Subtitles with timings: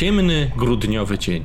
[0.00, 1.44] Ciemny, grudniowy dzień.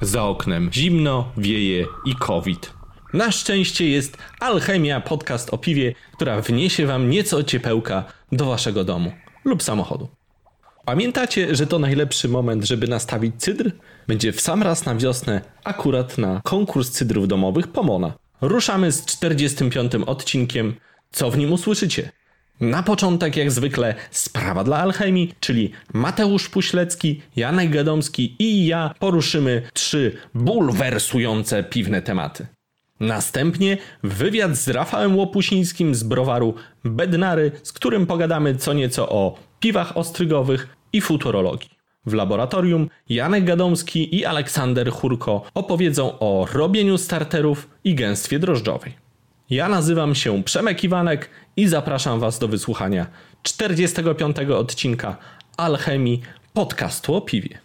[0.00, 2.72] Za oknem zimno, wieje i COVID.
[3.12, 9.12] Na szczęście jest Alchemia, podcast o piwie, która wniesie wam nieco ciepełka do waszego domu
[9.44, 10.08] lub samochodu.
[10.84, 13.72] Pamiętacie, że to najlepszy moment, żeby nastawić cydr?
[14.08, 18.12] Będzie w sam raz na wiosnę, akurat na konkurs cydrów domowych Pomona.
[18.40, 19.92] Ruszamy z 45.
[20.06, 20.74] odcinkiem.
[21.10, 22.10] Co w nim usłyszycie?
[22.60, 29.62] Na początek, jak zwykle, sprawa dla alchemii, czyli Mateusz Puślecki, Janek Gadomski i ja poruszymy
[29.72, 32.46] trzy bulwersujące piwne tematy.
[33.00, 39.96] Następnie wywiad z Rafałem Łopusińskim z browaru Bednary, z którym pogadamy co nieco o piwach
[39.96, 41.70] ostrygowych i futurologii.
[42.06, 49.08] W laboratorium Janek Gadomski i Aleksander Churko opowiedzą o robieniu starterów i gęstwie drożdżowej.
[49.50, 53.06] Ja nazywam się Przemek Iwanek i zapraszam Was do wysłuchania
[53.42, 54.36] 45.
[54.38, 55.16] odcinka
[55.56, 56.20] Alchemii
[56.52, 57.58] podcastu o piwie.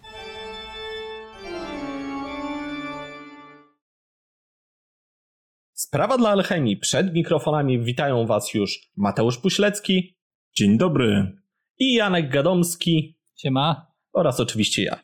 [5.73, 6.77] Sprawa dla Alchemii.
[6.77, 10.17] Przed mikrofonami witają Was już Mateusz Puślecki.
[10.57, 11.37] Dzień dobry.
[11.79, 13.19] I Janek Gadomski.
[13.35, 13.87] Siema.
[14.13, 14.99] Oraz oczywiście ja.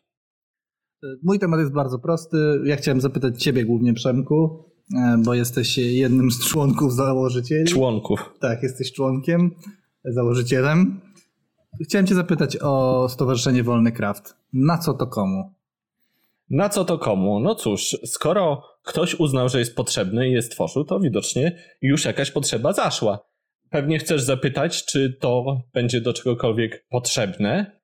[1.23, 2.38] Mój temat jest bardzo prosty.
[2.66, 4.69] Ja chciałem zapytać Ciebie głównie, Przemku,
[5.26, 7.66] bo jesteś jednym z członków założycieli.
[7.66, 8.34] Członków.
[8.40, 9.52] Tak, jesteś członkiem,
[10.06, 11.02] założycielem.
[11.84, 14.36] Chciałem Cię zapytać o Stowarzyszenie Wolny Kraft.
[14.54, 15.54] Na co to komu?
[16.50, 17.40] Na co to komu?
[17.40, 22.32] No cóż, skoro ktoś uznał, że jest potrzebny i je stworzył, to widocznie już jakaś
[22.32, 23.20] potrzeba zaszła.
[23.70, 27.79] Pewnie chcesz zapytać, czy to będzie do czegokolwiek potrzebne.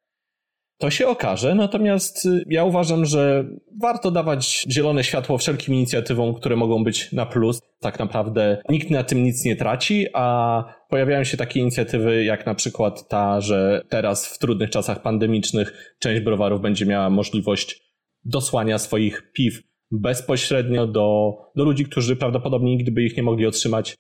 [0.78, 3.46] To się okaże, natomiast y, ja uważam, że
[3.82, 7.62] warto dawać zielone światło wszelkim inicjatywom, które mogą być na plus.
[7.80, 12.56] Tak naprawdę nikt na tym nic nie traci, a pojawiają się takie inicjatywy jak na
[12.56, 17.82] przykład ta, że teraz w trudnych czasach pandemicznych część browarów będzie miała możliwość
[18.24, 19.60] dosłania swoich piw
[19.92, 23.96] bezpośrednio do, do ludzi, którzy prawdopodobnie nigdy by ich nie mogli otrzymać.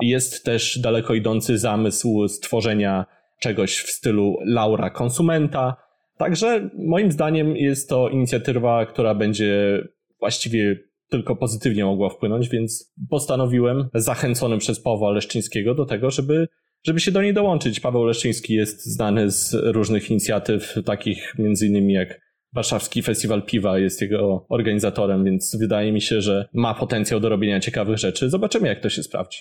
[0.00, 3.04] Jest też daleko idący zamysł stworzenia
[3.40, 5.85] czegoś w stylu Laura konsumenta.
[6.18, 9.82] Także moim zdaniem jest to inicjatywa, która będzie
[10.20, 10.78] właściwie
[11.10, 16.48] tylko pozytywnie mogła wpłynąć, więc postanowiłem, zachęcony przez Pawła Leszczyńskiego, do tego, żeby,
[16.86, 17.80] żeby się do niej dołączyć.
[17.80, 22.20] Paweł Leszczyński jest znany z różnych inicjatyw, takich między innymi jak
[22.52, 27.60] Warszawski Festiwal Piwa jest jego organizatorem, więc wydaje mi się, że ma potencjał do robienia
[27.60, 28.30] ciekawych rzeczy.
[28.30, 29.38] Zobaczymy, jak to się sprawdzi.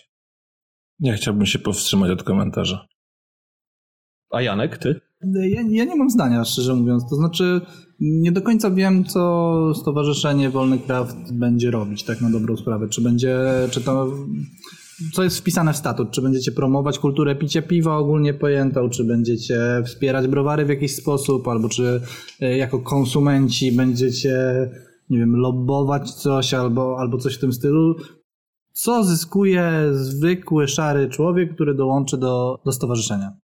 [1.00, 2.88] Ja chciałbym się powstrzymać od komentarza.
[4.32, 5.02] A Janek, ty?
[5.34, 7.10] Ja, ja, nie mam zdania, szczerze mówiąc.
[7.10, 7.62] To znaczy,
[8.00, 12.90] nie do końca wiem, co Stowarzyszenie Wolny Kraft będzie robić, tak na dobrą sprawę.
[12.90, 13.38] Czy będzie,
[13.72, 14.14] czy to,
[15.14, 16.12] co jest wpisane w statut?
[16.12, 21.48] Czy będziecie promować kulturę picia piwa ogólnie pojętą, czy będziecie wspierać browary w jakiś sposób,
[21.48, 22.02] albo czy
[22.42, 24.36] e, jako konsumenci będziecie,
[25.10, 27.96] nie wiem, lobbować coś, albo, albo coś w tym stylu.
[28.74, 33.45] Co zyskuje zwykły, szary człowiek, który dołączy do, do stowarzyszenia?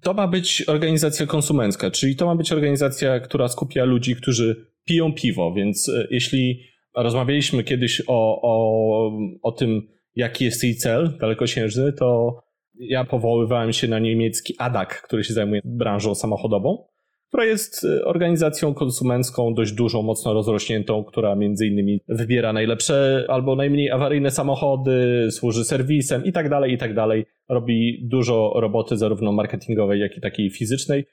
[0.00, 5.12] To ma być organizacja konsumencka, czyli to ma być organizacja, która skupia ludzi, którzy piją
[5.12, 6.60] piwo, więc e, jeśli
[6.96, 12.38] rozmawialiśmy kiedyś o, o, o tym, jaki jest jej cel dalekosiężny, to
[12.78, 16.84] ja powoływałem się na niemiecki ADAC, który się zajmuje branżą samochodową,
[17.32, 23.56] która jest e, organizacją konsumencką dość dużą, mocno rozrośniętą, która między innymi wybiera najlepsze albo
[23.56, 27.24] najmniej awaryjne samochody, służy serwisem i tak dalej, i tak dalej.
[27.48, 31.04] Robi dużo roboty zarówno marketingowej, jak i takiej fizycznej,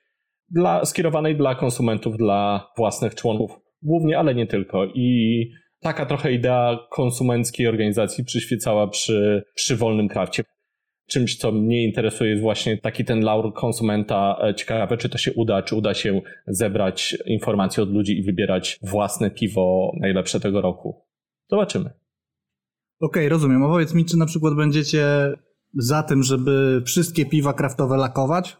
[0.49, 3.51] dla, skierowanej dla konsumentów, dla własnych członków
[3.81, 4.85] głównie, ale nie tylko.
[4.85, 5.49] I
[5.81, 10.43] taka trochę idea konsumenckiej organizacji przyświecała przy, przy wolnym krafcie
[11.09, 14.37] czymś, co mnie interesuje, jest właśnie taki ten laur konsumenta.
[14.43, 18.79] E, ciekawe, czy to się uda, czy uda się zebrać informacje od ludzi i wybierać
[18.81, 21.05] własne piwo najlepsze tego roku.
[21.49, 21.85] Zobaczymy.
[21.85, 21.95] Okej,
[22.99, 23.63] okay, rozumiem.
[23.63, 25.05] A powiedz mi, czy na przykład będziecie
[25.73, 28.57] za tym, żeby wszystkie piwa kraftowe lakować?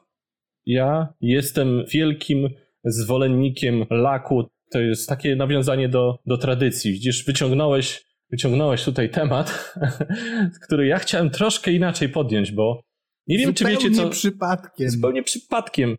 [0.66, 2.50] Ja jestem wielkim
[2.84, 4.44] zwolennikiem laku.
[4.72, 6.92] To jest takie nawiązanie do, do tradycji.
[6.92, 9.76] Widzisz, wyciągnąłeś wyciągnąłeś tutaj temat,
[10.64, 12.82] który ja chciałem troszkę inaczej podjąć, bo
[13.28, 14.10] nie wiem, zupełnie czy wiecie co...
[14.10, 14.90] przypadkiem.
[14.90, 15.96] Zupełnie przypadkiem.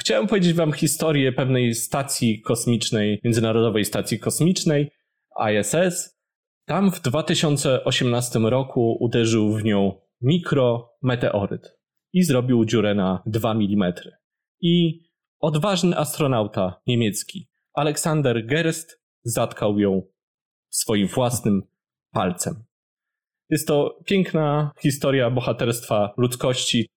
[0.00, 4.90] Chciałem powiedzieć wam historię pewnej stacji kosmicznej, Międzynarodowej Stacji Kosmicznej,
[5.52, 6.18] ISS.
[6.64, 11.78] Tam w 2018 roku uderzył w nią mikrometeoryt
[12.12, 13.92] i zrobił dziurę na 2 mm.
[14.60, 15.00] I
[15.40, 20.02] odważny astronauta niemiecki Aleksander Gerst zatkał ją
[20.70, 21.62] swoim własnym
[22.12, 22.64] palcem.
[23.50, 26.88] Jest to piękna historia bohaterstwa ludzkości.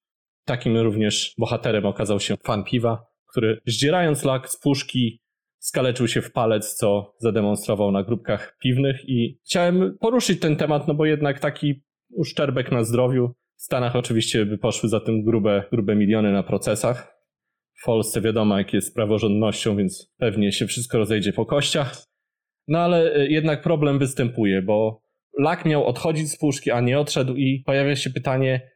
[0.46, 5.22] Takim również bohaterem okazał się fan piwa, który zdzierając lak z puszki
[5.60, 10.94] skaleczył się w palec, co zademonstrował na grupkach piwnych i chciałem poruszyć ten temat, no
[10.94, 11.84] bo jednak taki
[12.14, 13.34] uszczerbek na zdrowiu.
[13.56, 17.18] W Stanach oczywiście by poszły za tym grube, grube miliony na procesach.
[17.82, 22.11] W Polsce wiadomo, jak jest z praworządnością, więc pewnie się wszystko rozejdzie po kościach.
[22.72, 25.04] No ale e, jednak problem występuje, bo
[25.40, 28.72] lak miał odchodzić z puszki, a nie odszedł i pojawia się pytanie,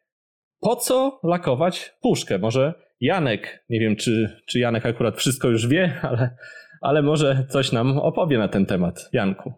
[0.59, 2.39] po co lakować puszkę?
[2.39, 6.37] Może Janek, nie wiem czy, czy Janek akurat wszystko już wie, ale,
[6.81, 9.09] ale może coś nam opowie na ten temat.
[9.13, 9.53] Janku.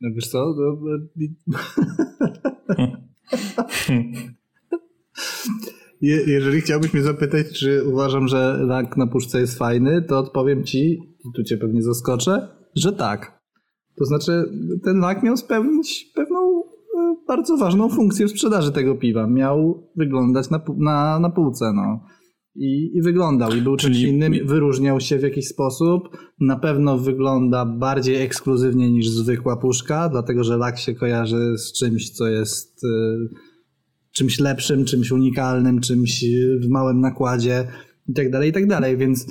[0.00, 0.54] No wiesz co?
[1.46, 1.58] No,
[6.00, 10.98] jeżeli chciałbyś mnie zapytać, czy uważam, że lak na puszce jest fajny, to odpowiem ci,
[11.34, 13.35] tu cię pewnie zaskoczę, że tak.
[13.98, 14.44] To znaczy,
[14.84, 19.26] ten lak miał spełnić pewną e, bardzo ważną funkcję w sprzedaży tego piwa.
[19.26, 22.00] Miał wyglądać na, na, na półce, no.
[22.54, 26.02] I, I wyglądał, i był czymś innym, wyróżniał się w jakiś sposób.
[26.40, 32.10] Na pewno wygląda bardziej ekskluzywnie niż zwykła puszka, dlatego że lak się kojarzy z czymś,
[32.10, 32.88] co jest y,
[34.12, 36.24] czymś lepszym, czymś unikalnym, czymś
[36.62, 37.68] w małym nakładzie
[38.08, 38.96] i tak dalej, i tak dalej.
[38.96, 39.26] Więc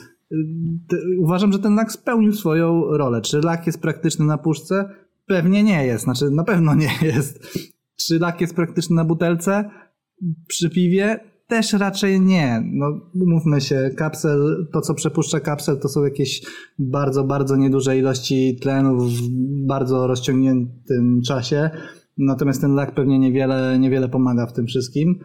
[1.19, 3.22] uważam, że ten lak spełnił swoją rolę.
[3.22, 4.89] Czy lak jest praktyczny na puszce?
[5.25, 6.04] Pewnie nie jest.
[6.04, 7.60] Znaczy, na pewno nie jest.
[7.95, 9.69] Czy lak jest praktyczny na butelce?
[10.48, 11.19] Przy piwie?
[11.48, 12.63] Też raczej nie.
[12.74, 16.42] No, umówmy się, kapsel, to co przepuszcza kapsel, to są jakieś
[16.80, 19.22] bardzo, bardzo nieduże ilości tlenu w
[19.68, 21.69] bardzo rozciągniętym czasie.
[22.18, 25.19] Natomiast ten lak pewnie niewiele, niewiele pomaga w tym wszystkim.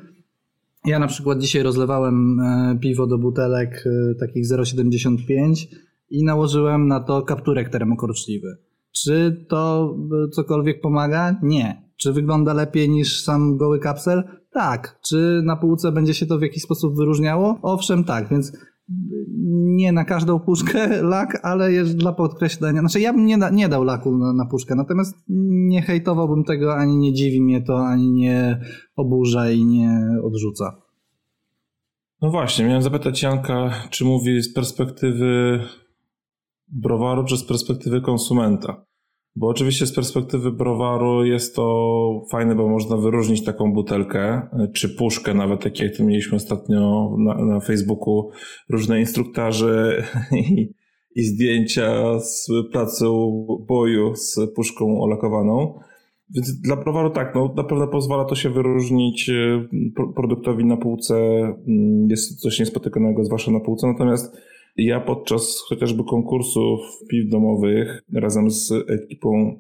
[0.85, 5.67] Ja na przykład dzisiaj rozlewałem e, piwo do butelek e, takich 0,75
[6.11, 8.57] i nałożyłem na to kapturek termokorczliwy.
[8.93, 9.95] Czy to
[10.27, 11.37] e, cokolwiek pomaga?
[11.43, 11.91] Nie.
[11.97, 14.23] Czy wygląda lepiej niż sam goły kapsel?
[14.53, 15.01] Tak.
[15.09, 17.59] Czy na półce będzie się to w jakiś sposób wyróżniało?
[17.63, 18.29] Owszem, tak.
[18.29, 18.53] Więc
[19.51, 22.81] nie na każdą puszkę lak, ale jest dla podkreślenia.
[22.81, 25.17] Znaczy ja bym nie, da, nie dał laku na, na puszkę, natomiast
[25.69, 28.61] nie hejtowałbym tego, ani nie dziwi mnie to, ani nie
[28.97, 30.77] oburza i nie odrzuca.
[32.23, 35.61] No właśnie, miałem zapytać Janka, czy mówi z perspektywy
[36.69, 38.85] browaru, czy z perspektywy konsumenta.
[39.37, 44.43] Bo oczywiście z perspektywy browaru jest to fajne, bo można wyróżnić taką butelkę,
[44.75, 48.31] czy puszkę, nawet takie jak tu mieliśmy ostatnio na, na Facebooku,
[48.71, 50.75] różne instruktaże i,
[51.15, 53.39] i zdjęcia z placu
[53.69, 55.81] boju z puszką olakowaną.
[56.35, 59.69] Więc dla browaru tak, no, na pewno pozwala to się wyróżnić y,
[60.17, 61.17] produktowi na półce.
[61.17, 63.87] Mm, jest to coś niespotykanego, zwłaszcza na półce.
[63.87, 64.37] Natomiast
[64.77, 66.81] ja podczas chociażby konkursów
[67.11, 69.59] piw domowych razem z ekipą,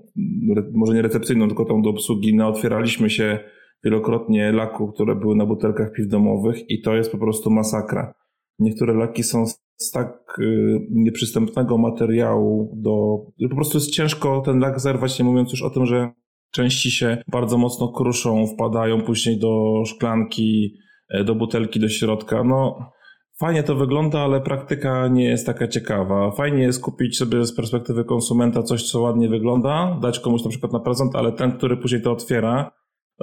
[0.73, 3.39] może nie recepcyjną, tylko tą do obsługi, naotwieraliśmy się
[3.85, 8.15] wielokrotnie laku, które były na butelkach piw domowych i to jest po prostu masakra.
[8.59, 9.47] Niektóre laki są
[9.77, 13.17] z tak y, nieprzystępnego materiału do...
[13.51, 16.13] Po prostu jest ciężko ten lak zerwać, nie mówiąc już o tym, że
[16.51, 20.75] części się bardzo mocno kruszą, wpadają później do szklanki,
[21.11, 22.45] e, do butelki, do środka.
[22.45, 22.91] No
[23.41, 26.31] Fajnie to wygląda, ale praktyka nie jest taka ciekawa.
[26.31, 30.73] Fajnie jest kupić sobie z perspektywy konsumenta coś, co ładnie wygląda, dać komuś na przykład
[30.73, 32.73] na prezent, ale ten, który później to otwiera,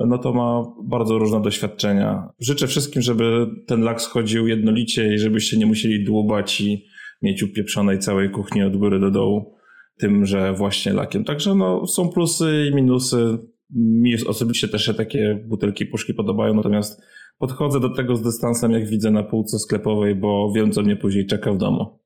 [0.07, 2.29] no to ma bardzo różne doświadczenia.
[2.39, 6.85] Życzę wszystkim, żeby ten lak schodził jednolicie i żebyście nie musieli dłubać i
[7.21, 9.55] mieć upieprzonej całej kuchni od góry do dołu
[9.99, 11.23] tymże właśnie lakiem.
[11.23, 13.37] Także no, są plusy i minusy.
[13.75, 17.01] Mi osobiście też się takie butelki puszki podobają, natomiast
[17.37, 21.25] podchodzę do tego z dystansem, jak widzę na półce sklepowej, bo wiem, co mnie później
[21.25, 21.99] czeka w domu.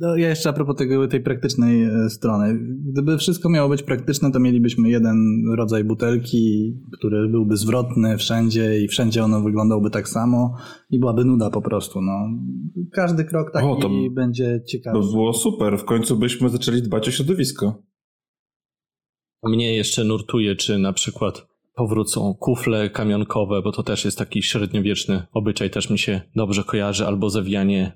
[0.00, 2.58] No, ja jeszcze a propos tego, tej praktycznej e, strony.
[2.92, 5.16] Gdyby wszystko miało być praktyczne, to mielibyśmy jeden
[5.56, 10.56] rodzaj butelki, który byłby zwrotny wszędzie i wszędzie ono wyglądałby tak samo
[10.90, 12.00] i byłaby nuda po prostu.
[12.00, 12.12] No.
[12.92, 15.00] Każdy krok taki o, to będzie ciekawy.
[15.00, 15.78] To było super.
[15.78, 17.82] W końcu byśmy zaczęli dbać o środowisko.
[19.42, 21.46] Mnie jeszcze nurtuje, czy na przykład
[21.76, 27.06] powrócą kufle kamionkowe, bo to też jest taki średniowieczny obyczaj, też mi się dobrze kojarzy,
[27.06, 27.92] albo zawijanie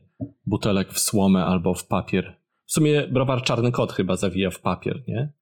[0.46, 2.36] butelek w słomę albo w papier.
[2.66, 5.32] W sumie browar Czarny Kot chyba zawija w papier, nie?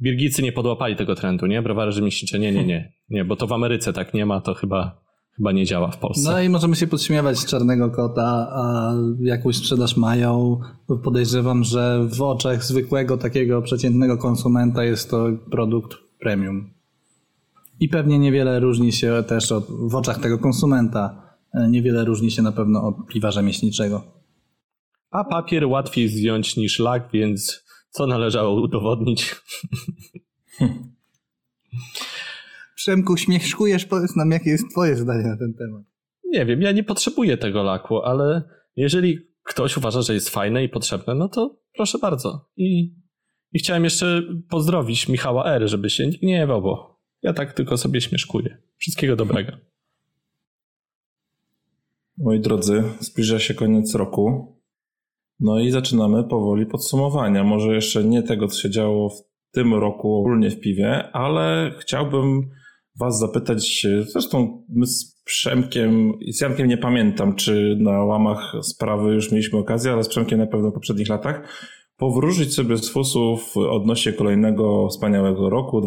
[0.00, 1.62] Birgicy nie podłapali tego trendu, nie?
[1.62, 2.92] Browary rzemieślnicze, nie, nie, nie.
[3.08, 5.04] Nie, bo to w Ameryce tak nie ma, to chyba
[5.36, 6.30] chyba nie działa w Polsce.
[6.32, 10.60] No i możemy się podśmiewać z czarnego kota, a jakąś sprzedaż mają.
[11.04, 16.73] Podejrzewam, że w oczach zwykłego takiego przeciętnego konsumenta jest to produkt premium.
[17.80, 21.36] I pewnie niewiele różni się też od, w oczach tego konsumenta.
[21.54, 24.04] E, niewiele różni się na pewno od piwa rzemieślniczego.
[25.10, 29.34] A papier łatwiej zdjąć niż lak, więc co należało udowodnić?
[32.76, 35.82] Przemku, śmieszkujesz, powiedz nam, jakie jest twoje zdanie na ten temat.
[36.24, 38.42] Nie wiem, ja nie potrzebuję tego laku, ale
[38.76, 42.50] jeżeli ktoś uważa, że jest fajne i potrzebne, no to proszę bardzo.
[42.56, 42.94] I,
[43.52, 46.93] i chciałem jeszcze pozdrowić Michała R., żeby się nie gniewał, bo
[47.24, 48.56] ja tak tylko sobie śmieszkuję.
[48.76, 49.52] Wszystkiego dobrego.
[52.18, 54.54] Moi drodzy, zbliża się koniec roku.
[55.40, 57.44] No i zaczynamy powoli podsumowania.
[57.44, 62.50] Może jeszcze nie tego, co się działo w tym roku ogólnie w piwie, ale chciałbym
[63.00, 69.14] Was zapytać, zresztą my z Przemkiem i z Jankiem nie pamiętam, czy na łamach sprawy
[69.14, 71.48] już mieliśmy okazję, ale z Przemkiem na pewno w poprzednich latach,
[71.96, 75.80] powróżyć sobie z fusów odnośnie kolejnego wspaniałego roku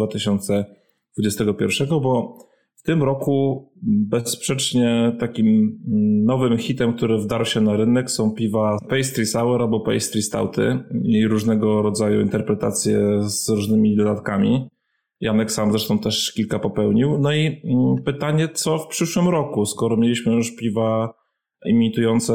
[1.17, 2.37] 2021, bo
[2.75, 5.79] w tym roku bezsprzecznie takim
[6.25, 11.27] nowym hitem, który wdarł się na rynek są piwa pastry sour albo pastry stouty i
[11.27, 14.67] różnego rodzaju interpretacje z różnymi dodatkami.
[15.19, 17.17] Janek sam zresztą też kilka popełnił.
[17.17, 21.13] No i mm, pytanie, co w przyszłym roku, skoro mieliśmy już piwa
[21.65, 22.33] imitujące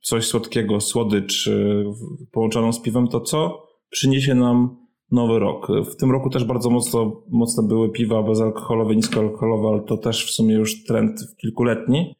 [0.00, 1.84] coś słodkiego, słodycz y,
[2.32, 5.66] połączoną z piwem, to co przyniesie nam nowy rok?
[5.92, 10.30] W tym roku też bardzo mocno, mocno były piwa bezalkoholowe, niskoalkoholowe, ale to też w
[10.30, 12.14] sumie już trend kilkuletni.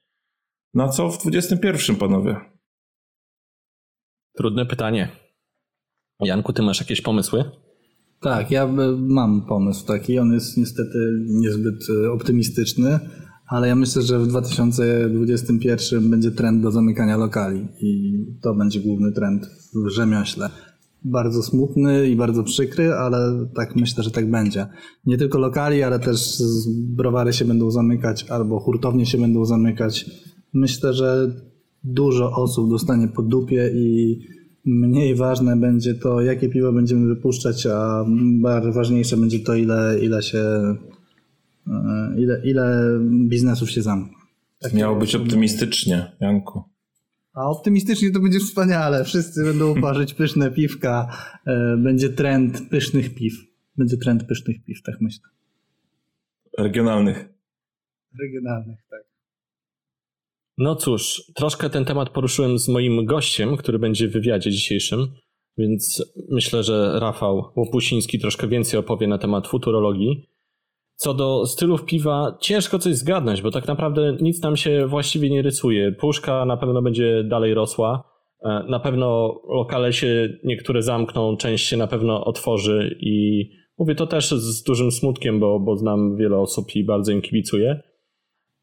[0.74, 2.36] Na co w 21, panowie?
[4.36, 5.08] Trudne pytanie.
[6.20, 7.44] Janku, ty masz jakieś pomysły?
[8.20, 8.66] Tak, ja
[8.98, 10.18] mam pomysł taki.
[10.18, 13.00] On jest niestety niezbyt e, optymistyczny,
[13.46, 19.12] ale ja myślę, że w 2021 będzie trend do zamykania lokali i to będzie główny
[19.12, 20.50] trend w rzemiośle.
[21.10, 24.66] Bardzo smutny i bardzo przykry, ale tak myślę, że tak będzie.
[25.06, 30.10] Nie tylko lokali, ale też browary się będą zamykać albo hurtownie się będą zamykać.
[30.54, 31.34] Myślę, że
[31.84, 34.18] dużo osób dostanie po dupie i
[34.64, 38.04] mniej ważne będzie to, jakie piwo będziemy wypuszczać, a
[38.40, 40.38] bardzo ważniejsze będzie to, ile, ile się
[41.66, 42.84] e, ile, ile
[43.28, 44.18] biznesów się zamknie.
[44.74, 46.62] Miało być optymistycznie, Janku.
[47.38, 49.04] A optymistycznie to będzie wspaniale.
[49.04, 51.16] Wszyscy będą parzyć pyszne piwka.
[51.46, 53.34] E, będzie trend pysznych piw.
[53.76, 55.28] Będzie trend pysznych piw, tak myślę.
[56.58, 57.28] Regionalnych.
[58.20, 59.02] Regionalnych, tak.
[60.58, 65.06] No cóż, troszkę ten temat poruszyłem z moim gościem, który będzie w wywiadzie dzisiejszym,
[65.58, 70.28] więc myślę, że Rafał Łopusiński troszkę więcej opowie na temat futurologii.
[70.98, 75.42] Co do stylów piwa, ciężko coś zgadnąć, bo tak naprawdę nic nam się właściwie nie
[75.42, 75.92] rysuje.
[75.92, 78.04] Puszka na pewno będzie dalej rosła.
[78.42, 83.44] E, na pewno lokale się niektóre zamkną, część się na pewno otworzy i
[83.78, 87.82] mówię to też z dużym smutkiem, bo, bo znam wiele osób i bardzo im kibicuję.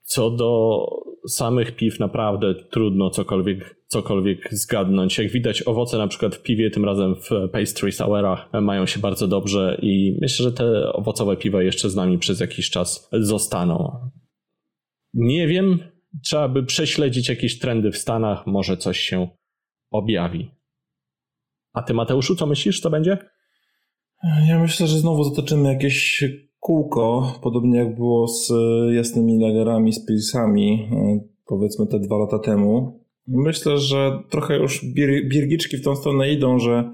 [0.02, 0.80] Co do
[1.28, 5.18] samych piw naprawdę trudno cokolwiek, cokolwiek zgadnąć.
[5.18, 9.28] Jak widać, owoce na przykład w piwie, tym razem w pastry sourach mają się bardzo
[9.28, 14.10] dobrze i myślę, że te owocowe piwa jeszcze z nami przez jakiś czas zostaną.
[15.14, 15.80] Nie wiem,
[16.24, 19.28] trzeba by prześledzić jakieś trendy w Stanach, może coś się
[19.92, 20.52] objawi.
[21.74, 23.18] A ty Mateuszu, co myślisz, co będzie?
[24.48, 26.24] Ja myślę, że znowu zatoczymy jakieś
[26.66, 32.40] kółko, podobnie jak było z e, jasnymi lagerami, z pilsami, e, powiedzmy te dwa lata
[32.40, 33.00] temu.
[33.28, 36.94] Myślę, że trochę już bir birgiczki w tą stronę idą, że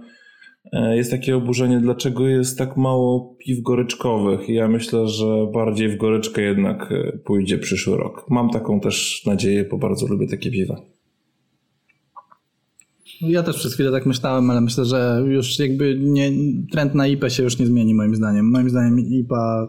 [0.73, 4.49] e, jest takie oburzenie, dlaczego jest tak mało piw goryczkowych.
[4.49, 6.93] Ja myślę, że bardziej w goryczkę jednak
[7.25, 8.25] pójdzie przyszły rok.
[8.29, 10.81] Mam taką też nadzieję, bo bardzo lubię takie piwa.
[13.21, 16.31] Ja też przez chwilę tak myślałem, ale myślę, że już jakby nie,
[16.71, 18.51] trend na IPę się już nie zmieni moim zdaniem.
[18.51, 19.67] Moim zdaniem IPA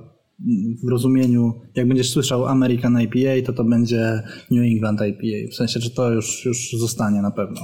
[0.85, 5.52] w rozumieniu, jak będziesz słyszał American IPA, to to będzie New England IPA.
[5.52, 7.61] W sensie, że to już, już zostanie na pewno.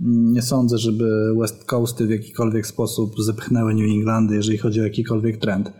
[0.00, 5.36] Nie sądzę, żeby West Coasty w jakikolwiek sposób zepchnęły New Englandy, jeżeli chodzi o jakikolwiek
[5.36, 5.72] trend.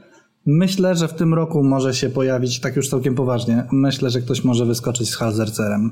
[0.47, 4.45] Myślę, że w tym roku może się pojawić, tak już całkiem poważnie, myślę, że ktoś
[4.45, 5.91] może wyskoczyć z Halzercerem.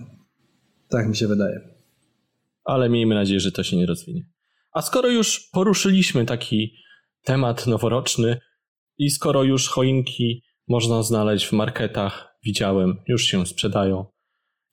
[0.88, 1.75] Tak mi się wydaje
[2.66, 4.22] ale miejmy nadzieję, że to się nie rozwinie.
[4.72, 6.72] A skoro już poruszyliśmy taki
[7.24, 8.40] temat noworoczny
[8.98, 14.06] i skoro już choinki można znaleźć w marketach, widziałem, już się sprzedają,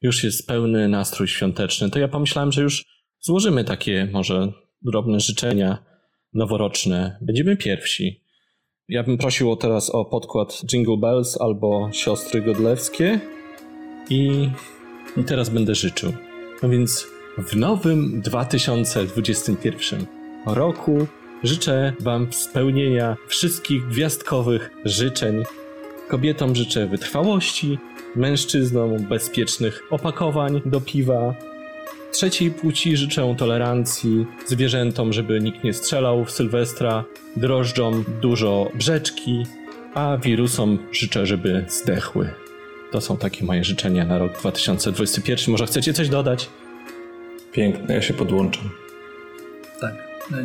[0.01, 2.85] już jest pełny nastrój świąteczny, to ja pomyślałem, że już
[3.19, 5.85] złożymy takie może drobne życzenia
[6.33, 7.17] noworoczne.
[7.21, 8.23] Będziemy pierwsi.
[8.87, 13.19] Ja bym prosił teraz o podkład Jingle Bells albo Siostry Godlewskie
[14.09, 14.49] i,
[15.17, 16.13] i teraz będę życzył.
[16.63, 20.05] No więc w nowym 2021
[20.45, 21.07] roku
[21.43, 25.43] życzę Wam spełnienia wszystkich gwiazdkowych życzeń.
[26.09, 27.77] Kobietom życzę wytrwałości,
[28.15, 31.35] mężczyznom bezpiecznych opakowań do piwa.
[32.11, 37.03] Trzeciej płci życzę tolerancji, zwierzętom, żeby nikt nie strzelał w Sylwestra,
[37.35, 39.43] drożdżom dużo brzeczki,
[39.93, 42.29] a wirusom życzę, żeby zdechły.
[42.91, 45.51] To są takie moje życzenia na rok 2021.
[45.51, 46.49] Może chcecie coś dodać?
[47.53, 48.69] Piękne, ja się podłączam.
[49.81, 49.93] Tak,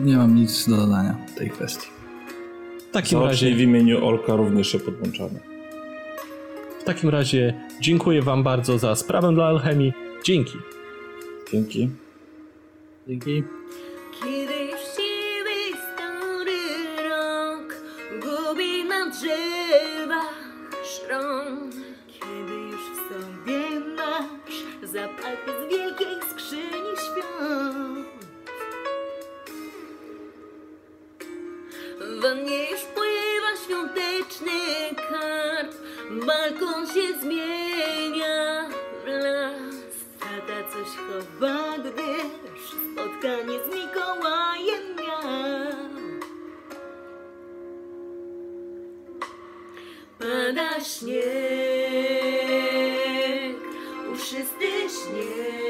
[0.00, 1.86] nie mam nic do dodania w tej kwestii.
[2.88, 5.40] W takim Razie razie, w imieniu Olka również się podłączamy.
[6.80, 9.92] w takim razie dziękuję wam bardzo za sprawę dla alchemii.
[10.24, 10.58] Dzięki.
[11.52, 11.88] Dzięki.
[13.08, 13.42] Dzięki.
[14.20, 16.58] Kiedy już siły stary
[17.08, 17.74] rok
[18.22, 20.34] gubi na drzewach
[20.84, 21.70] szron
[22.08, 26.17] Kiedy już w sobie masz zapachy z wielkiej
[32.00, 34.50] W wannie już pływa świąteczny
[35.08, 35.74] karp.
[36.10, 38.68] Balkon się zmienia
[39.04, 39.74] w las.
[40.20, 45.78] Tata coś chowa, gdyż spotkanie z Mikołajem miał.
[50.18, 51.18] Pada śnieg,
[54.08, 55.68] puszysty śnieg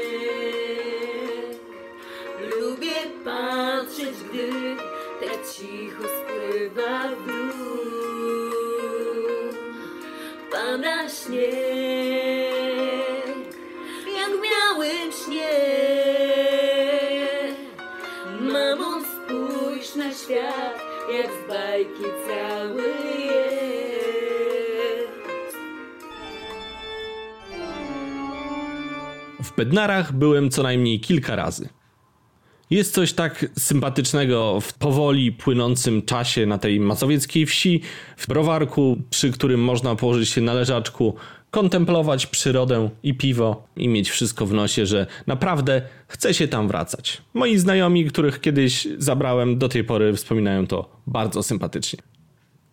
[2.59, 4.49] Lubię patrzeć, gdy
[5.21, 7.27] tak cicho spływa w
[10.51, 11.49] Pada śnieg,
[14.17, 15.49] jak w białym śnie
[18.41, 20.79] Mamo, spójrz na świat,
[21.13, 22.83] jak z bajki cały
[29.43, 31.69] W Bednarach byłem co najmniej kilka razy.
[32.69, 37.81] Jest coś tak sympatycznego w powoli płynącym czasie na tej mazowieckiej wsi,
[38.17, 41.15] w browarku, przy którym można położyć się na leżaczku,
[41.51, 47.21] kontemplować przyrodę i piwo i mieć wszystko w nosie, że naprawdę chce się tam wracać.
[47.33, 51.99] Moi znajomi, których kiedyś zabrałem, do tej pory wspominają to bardzo sympatycznie.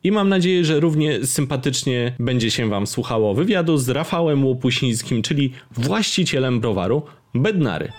[0.04, 5.52] I mam nadzieję, że równie sympatycznie będzie się Wam słuchało wywiadu z Rafałem Łopusińskim, czyli
[5.70, 7.02] właścicielem browaru
[7.34, 7.92] Bednary.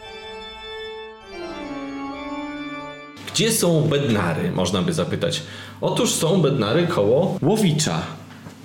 [3.37, 5.43] Gdzie są Bednary, można by zapytać.
[5.81, 8.01] Otóż są Bednary koło Łowicza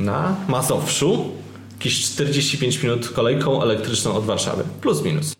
[0.01, 1.33] na Mazowszu.
[1.73, 5.35] Jakieś 45 minut kolejką elektryczną od Warszawy, plus minus.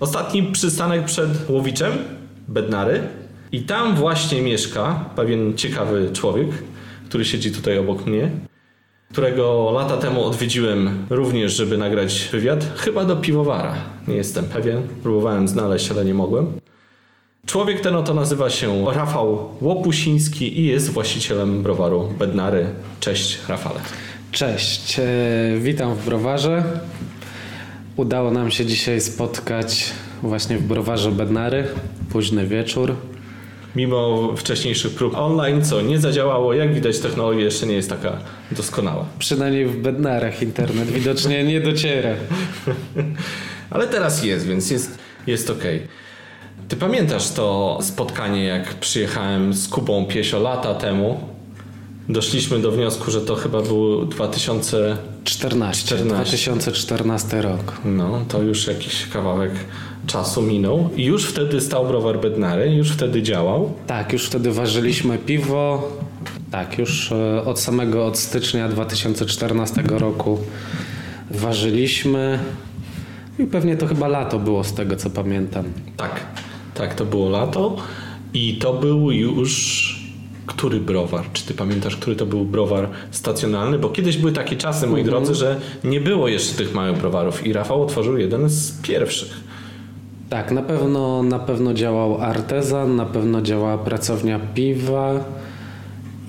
[0.00, 1.92] Ostatni przystanek przed Łowiczem,
[2.48, 3.02] Bednary.
[3.52, 6.48] I tam właśnie mieszka pewien ciekawy człowiek,
[7.08, 8.30] który siedzi tutaj obok mnie,
[9.12, 13.74] którego lata temu odwiedziłem również, żeby nagrać wywiad, chyba do piwowara.
[14.08, 16.67] Nie jestem pewien, próbowałem znaleźć, ale nie mogłem.
[17.48, 22.66] Człowiek ten oto nazywa się Rafał Łopusiński i jest właścicielem browaru Bednary.
[23.00, 23.80] Cześć Rafale.
[24.32, 25.02] Cześć, e,
[25.58, 26.64] witam w browarze.
[27.96, 29.90] Udało nam się dzisiaj spotkać
[30.22, 31.64] właśnie w browarze Bednary.
[32.10, 32.94] Późny wieczór.
[33.76, 38.18] Mimo wcześniejszych prób online, co nie zadziałało, jak widać technologia jeszcze nie jest taka
[38.52, 39.06] doskonała.
[39.18, 42.10] Przynajmniej w Bednarach internet widocznie nie dociera.
[43.70, 45.64] Ale teraz jest, więc jest, jest ok.
[46.68, 51.20] Ty pamiętasz to spotkanie, jak przyjechałem z Kubą Piesio lata temu?
[52.08, 54.96] Doszliśmy do wniosku, że to chyba był 2000.
[55.24, 56.14] 14, 14.
[56.14, 57.80] 2014 rok.
[57.84, 59.52] No, to już jakiś kawałek
[60.06, 60.90] czasu minął.
[60.96, 63.72] I już wtedy stał browar Bednary, już wtedy działał.
[63.86, 65.92] Tak, już wtedy ważyliśmy piwo.
[66.50, 70.38] Tak, już e, od samego od stycznia 2014 roku
[71.30, 72.38] ważyliśmy.
[73.38, 75.64] I pewnie to chyba lato było z tego co pamiętam.
[75.96, 76.20] Tak,
[76.78, 77.76] tak, to było lato.
[78.34, 80.08] I to był już.
[80.46, 81.24] Który browar?
[81.32, 83.78] Czy ty pamiętasz, który to był browar stacjonalny?
[83.78, 87.52] Bo kiedyś były takie czasy, moi drodzy, że nie było jeszcze tych małych browarów i
[87.52, 89.40] Rafał otworzył jeden z pierwszych.
[90.30, 95.24] Tak, na pewno, na pewno działał artezan, na pewno działała pracownia piwa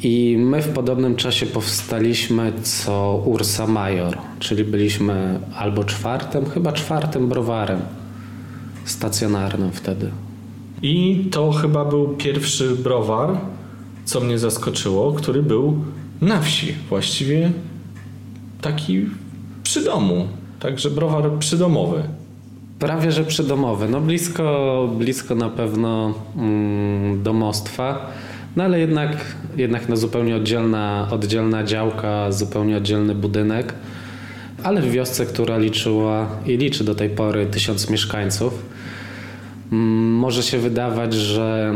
[0.03, 7.29] i my w podobnym czasie powstaliśmy co Ursa Major, czyli byliśmy albo czwartym, chyba czwartym
[7.29, 7.79] browarem
[8.85, 10.12] stacjonarnym wtedy.
[10.81, 13.37] I to chyba był pierwszy browar,
[14.05, 15.77] co mnie zaskoczyło, który był
[16.21, 16.73] na wsi.
[16.89, 17.51] Właściwie
[18.61, 19.05] taki
[19.63, 20.27] przy domu.
[20.59, 22.03] Także browar przydomowy.
[22.79, 28.11] Prawie że przydomowy, no blisko, blisko na pewno mm, domostwa,
[28.55, 33.73] no ale jednak, jednak no zupełnie oddzielna, oddzielna działka, zupełnie oddzielny budynek,
[34.63, 38.65] ale w wiosce, która liczyła i liczy do tej pory tysiąc mieszkańców.
[39.71, 41.73] Może się wydawać, że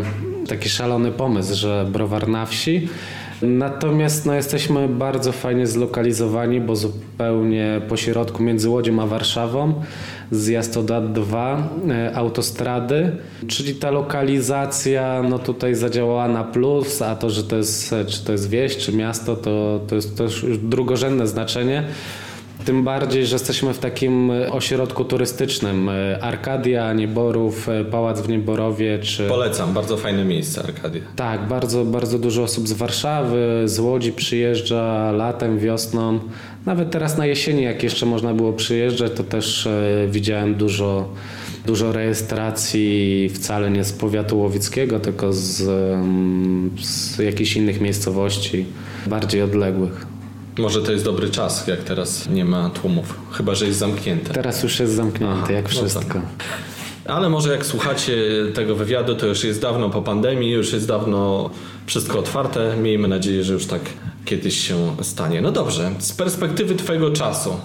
[0.48, 2.88] taki szalony pomysł, że browar na wsi.
[3.42, 9.74] Natomiast no, jesteśmy bardzo fajnie zlokalizowani, bo zupełnie po środku między Łodzią a Warszawą,
[10.32, 11.58] zjazd od A2,
[11.90, 13.12] e, autostrady,
[13.48, 18.32] czyli ta lokalizacja no, tutaj zadziałała na plus, a to, że to jest, czy to
[18.32, 21.84] jest wieś, czy miasto, to, to jest też drugorzędne znaczenie.
[22.66, 25.90] Tym bardziej, że jesteśmy w takim ośrodku turystycznym.
[26.22, 29.28] Arkadia, Nieborów, Pałac w Nieborowie czy...
[29.28, 31.02] Polecam, bardzo fajne miejsce Arkadia.
[31.16, 36.20] Tak, bardzo, bardzo dużo osób z Warszawy, z Łodzi przyjeżdża latem, wiosną.
[36.66, 41.10] Nawet teraz na jesieni, jak jeszcze można było przyjeżdżać, to też e, widziałem dużo,
[41.66, 48.66] dużo rejestracji wcale nie z powiatu łowickiego, tylko z, mm, z jakichś innych miejscowości
[49.08, 50.13] bardziej odległych.
[50.58, 54.34] Może to jest dobry czas, jak teraz nie ma tłumów, chyba że jest zamknięte.
[54.34, 56.14] Teraz już jest zamknięte, Aha, jak no wszystko.
[56.14, 56.22] tak.
[57.06, 58.16] Ale może jak słuchacie
[58.54, 61.50] tego wywiadu, to już jest dawno po pandemii, już jest dawno
[61.86, 62.78] wszystko otwarte.
[62.78, 63.82] Miejmy nadzieję, że już tak
[64.26, 65.42] kiedyś się stanie.
[65.42, 67.56] No dobrze, z perspektywy Twojego czasu,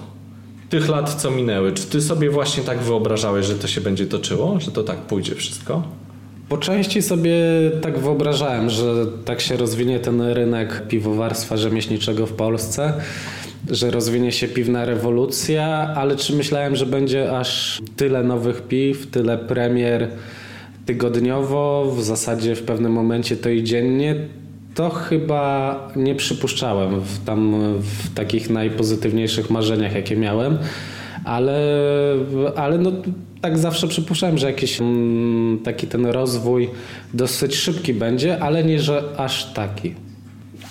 [0.68, 4.60] tych lat, co minęły, czy Ty sobie właśnie tak wyobrażałeś, że to się będzie toczyło,
[4.60, 5.82] że to tak pójdzie wszystko?
[6.48, 7.34] Po części sobie
[7.80, 12.92] tak wyobrażałem, że tak się rozwinie ten rynek piwowarstwa rzemieślniczego w Polsce,
[13.70, 19.38] że rozwinie się piwna rewolucja, ale czy myślałem, że będzie aż tyle nowych piw, tyle
[19.38, 20.08] premier
[20.86, 24.14] tygodniowo, w zasadzie w pewnym momencie to i dziennie,
[24.74, 30.58] to chyba nie przypuszczałem w, tam w takich najpozytywniejszych marzeniach, jakie miałem,
[31.24, 31.58] ale,
[32.56, 32.92] ale no,
[33.40, 36.70] tak zawsze przypuszczałem, że jakiś mm, taki ten rozwój
[37.14, 39.94] dosyć szybki będzie, ale nie, że aż taki.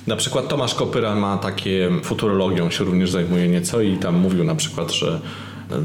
[0.08, 4.56] Na przykład Tomasz Kopyra ma takie futurologią, się również zajmuje nieco i tam mówił na
[4.56, 5.19] przykład, że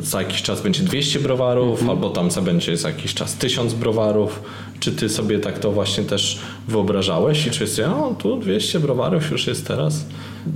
[0.03, 1.91] za jakiś czas będzie 200 browarów, Mhm.
[1.91, 4.43] albo tam za będzie za jakiś czas 1000 browarów.
[4.81, 9.31] Czy ty sobie tak to właśnie też wyobrażałeś i czy jest, o tu 200 browarów
[9.31, 10.05] już jest teraz?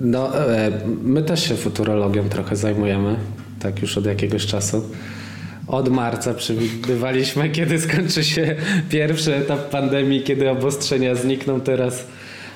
[0.00, 0.70] No, e,
[1.02, 3.16] my też się futurologią trochę zajmujemy,
[3.60, 4.82] tak już od jakiegoś czasu.
[5.68, 8.55] Od marca przewidywaliśmy, kiedy skończy się
[8.90, 11.61] pierwszy etap pandemii, kiedy obostrzenia znikną.
[11.61, 12.07] Teraz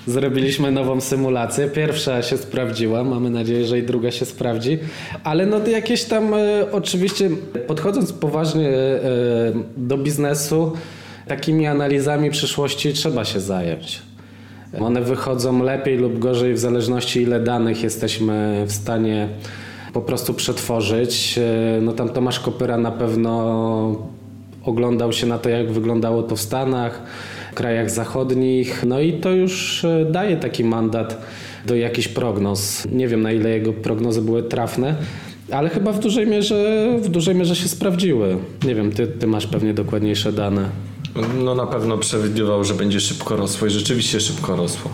[0.06, 1.68] zrobiliśmy nową symulację.
[1.68, 4.78] Pierwsza się sprawdziła, mamy nadzieję, że i druga się sprawdzi.
[5.24, 7.30] Ale no jakieś tam e, oczywiście
[7.66, 9.00] podchodząc poważnie e,
[9.76, 10.72] do biznesu,
[11.26, 14.02] takimi analizami przyszłości trzeba się zająć.
[14.78, 19.28] One wychodzą lepiej lub gorzej w zależności ile danych jesteśmy w stanie
[19.92, 21.38] po prostu przetworzyć.
[21.38, 24.10] E, No tam Tomasz Kopyra na pewno
[24.64, 27.02] oglądał się na to, jak wyglądało to w Stanach,
[27.52, 28.84] w krajach zachodnich.
[28.86, 31.22] No i to już e, daje taki mandat
[31.66, 32.86] do jakichś prognoz.
[32.92, 34.94] Nie wiem na ile jego prognozy były trafne,
[35.52, 38.36] ale chyba w dużej mierze, w dużej mierze się sprawdziły.
[38.66, 40.68] Nie wiem, ty, ty masz pewnie dokładniejsze dane.
[41.44, 44.90] No na pewno przewidywał, że będzie szybko rosło i rzeczywiście szybko rosło.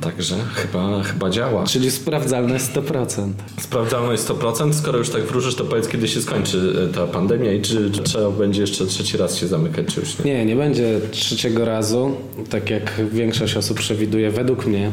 [0.00, 1.64] Także chyba, chyba działa.
[1.64, 3.32] Czyli sprawdzalne 100%.
[3.60, 4.72] Sprawdzalność 100%.
[4.72, 8.02] Skoro już tak wróżysz, to powiedz, kiedy się skończy e, ta pandemia i czy, czy
[8.02, 10.34] trzeba będzie jeszcze trzeci raz się zamykać, czy już nie?
[10.34, 12.16] Nie, nie będzie trzeciego razu,
[12.50, 14.90] tak jak większość osób przewiduje, według mnie,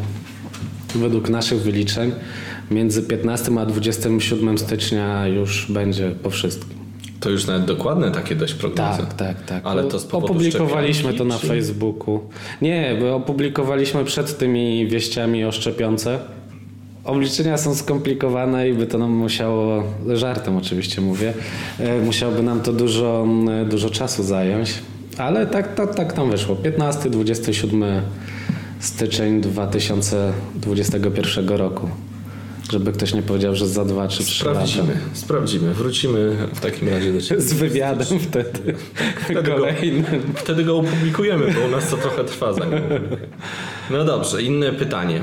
[0.96, 2.12] według naszych wyliczeń,
[2.72, 6.81] między 15 a 27 stycznia już będzie po wszystkim.
[7.22, 9.00] To już nawet dokładne takie dość prognozy.
[9.00, 9.62] Tak, tak, tak.
[9.66, 12.20] Ale to z Opublikowaliśmy to na czy- Facebooku.
[12.62, 16.20] Nie, bo opublikowaliśmy przed tymi wieściami o szczepionce.
[17.04, 21.34] Obliczenia są skomplikowane i by to nam musiało, żartem oczywiście mówię,
[21.80, 24.74] e, musiałoby nam to dużo, m, dużo czasu zająć.
[25.18, 26.56] Ale tak, tak, tak tam wyszło.
[26.56, 28.02] 15-27
[28.80, 31.90] styczeń 2021 roku.
[32.72, 34.60] Żeby ktoś nie powiedział, że za 2 czy 3 lata.
[34.60, 35.74] Sprawdzimy, sprawdzimy.
[35.74, 37.42] Wrócimy w takim razie do ciebie.
[37.42, 38.76] Z wywiadem wtedy.
[39.24, 39.66] Wtedy go,
[40.36, 42.80] wtedy go opublikujemy, bo u nas to trochę trwa zanim.
[43.90, 45.22] No dobrze, inne pytanie e,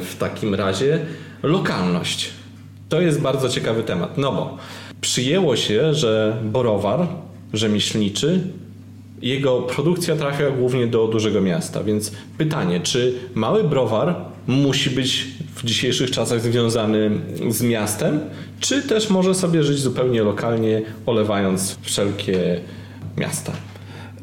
[0.00, 1.00] w takim razie.
[1.42, 2.30] Lokalność.
[2.88, 4.56] To jest bardzo ciekawy temat, no bo
[5.00, 7.06] przyjęło się, że borowar
[7.52, 8.40] rzemieślniczy
[9.22, 14.14] jego produkcja trafia głównie do dużego miasta, więc pytanie, czy mały browar
[14.46, 17.10] musi być w dzisiejszych czasach związany
[17.50, 18.20] z miastem,
[18.60, 22.60] czy też może sobie żyć zupełnie lokalnie, olewając wszelkie
[23.16, 23.52] miasta?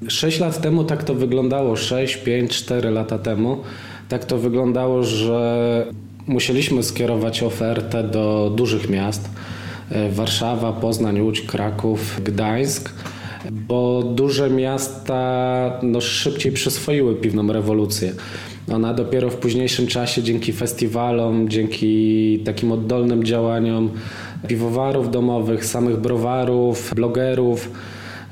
[0.08, 3.62] 6 lat temu tak to wyglądało, 6, 5, 4 lata temu.
[4.10, 5.86] Tak to wyglądało, że
[6.28, 9.30] musieliśmy skierować ofertę do dużych miast.
[9.92, 12.94] E, Warszawa, Poznań, Łódź, Kraków, Gdańsk,
[13.52, 18.14] bo duże miasta no, szybciej przyswoiły piwną rewolucję.
[18.72, 23.90] Ona dopiero w późniejszym czasie dzięki festiwalom, dzięki takim oddolnym działaniom
[24.48, 27.70] piwowarów domowych, samych browarów, blogerów,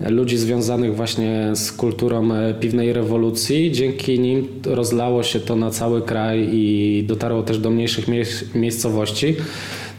[0.10, 3.72] ludzi związanych właśnie z kulturą e, piwnej rewolucji.
[3.72, 9.36] Dzięki nim rozlało się to na cały kraj i dotarło też do mniejszych mie- miejscowości.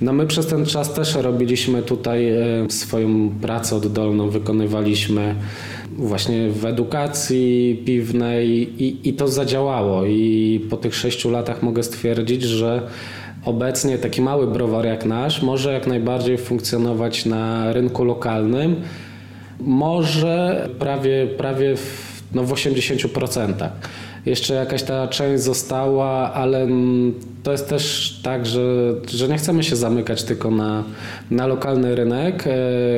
[0.01, 5.35] No my przez ten czas też robiliśmy tutaj e, swoją pracę oddolną, wykonywaliśmy
[5.99, 8.49] właśnie w edukacji piwnej
[8.83, 10.05] i, i to zadziałało.
[10.07, 12.83] I po tych sześciu latach mogę stwierdzić, że
[13.45, 18.77] obecnie taki mały browar jak nasz może jak najbardziej funkcjonować na rynku lokalnym.
[19.61, 23.69] Może prawie, prawie w, no w 80%.
[24.27, 26.69] Jeszcze jakaś ta część została, ale
[27.43, 30.85] to jest też tak, że, że nie chcemy się zamykać tylko na,
[31.31, 32.51] na lokalny rynek, e,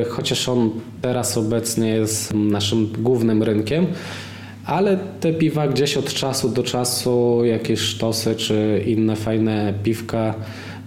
[0.08, 0.70] chociaż on
[1.02, 3.86] teraz obecnie jest naszym głównym rynkiem.
[4.66, 10.34] Ale te piwa gdzieś od czasu do czasu, jakieś sztosy czy inne fajne piwka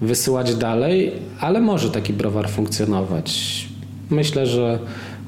[0.02, 3.68] wysyłać dalej, ale może taki browar funkcjonować.
[4.10, 4.80] Myślę, że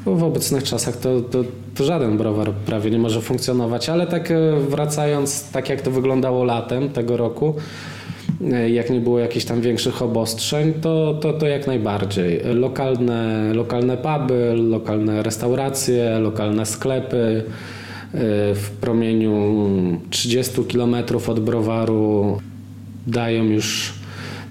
[0.05, 1.43] w obecnych czasach to, to,
[1.75, 4.35] to, żaden browar prawie nie może funkcjonować, ale tak e,
[4.69, 7.55] wracając, tak jak to wyglądało latem tego roku,
[8.51, 12.41] e, jak nie było jakichś tam większych obostrzeń, to, to, to jak najbardziej.
[12.43, 17.43] Lokalne, lokalne puby, lokalne restauracje, lokalne sklepy,
[18.13, 19.53] E, w promieniu
[20.09, 20.95] 30 km
[21.27, 22.39] od browaru
[23.07, 23.93] dają już,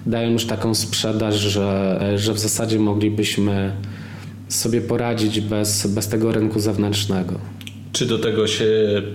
[0.05, 3.71] dają już taką sprzedaż, że, że w zasadzie moglibyśmy
[4.49, 7.33] sobie poradzić bez, bez tego rynku zewnętrznego.
[7.91, 8.65] Czy do tego się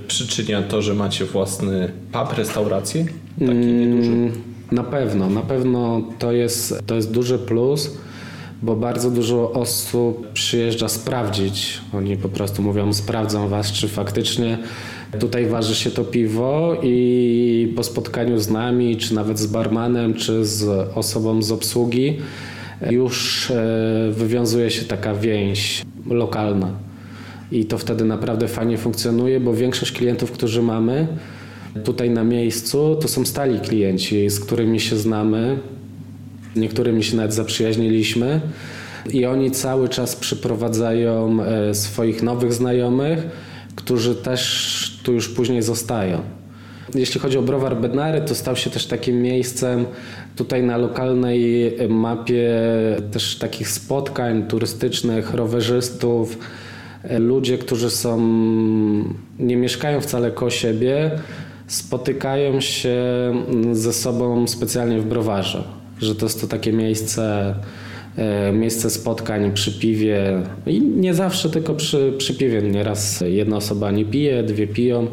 [0.08, 3.06] przyczynia to, że macie własny pub, restaurację?
[3.38, 4.40] Taki mm, nieduży?
[4.72, 7.90] Na pewno, na pewno to jest, to jest duży plus
[8.64, 11.80] bo bardzo dużo osób przyjeżdża sprawdzić.
[11.94, 14.58] Oni po prostu mówią, sprawdzą was, czy faktycznie
[15.20, 20.44] tutaj waży się to piwo i po spotkaniu z nami, czy nawet z barmanem, czy
[20.44, 22.18] z osobą z obsługi
[22.90, 23.64] już e,
[24.10, 26.70] wywiązuje się taka więź lokalna.
[27.52, 31.06] I to wtedy naprawdę fajnie funkcjonuje, bo większość klientów, którzy mamy
[31.84, 35.58] tutaj na miejscu, to są stali klienci, z którymi się znamy,
[36.56, 38.40] Niektórymi się nawet zaprzyjaźniliśmy
[39.10, 43.26] i oni cały czas przyprowadzają e, swoich nowych znajomych,
[43.74, 46.20] którzy też tu już później zostają.
[46.94, 49.86] Jeśli chodzi o browar Bednary, to stał się też takim miejscem
[50.36, 52.50] tutaj na lokalnej mapie
[53.12, 56.38] też takich spotkań turystycznych, rowerzystów,
[57.18, 58.18] ludzie, którzy są,
[59.38, 61.10] nie mieszkają wcale koło siebie,
[61.66, 62.96] spotykają się
[63.72, 65.64] ze sobą specjalnie w browarze.
[66.00, 67.54] Że to jest to takie miejsce,
[68.52, 72.62] miejsce spotkań przy piwie i nie zawsze tylko przy, przy piwie.
[72.62, 75.06] Nieraz jedna osoba nie pije, dwie piją,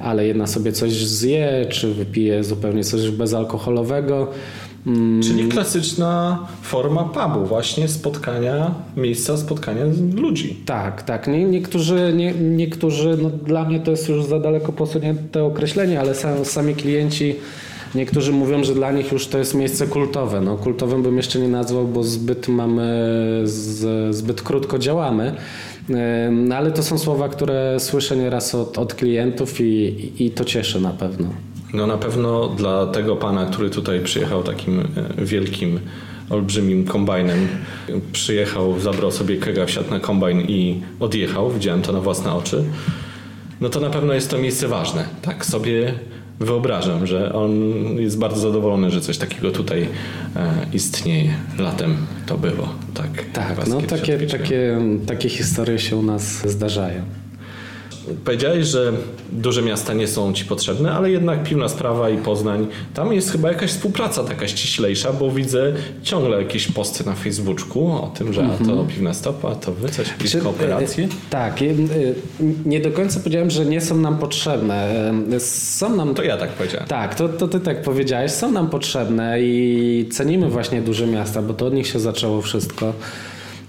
[0.00, 4.28] ale jedna sobie coś zje, czy wypije zupełnie coś bezalkoholowego.
[4.86, 5.22] Mm.
[5.22, 9.84] Czyli klasyczna forma pubu, właśnie spotkania, miejsca spotkania
[10.14, 10.56] ludzi.
[10.66, 11.28] Tak, tak.
[11.28, 16.14] Nie, niektórzy, nie, niektórzy no dla mnie to jest już za daleko posunięte określenie, ale
[16.14, 17.36] sam, sami klienci
[17.94, 20.40] Niektórzy mówią, że dla nich już to jest miejsce kultowe.
[20.40, 22.82] No, kultowym bym jeszcze nie nazwał, bo zbyt mamy,
[23.44, 25.34] z, zbyt krótko działamy.
[26.30, 30.80] No, ale to są słowa, które słyszę nieraz od, od klientów i, i to cieszy
[30.80, 31.28] na pewno.
[31.74, 35.80] No na pewno dla tego pana, który tutaj przyjechał takim e, wielkim,
[36.30, 37.48] olbrzymim kombajnem,
[38.12, 42.64] przyjechał, zabrał sobie kega, wsiadł na kombajn i odjechał, widziałem to na własne oczy,
[43.60, 45.04] no to na pewno jest to miejsce ważne.
[45.22, 45.94] Tak sobie
[46.40, 47.52] wyobrażam, że on
[47.96, 49.88] jest bardzo zadowolony, że coś takiego tutaj
[50.36, 51.34] e, istnieje.
[51.58, 51.96] Latem
[52.26, 52.68] to było.
[52.94, 57.02] Tak, tak no takie, takie, takie historie się u nas zdarzają.
[58.24, 58.92] Powiedziałeś, że
[59.32, 63.48] duże miasta nie są ci potrzebne, ale jednak Piwna Sprawa i Poznań, tam jest chyba
[63.48, 68.64] jakaś współpraca taka ściślejsza, bo widzę ciągle jakieś posty na Facebooku o tym, że a
[68.64, 68.86] to mhm.
[68.86, 71.04] Piwna Stopa, a to wy coś, jakieś Czy, kooperacje?
[71.04, 71.64] E, tak, e,
[72.64, 75.10] nie do końca powiedziałem, że nie są nam potrzebne.
[75.32, 76.14] E, są nam...
[76.14, 76.88] To ja tak powiedziałem.
[76.88, 78.32] Tak, to, to ty tak powiedziałeś.
[78.32, 82.92] Są nam potrzebne i cenimy właśnie duże miasta, bo to od nich się zaczęło wszystko.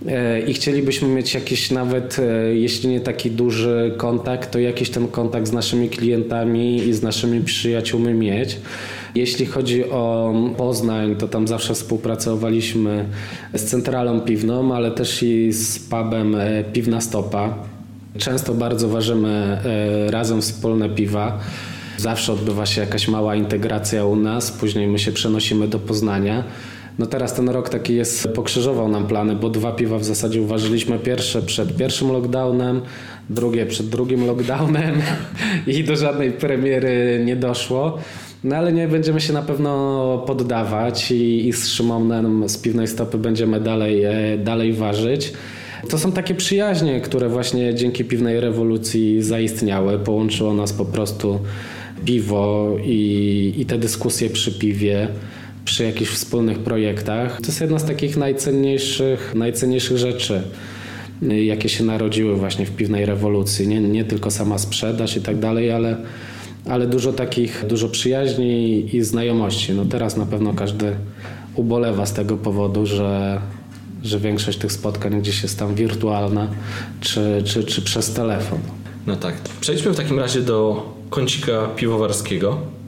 [0.07, 5.07] E, i chcielibyśmy mieć jakiś nawet, e, jeśli nie taki duży kontakt, to jakiś ten
[5.07, 8.57] kontakt z naszymi klientami i z naszymi przyjaciółmi mieć.
[9.15, 13.05] Jeśli chodzi o Poznań, to tam zawsze współpracowaliśmy
[13.53, 17.53] z centralą piwną, ale też i z pubem e, Piwna Stopa.
[18.17, 19.57] Często bardzo ważymy
[20.09, 21.39] razem wspólne piwa.
[21.97, 26.43] Zawsze odbywa się jakaś mała integracja u nas, później my się przenosimy do Poznania.
[26.99, 30.99] No teraz ten rok taki jest, pokrzyżował nam plany, bo dwa piwa w zasadzie uważyliśmy.
[30.99, 32.81] Pierwsze przed pierwszym lockdownem,
[33.29, 34.95] drugie przed drugim lockdownem
[35.67, 37.97] i do żadnej premiery nie doszło.
[38.43, 43.17] No ale nie będziemy się na pewno poddawać i, i z Szymonem z piwnej stopy
[43.17, 45.33] będziemy dalej, e, dalej ważyć.
[45.89, 49.99] To są takie przyjaźnie, które właśnie dzięki piwnej rewolucji zaistniały.
[49.99, 51.39] Połączyło nas po prostu
[52.05, 55.07] piwo i, i te dyskusje przy piwie
[55.69, 57.41] przy jakichś wspólnych projektach.
[57.41, 60.41] To jest jedna z takich najcenniejszych, najcenniejszych rzeczy,
[61.21, 63.67] jakie się narodziły właśnie w piwnej rewolucji.
[63.67, 65.97] Nie, nie tylko sama sprzedaż i tak dalej, ale,
[66.65, 69.73] ale dużo takich, dużo przyjaźni i znajomości.
[69.73, 70.95] No teraz na pewno każdy
[71.55, 73.41] ubolewa z tego powodu, że,
[74.03, 76.47] że większość tych spotkań gdzieś jest tam wirtualna
[77.01, 78.59] czy, czy, czy przez telefon.
[79.07, 79.35] No tak.
[79.61, 82.78] Przejdźmy w takim razie do kącika piwowarskiego.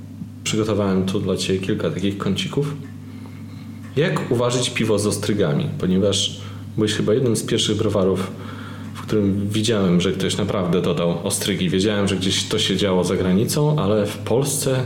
[0.43, 2.73] Przygotowałem tu dla Ciebie kilka takich kącików.
[3.95, 5.65] Jak uważać piwo z ostrygami?
[5.79, 6.41] Ponieważ
[6.75, 8.31] byłeś chyba jednym z pierwszych browarów,
[8.93, 11.69] w którym widziałem, że ktoś naprawdę dodał ostrygi.
[11.69, 14.83] Wiedziałem, że gdzieś to się działo za granicą, ale w Polsce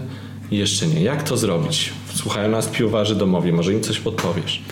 [0.51, 1.01] jeszcze nie.
[1.01, 1.93] Jak to zrobić?
[2.13, 4.63] Słuchają nas piwowarzy domowi, może im coś podpowiesz.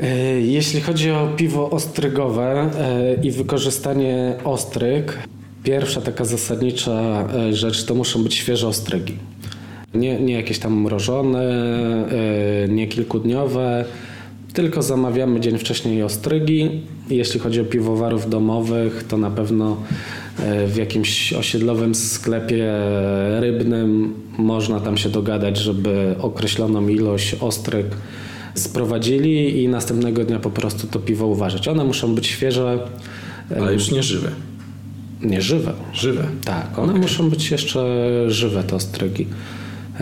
[0.00, 5.18] E, jeśli chodzi o piwo ostrygowe e, i wykorzystanie ostryg,
[5.64, 9.18] pierwsza taka zasadnicza e, rzecz to muszą być świeże ostrygi.
[9.94, 11.44] Nie, nie jakieś tam mrożone,
[12.68, 13.84] nie kilkudniowe,
[14.52, 16.70] tylko zamawiamy dzień wcześniej ostrygi.
[17.10, 19.76] Jeśli chodzi o piwowarów domowych, to na pewno
[20.66, 22.72] w jakimś osiedlowym sklepie
[23.40, 27.86] rybnym można tam się dogadać, żeby określoną ilość ostryg
[28.54, 31.68] sprowadzili i następnego dnia po prostu to piwo uważać.
[31.68, 32.78] One muszą być świeże.
[33.60, 34.28] Ale już nie żywe.
[35.22, 35.72] Nie żywe.
[35.92, 36.24] Żywe.
[36.44, 37.02] Tak, one okay.
[37.02, 37.80] muszą być jeszcze
[38.28, 39.26] żywe, te ostrygi.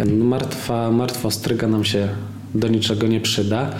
[0.05, 2.09] Martwa, martwa ostryga nam się
[2.55, 3.71] do niczego nie przyda,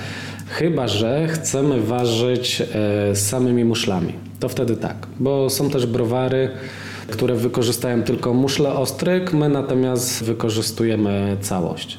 [0.49, 4.13] chyba że chcemy ważyć e, samymi muszlami.
[4.41, 6.51] To wtedy tak, bo są też browary,
[7.09, 11.99] które wykorzystają tylko muszle ostryg, my natomiast wykorzystujemy całość.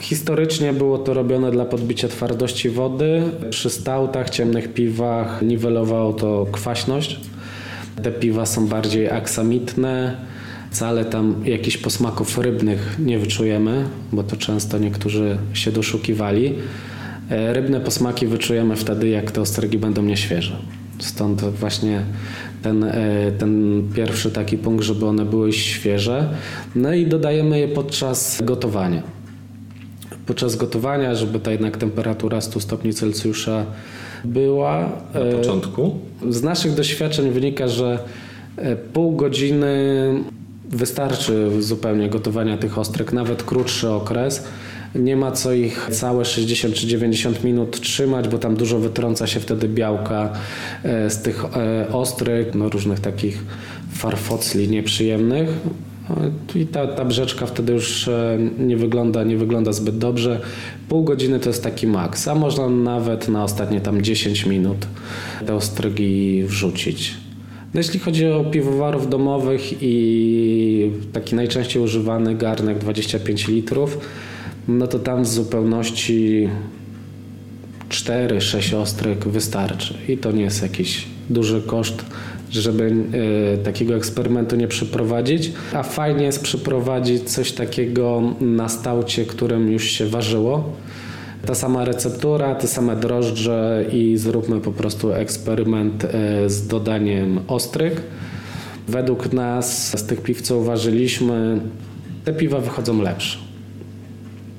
[0.00, 3.22] Historycznie było to robione dla podbicia twardości wody.
[3.50, 7.20] Przy stałtach, ciemnych piwach niwelowało to kwaśność.
[8.02, 10.16] Te piwa są bardziej aksamitne.
[10.76, 16.54] Wcale tam jakichś posmaków rybnych nie wyczujemy, bo to często niektórzy się doszukiwali.
[17.30, 20.56] E, rybne posmaki wyczujemy wtedy, jak te ostrygi będą nieświeże.
[20.98, 22.02] Stąd właśnie
[22.62, 26.28] ten, e, ten pierwszy taki punkt, żeby one były świeże.
[26.74, 29.02] No i dodajemy je podczas gotowania
[30.26, 33.66] podczas gotowania, żeby ta jednak temperatura 100 stopni Celsjusza
[34.24, 34.92] była.
[35.14, 35.98] Na e, początku?
[36.30, 37.98] Z naszych doświadczeń wynika, że
[38.92, 39.68] pół godziny
[40.70, 44.44] wystarczy zupełnie gotowania tych ostryg, nawet krótszy okres.
[44.94, 49.40] Nie ma co ich całe 60 czy 90 minut trzymać, bo tam dużo wytrąca się
[49.40, 50.32] wtedy białka
[50.84, 51.44] e, z tych
[51.92, 53.44] ostryg, no różnych takich
[53.92, 55.48] farfocli nieprzyjemnych.
[56.54, 60.40] I ta, ta brzeczka wtedy już e, nie wygląda, nie wygląda zbyt dobrze.
[60.88, 64.86] Pół godziny to jest taki maks, a można nawet na ostatnie tam 10 minut
[65.46, 67.25] te ostrygi wrzucić.
[67.76, 73.98] No jeśli chodzi o piwowarów domowych i taki najczęściej używany garnek 25 litrów,
[74.68, 76.48] no to tam w zupełności
[77.88, 82.04] 4-6 ostryg wystarczy i to nie jest jakiś duży koszt
[82.50, 82.94] żeby
[83.54, 89.84] e, takiego eksperymentu nie przeprowadzić, a fajnie jest przeprowadzić coś takiego na stałcie, którym już
[89.84, 90.72] się ważyło.
[91.46, 98.02] Ta sama receptura, te same drożdże i zróbmy po prostu eksperyment e, z dodaniem ostryg.
[98.88, 101.60] Według nas z tych piw, co uważyliśmy,
[102.24, 103.38] te piwa wychodzą lepsze.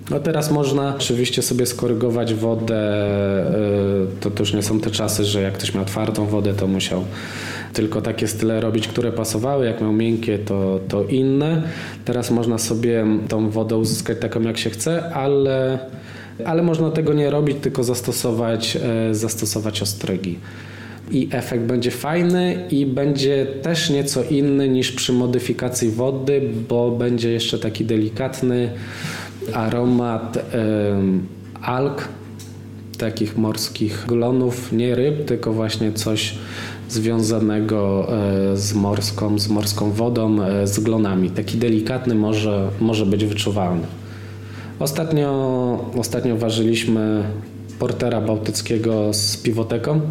[0.10, 2.76] No teraz można oczywiście sobie skorygować wodę.
[2.76, 6.68] E, to, to już nie są te czasy, że jak ktoś miał twardą wodę, to
[6.68, 7.04] musiał
[7.74, 9.66] tylko takie style robić, które pasowały.
[9.66, 11.64] Jak miał miękkie, to, to inne.
[12.06, 15.80] Teraz można sobie tą wodę uzyskać taką, jak się chce, ale,
[16.46, 18.78] ale można tego nie robić, tylko zastosować,
[19.10, 20.40] e, zastosować ostrygi.
[21.12, 27.32] I efekt będzie fajny i będzie też nieco inny niż przy modyfikacji wody, bo będzie
[27.32, 28.70] jeszcze taki delikatny
[29.54, 30.38] aromat
[31.62, 32.08] alg,
[32.98, 36.36] takich morskich glonów, nie ryb, tylko właśnie coś
[36.90, 38.08] związanego
[38.54, 41.30] e, z morską, z morską wodą, e, z glonami.
[41.30, 43.88] Taki delikatny może, może być wyczuwalny.
[44.80, 47.24] Ostatnio, ostatnio ważyliśmy
[47.80, 50.02] portera bałtyckiego z piwoteką.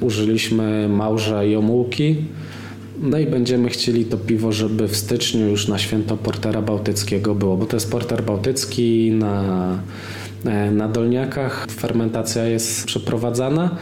[0.00, 2.16] Użyliśmy małże i omułki.
[3.02, 7.56] No i będziemy chcieli to piwo, żeby w styczniu już na święto portera bałtyckiego było,
[7.56, 9.78] bo to jest porter bałtycki na,
[10.44, 11.66] e, na dolniakach.
[11.70, 13.76] Fermentacja jest przeprowadzana.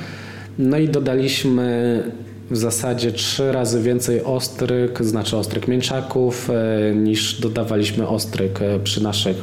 [0.59, 2.03] No i dodaliśmy
[2.51, 9.03] w zasadzie trzy razy więcej ostryk, znaczy ostryk mięczaków, e, niż dodawaliśmy ostryk e, przy
[9.03, 9.37] naszych,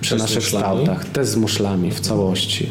[0.00, 1.04] przy naszych stałtach.
[1.04, 2.68] Te z muszlami w całości.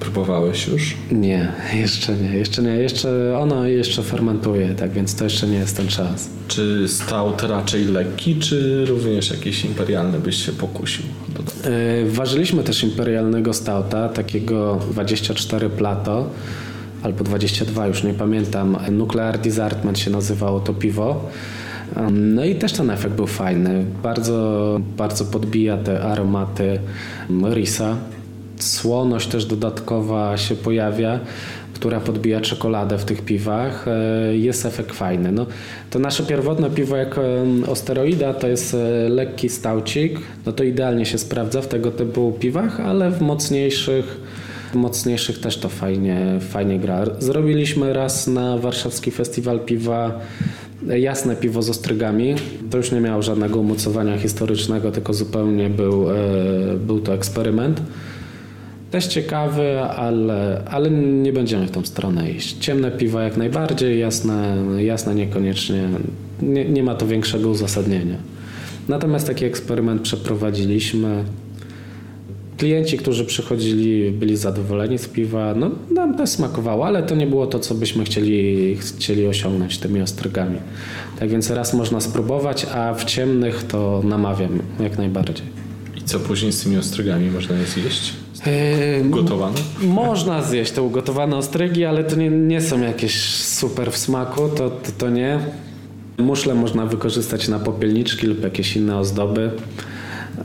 [0.00, 0.94] Próbowałeś już?
[1.12, 1.52] Nie,
[1.82, 2.76] jeszcze nie, jeszcze nie.
[2.76, 6.28] Jeszcze ono jeszcze fermentuje, tak więc to jeszcze nie jest ten czas.
[6.48, 11.04] Czy stout raczej lekki, czy również jakiś imperialny byś się pokusił?
[12.04, 16.30] Yy, ważyliśmy też imperialnego stouta, takiego 24 plato
[17.02, 18.76] albo 22, już nie pamiętam.
[18.90, 21.30] Nuclear Disartment się nazywało to piwo.
[22.12, 23.84] No i też ten efekt był fajny.
[24.02, 26.78] Bardzo, bardzo podbija te aromaty
[27.54, 27.96] risa.
[28.56, 31.20] Słoność też dodatkowa się pojawia
[31.78, 35.32] która podbija czekoladę w tych piwach, e, jest efekt fajny.
[35.32, 35.46] No,
[35.90, 37.22] to nasze pierwotne piwo jako
[37.66, 42.80] osteroida to jest e, lekki stałcik, no to idealnie się sprawdza w tego typu piwach,
[42.80, 44.20] ale w mocniejszych
[44.74, 47.04] mocniejszych też to fajnie, fajnie gra.
[47.18, 50.20] Zrobiliśmy raz na warszawski festiwal piwa
[50.86, 52.34] jasne piwo z ostrygami.
[52.70, 56.14] To już nie miało żadnego umocowania historycznego, tylko zupełnie był, e,
[56.86, 57.82] był to eksperyment.
[58.90, 62.58] Też ciekawy, ale, ale nie będziemy w tą stronę iść.
[62.58, 65.88] Ciemne piwa jak najbardziej, jasne, jasne niekoniecznie.
[66.42, 68.16] Nie, nie ma to większego uzasadnienia.
[68.88, 71.24] Natomiast taki eksperyment przeprowadziliśmy.
[72.58, 75.54] Klienci, którzy przychodzili, byli zadowoleni z piwa.
[75.54, 80.02] No, nam też smakowało, ale to nie było to, co byśmy chcieli, chcieli osiągnąć tymi
[80.02, 80.58] ostrygami.
[81.18, 85.46] Tak więc raz można spróbować, a w ciemnych to namawiam jak najbardziej.
[85.96, 88.12] I co później z tymi ostrygami można je zjeść?
[88.46, 89.58] Yy, Gotowane?
[89.80, 94.70] Można zjeść te ugotowane ostrygi, ale to nie, nie są jakieś super w smaku, to,
[94.70, 95.38] to, to nie.
[96.18, 99.50] Muszle można wykorzystać na popielniczki lub jakieś inne ozdoby.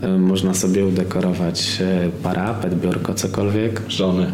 [0.02, 3.82] Yy, Można sobie udekorować yy, parapet, biurko, cokolwiek.
[3.88, 4.32] Żony.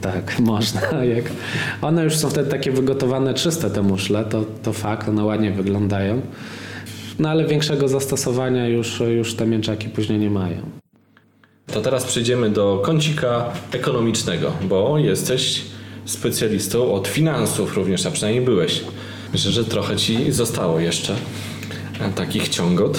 [0.00, 1.04] Tak, można.
[1.04, 1.24] Jak
[1.82, 6.20] one już są wtedy takie wygotowane, czyste te muszle, to, to fakt, one ładnie wyglądają.
[7.18, 10.56] No ale większego zastosowania już, już te mięczaki później nie mają.
[11.66, 15.62] To teraz przejdziemy do kącika ekonomicznego, bo jesteś
[16.04, 18.84] specjalistą od finansów również, a przynajmniej byłeś.
[19.32, 21.14] Myślę, że trochę ci zostało jeszcze
[22.00, 22.98] e, takich ciągot.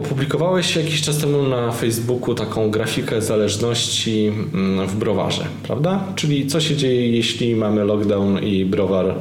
[0.00, 6.04] Opublikowałeś jakiś czas temu na Facebooku taką grafikę zależności mm, w browarze, prawda?
[6.14, 9.14] Czyli co się dzieje, jeśli mamy lockdown i browar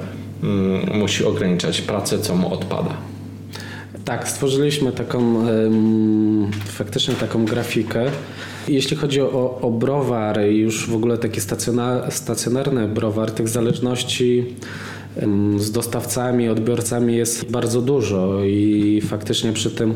[0.44, 2.98] mm, musi ograniczać pracę, co mu odpada.
[4.06, 5.46] Tak, stworzyliśmy taką
[6.66, 8.06] faktycznie taką grafikę.
[8.68, 14.46] Jeśli chodzi o, o browar i już w ogóle taki stacjonar, stacjonarny browar, tych zależności
[15.58, 19.94] z dostawcami, odbiorcami jest bardzo dużo i faktycznie przy tym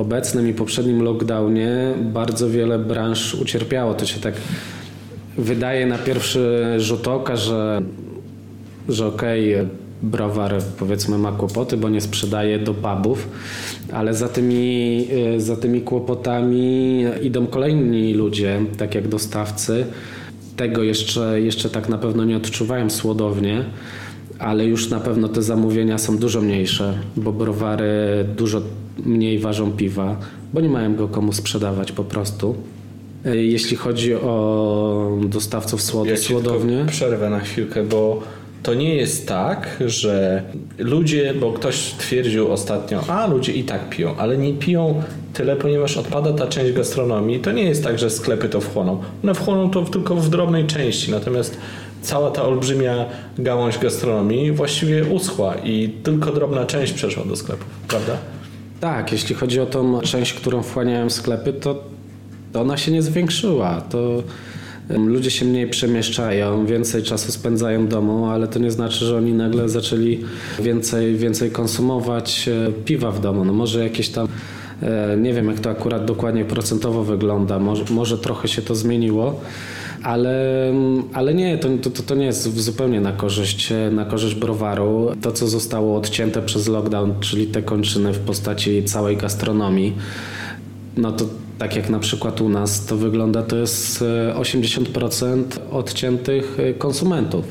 [0.00, 3.94] obecnym i poprzednim lockdownie bardzo wiele branż ucierpiało.
[3.94, 4.34] To się tak
[5.38, 7.82] wydaje na pierwszy rzut oka, że
[8.88, 9.54] że okej,
[10.02, 13.28] browar powiedzmy ma kłopoty, bo nie sprzedaje do pubów,
[13.92, 19.86] ale za tymi, y, za tymi kłopotami idą kolejni ludzie, tak jak dostawcy.
[20.56, 23.64] Tego jeszcze, jeszcze tak na pewno nie odczuwają słodownie,
[24.38, 28.62] ale już na pewno te zamówienia są dużo mniejsze, bo browary dużo
[29.06, 30.16] mniej ważą piwa,
[30.54, 32.54] bo nie mają go komu sprzedawać po prostu.
[33.26, 36.84] Y, Jeśli chodzi o dostawców słodu, Ja słodownie.
[36.88, 38.22] przerwę na chwilkę, bo
[38.62, 40.42] to nie jest tak, że
[40.78, 45.02] ludzie, bo ktoś twierdził ostatnio, a ludzie i tak piją, ale nie piją
[45.34, 47.38] tyle, ponieważ odpada ta część gastronomii.
[47.40, 49.00] To nie jest tak, że sklepy to wchłoną.
[49.24, 51.56] One wchłoną to tylko w drobnej części, natomiast
[52.02, 53.04] cała ta olbrzymia
[53.38, 58.16] gałąź gastronomii właściwie uschła i tylko drobna część przeszła do sklepów, prawda?
[58.80, 61.84] Tak, jeśli chodzi o tą część, którą wchłaniają sklepy, to,
[62.54, 63.80] ona się nie zwiększyła.
[63.80, 64.22] To
[64.96, 69.32] ludzie się mniej przemieszczają, więcej czasu spędzają w domu, ale to nie znaczy, że oni
[69.32, 70.24] nagle zaczęli
[70.60, 73.44] więcej, więcej konsumować e, piwa w domu.
[73.44, 74.28] No może jakieś tam,
[74.82, 79.40] e, nie wiem jak to akurat dokładnie procentowo wygląda, może, może trochę się to zmieniło.
[80.02, 80.72] Ale,
[81.12, 85.12] ale nie, to, to, to nie jest zupełnie na korzyść, na korzyść browaru.
[85.22, 89.92] To, co zostało odcięte przez lockdown, czyli te kończyny w postaci całej gastronomii,
[90.96, 91.24] no to
[91.58, 97.44] tak jak na przykład u nas to wygląda, to jest e, 80% odciętych e, konsumentów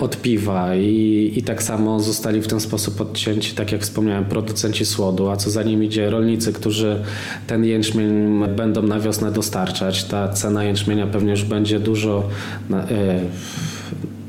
[0.00, 4.86] od piwa i, i tak samo zostali w ten sposób odcięci, tak jak wspomniałem, producenci
[4.86, 7.00] słodu, a co za nim idzie rolnicy, którzy
[7.46, 8.10] ten jęczmień
[8.56, 10.04] będą na wiosnę dostarczać.
[10.04, 12.28] Ta cena jęczmienia pewnie już będzie dużo
[12.70, 13.20] na, e,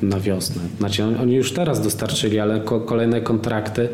[0.02, 0.62] na wiosnę.
[0.78, 3.90] Znaczy on- oni już teraz dostarczyli, ale ko- kolejne kontrakty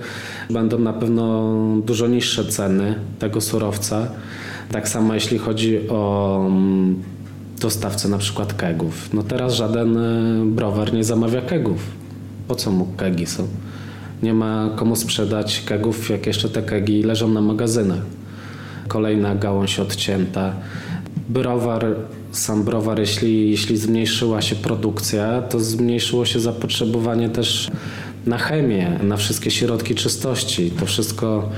[0.50, 1.54] będą na pewno
[1.86, 4.08] dużo niższe ceny tego surowca.
[4.72, 6.52] Tak samo jeśli chodzi o
[7.60, 9.14] dostawcę na przykład kegów.
[9.14, 11.80] No teraz żaden y, browar nie zamawia kegów.
[12.48, 13.48] Po co mu kegi są?
[14.24, 18.02] Nie ma komu sprzedać kegów, jak jeszcze te kegi leżą na magazynach.
[18.88, 20.54] Kolejna gałąź odcięta.
[21.30, 21.86] Browar,
[22.32, 27.72] sam browar, jeśli, jeśli zmniejszyła się produkcja, to zmniejszyło się zapotrzebowanie też
[28.26, 30.72] na chemię, na wszystkie środki czystości.
[30.72, 31.50] To wszystko,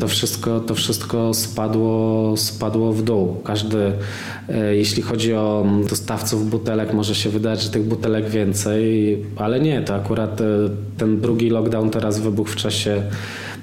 [0.00, 3.36] to wszystko, to wszystko spadło, spadło w dół.
[3.44, 3.92] Każdy,
[4.48, 9.82] e, jeśli chodzi o dostawców butelek, może się wydać, że tych butelek więcej, ale nie,
[9.82, 10.44] to akurat e,
[10.98, 13.02] ten drugi lockdown teraz wybuchł w czasie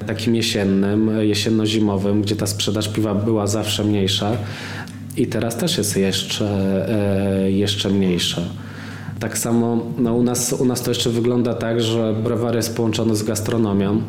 [0.08, 4.32] takim jesiennym, jesienno-zimowym, gdzie ta sprzedaż piwa była zawsze mniejsza
[5.18, 6.48] i teraz też jest jeszcze,
[7.46, 8.42] e, jeszcze mniejsza.
[9.20, 13.16] Tak samo no u, nas, u nas to jeszcze wygląda tak, że browar jest połączony
[13.16, 14.02] z gastronomią.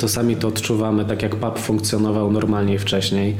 [0.00, 3.36] To sami to odczuwamy, tak jak pub funkcjonował normalnie wcześniej.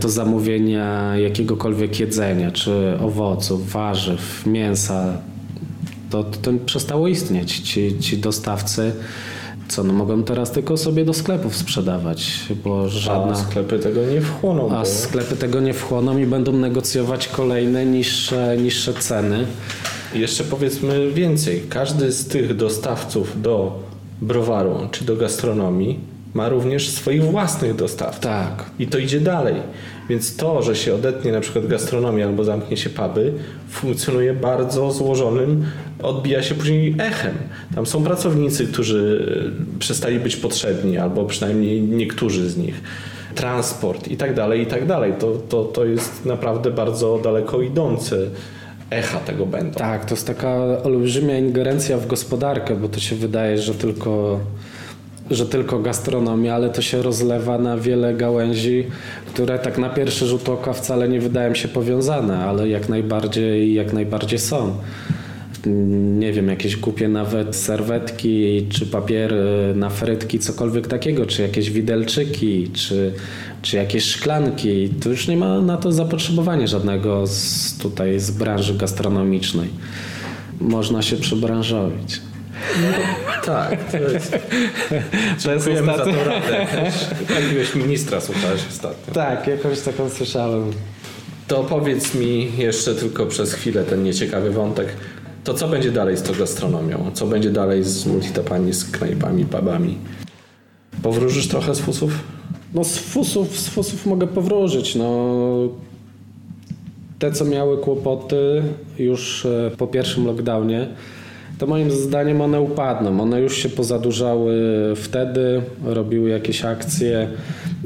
[0.00, 5.18] To zamówienia jakiegokolwiek jedzenia, czy owoców, warzyw, mięsa,
[6.10, 7.58] to, to przestało istnieć.
[7.58, 8.92] Ci, ci dostawcy
[9.68, 13.32] co, no mogą teraz tylko sobie do sklepów sprzedawać, bo żadna...
[13.32, 14.70] A sklepy tego nie wchłoną.
[14.70, 14.86] A bo...
[14.86, 19.46] sklepy tego nie wchłoną i będą negocjować kolejne niższe, niższe ceny.
[20.14, 21.62] I jeszcze powiedzmy więcej.
[21.68, 23.78] Każdy z tych dostawców do
[24.22, 28.20] browaru czy do gastronomii ma również swoich własnych dostawców.
[28.20, 28.64] Tak.
[28.78, 29.54] I to idzie dalej.
[30.08, 33.32] Więc to, że się odetnie na przykład gastronomię albo zamknie się puby,
[33.68, 35.64] funkcjonuje bardzo złożonym,
[36.02, 37.34] odbija się później echem.
[37.74, 39.26] Tam są pracownicy, którzy
[39.78, 42.80] przestali być potrzebni, albo przynajmniej niektórzy z nich.
[43.34, 45.12] Transport i tak dalej, i tak dalej.
[45.18, 48.16] To, to, to jest naprawdę bardzo daleko idące
[48.94, 49.78] echa tego będą.
[49.78, 54.40] Tak, to jest taka olbrzymia ingerencja w gospodarkę, bo to się wydaje, że tylko
[55.30, 58.86] że tylko gastronomia, ale to się rozlewa na wiele gałęzi,
[59.26, 63.92] które tak na pierwszy rzut oka wcale nie wydają się powiązane, ale jak najbardziej, jak
[63.92, 64.74] najbardziej są.
[66.18, 69.34] Nie wiem, jakieś kupię nawet serwetki, czy papier
[69.74, 73.12] na frytki, cokolwiek takiego, czy jakieś widelczyki, czy,
[73.62, 74.88] czy jakieś szklanki.
[74.88, 79.68] To już nie ma na to zapotrzebowania żadnego z, tutaj z branży gastronomicznej.
[80.60, 82.20] Można się przebranżowić.
[82.82, 82.88] No,
[83.54, 84.38] tak, to jest.
[85.38, 86.66] Dziękujemy za tą radę.
[87.42, 89.14] Jakiegoś ministra słuchałeś ostatnio.
[89.14, 90.72] Tak, jakąś taką słyszałem.
[91.48, 94.88] To powiedz mi jeszcze tylko przez chwilę ten nieciekawy wątek.
[95.44, 97.10] To co będzie dalej z tą gastronomią?
[97.14, 99.98] Co będzie dalej z multitapami, z knajpami, pubami?
[101.02, 102.12] Powróżysz trochę z fusów?
[102.74, 104.94] No z fusów, z fusów mogę powróżyć.
[104.94, 105.34] No,
[107.18, 108.62] te, co miały kłopoty
[108.98, 110.88] już e, po pierwszym lockdownie,
[111.58, 113.20] to moim zdaniem one upadną.
[113.20, 114.54] One już się pozadłużały
[114.96, 117.28] wtedy, robiły jakieś akcje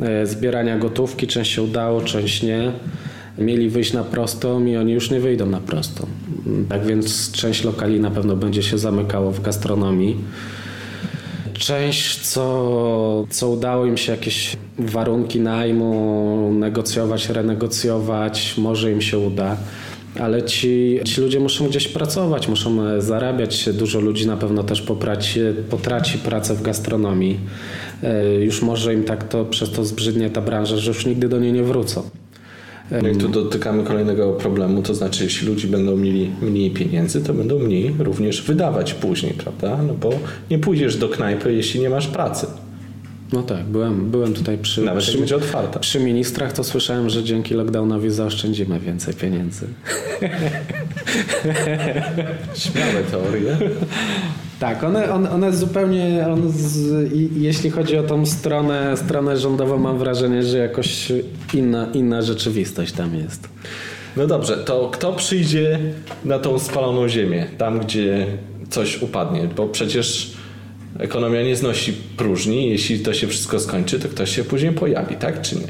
[0.02, 2.72] e, zbierania gotówki, część się udało, część nie.
[3.38, 6.06] Mieli wyjść na prostą i oni już nie wyjdą na prostą.
[6.68, 10.16] Tak więc część lokali na pewno będzie się zamykało w gastronomii.
[11.54, 19.56] Część, co, co udało im się jakieś warunki najmu negocjować, renegocjować, może im się uda
[20.20, 23.68] ale ci, ci ludzie muszą gdzieś pracować, muszą e, zarabiać.
[23.72, 27.40] Dużo ludzi na pewno też popraci, potraci pracę w gastronomii.
[28.02, 31.40] E, już może im tak to przez to zbrzydnie ta branża, że już nigdy do
[31.40, 32.02] niej nie wrócą.
[32.90, 37.58] Jak tu dotykamy kolejnego problemu, to znaczy, jeśli ludzie będą mieli mniej pieniędzy, to będą
[37.58, 39.78] mniej również wydawać później, prawda?
[39.86, 40.10] No bo
[40.50, 42.46] nie pójdziesz do knajpy, jeśli nie masz pracy.
[43.32, 45.78] No tak, byłem, byłem tutaj przy, Nawet przy, będzie otwarta.
[45.80, 49.66] przy ministrach, to słyszałem, że dzięki lockdownowi zaoszczędzimy więcej pieniędzy.
[52.54, 53.56] Śmiałe teorie.
[54.60, 59.98] Tak, one, one, one zupełnie, one z, jeśli chodzi o tą stronę, stronę rządową, mam
[59.98, 61.12] wrażenie, że jakoś
[61.54, 63.48] inna, inna rzeczywistość tam jest.
[64.16, 65.78] No dobrze, to kto przyjdzie
[66.24, 68.26] na tą spaloną ziemię, tam gdzie
[68.70, 69.48] coś upadnie?
[69.56, 70.32] Bo przecież
[70.98, 72.70] ekonomia nie znosi próżni.
[72.70, 75.68] Jeśli to się wszystko skończy, to ktoś się później pojawi, tak czy nie?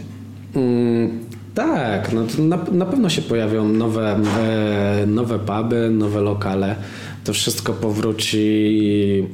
[0.62, 1.20] Mm,
[1.54, 6.76] tak, no na, na, pewno się pojawią nowe, e, nowe puby, nowe lokale.
[7.24, 9.24] To wszystko powróci.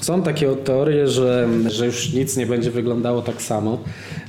[0.00, 3.78] Są takie teorie, że, że już nic nie będzie wyglądało tak samo.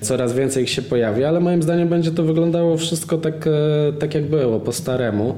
[0.02, 4.16] Coraz więcej ich się pojawi, ale moim zdaniem będzie to wyglądało wszystko tak, e, tak
[4.16, 5.38] jak było, po staremu.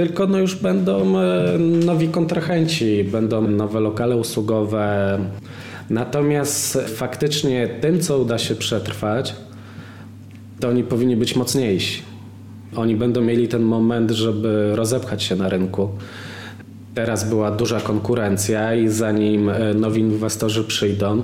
[0.00, 5.18] Tylko no już będą e, nowi kontrahenci, będą nowe lokale usługowe.
[5.90, 9.34] Natomiast faktycznie tym, co uda się przetrwać,
[10.60, 12.02] to oni powinni być mocniejsi.
[12.76, 15.88] Oni będą mieli ten moment, żeby rozepchać się na rynku.
[16.94, 21.22] Teraz była duża konkurencja i zanim e, nowi inwestorzy przyjdą,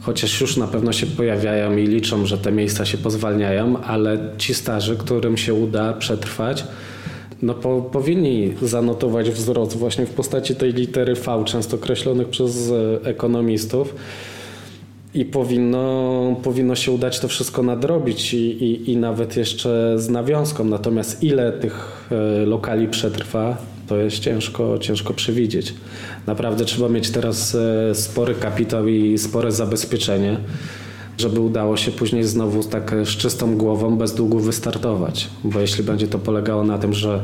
[0.00, 4.54] chociaż już na pewno się pojawiają i liczą, że te miejsca się pozwalniają, ale ci
[4.54, 6.64] starzy, którym się uda przetrwać,
[7.42, 13.08] no po, powinni zanotować wzrost właśnie w postaci tej litery V, często określonych przez e,
[13.08, 13.94] ekonomistów.
[15.14, 20.64] I powinno, powinno się udać to wszystko nadrobić i, i, i nawet jeszcze z nawiązką.
[20.64, 23.56] Natomiast ile tych e, lokali przetrwa,
[23.88, 25.74] to jest ciężko, ciężko przewidzieć.
[26.26, 30.36] Naprawdę trzeba mieć teraz e, spory kapitał i spore zabezpieczenie
[31.20, 35.28] żeby udało się później znowu tak z czystą głową, bez długu wystartować.
[35.44, 37.22] Bo jeśli będzie to polegało na tym, że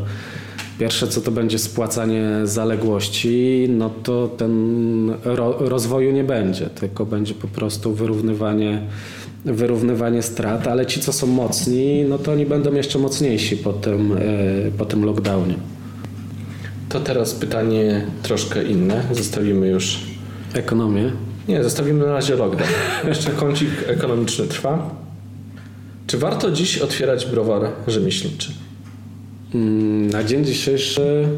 [0.79, 7.35] Pierwsze, co to będzie spłacanie zaległości, no to ten ro, rozwoju nie będzie, tylko będzie
[7.35, 8.83] po prostu wyrównywanie,
[9.45, 14.13] wyrównywanie strat, ale ci, co są mocni, no to oni będą jeszcze mocniejsi po tym,
[14.13, 14.19] e,
[14.79, 15.55] po tym lockdownie.
[16.89, 19.03] To teraz pytanie troszkę inne.
[19.13, 19.99] Zostawimy już.
[20.55, 21.13] Ekonomię.
[21.49, 22.71] Nie, zostawimy na razie lockdown.
[23.09, 24.91] Jeszcze kącik ekonomiczny trwa.
[26.07, 28.53] Czy warto dziś otwierać browar rzemieślniczy?
[29.55, 31.29] Mm, Na dzień dzisiejszy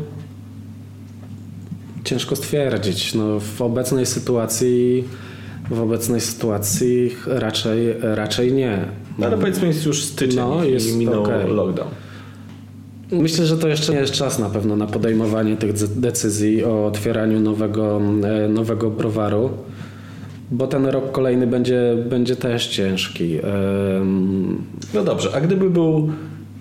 [2.04, 3.14] ciężko stwierdzić.
[3.14, 5.04] No, w obecnej sytuacji
[5.70, 8.78] w obecnej sytuacji raczej, raczej nie.
[9.18, 11.50] No, ale powiedzmy jest już styczeń No, i jest minął okej.
[11.54, 11.88] lockdown.
[13.12, 17.40] Myślę, że to jeszcze nie jest czas na pewno na podejmowanie tych decyzji o otwieraniu
[17.40, 19.50] nowego, e, nowego browaru,
[20.50, 23.38] bo ten rok kolejny będzie, będzie też ciężki.
[24.94, 26.12] No dobrze, a gdyby był,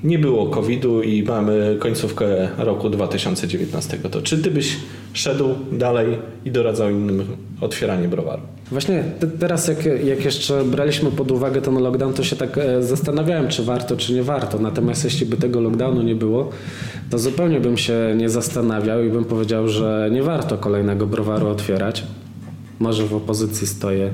[0.04, 2.26] nie było COVID-u i mamy końcówkę
[2.58, 4.78] roku 2019, to czy ty byś
[5.14, 7.26] szedł dalej i doradzał innym
[7.62, 8.42] otwieranie browaru?
[8.72, 12.84] Właśnie te, teraz jak, jak jeszcze braliśmy pod uwagę ten lockdown, to się tak e,
[12.84, 14.60] zastanawiałem, czy warto, czy nie warto.
[14.60, 16.50] Natomiast jeśli by tego lockdownu nie było,
[17.10, 22.04] to zupełnie bym się nie zastanawiał i bym powiedział, że nie warto kolejnego browaru otwierać.
[22.80, 24.12] Może w opozycji stoję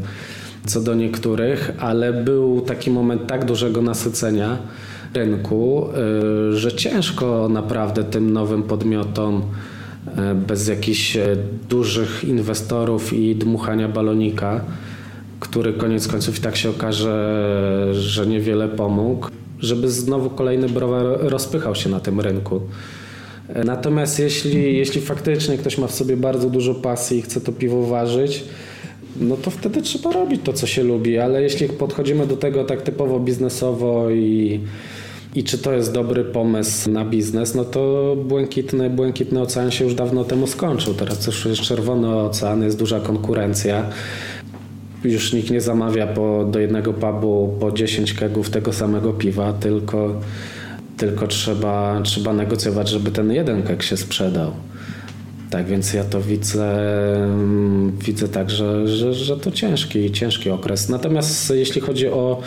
[0.65, 4.57] co do niektórych, ale był taki moment tak dużego nasycenia
[5.13, 5.87] rynku,
[6.51, 9.41] y, że ciężko naprawdę tym nowym podmiotom
[10.17, 11.35] e, bez jakichś e,
[11.69, 14.61] dużych inwestorów i dmuchania balonika,
[15.39, 19.27] który koniec końców i tak się okaże, że niewiele pomógł,
[19.59, 22.61] żeby znowu kolejny browar rozpychał się na tym rynku.
[23.65, 27.85] Natomiast jeśli, jeśli faktycznie ktoś ma w sobie bardzo dużo pasji i chce to piwo
[27.87, 28.43] ważyć,
[29.19, 32.81] no to wtedy trzeba robić to, co się lubi, ale jeśli podchodzimy do tego tak
[32.81, 34.59] typowo biznesowo i,
[35.35, 39.95] i czy to jest dobry pomysł na biznes, no to błękitny, błękitny ocean się już
[39.95, 40.93] dawno temu skończył.
[40.93, 43.89] Teraz już jest czerwony ocean, jest duża konkurencja.
[45.03, 50.21] Już nikt nie zamawia po, do jednego pubu po 10 kegów tego samego piwa, tylko,
[51.07, 54.51] tylko trzeba, trzeba negocjować, żeby ten jeden keg się sprzedał.
[55.49, 56.65] Tak więc ja to widzę,
[57.25, 60.89] mm, widzę tak, że, że, że to ciężki, ciężki okres.
[60.89, 62.41] Natomiast jeśli chodzi o,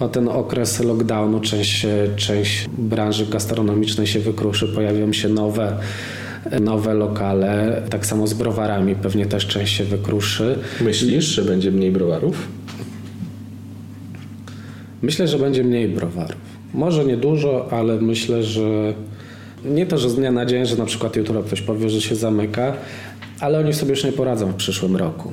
[0.00, 1.86] o ten okres lockdownu, część,
[2.16, 5.78] część branży gastronomicznej się wykruszy, pojawią się nowe,
[6.60, 7.82] nowe lokale.
[7.90, 10.58] Tak samo z browarami pewnie też część się wykruszy.
[10.80, 12.48] Myślisz, że będzie mniej browarów?
[15.02, 16.45] Myślę, że będzie mniej browarów.
[16.76, 18.94] Może nie dużo, ale myślę, że
[19.64, 22.14] nie to, że z dnia na dzień, że na przykład jutro ktoś powie, że się
[22.14, 22.72] zamyka,
[23.40, 25.32] ale oni sobie już nie poradzą w przyszłym roku.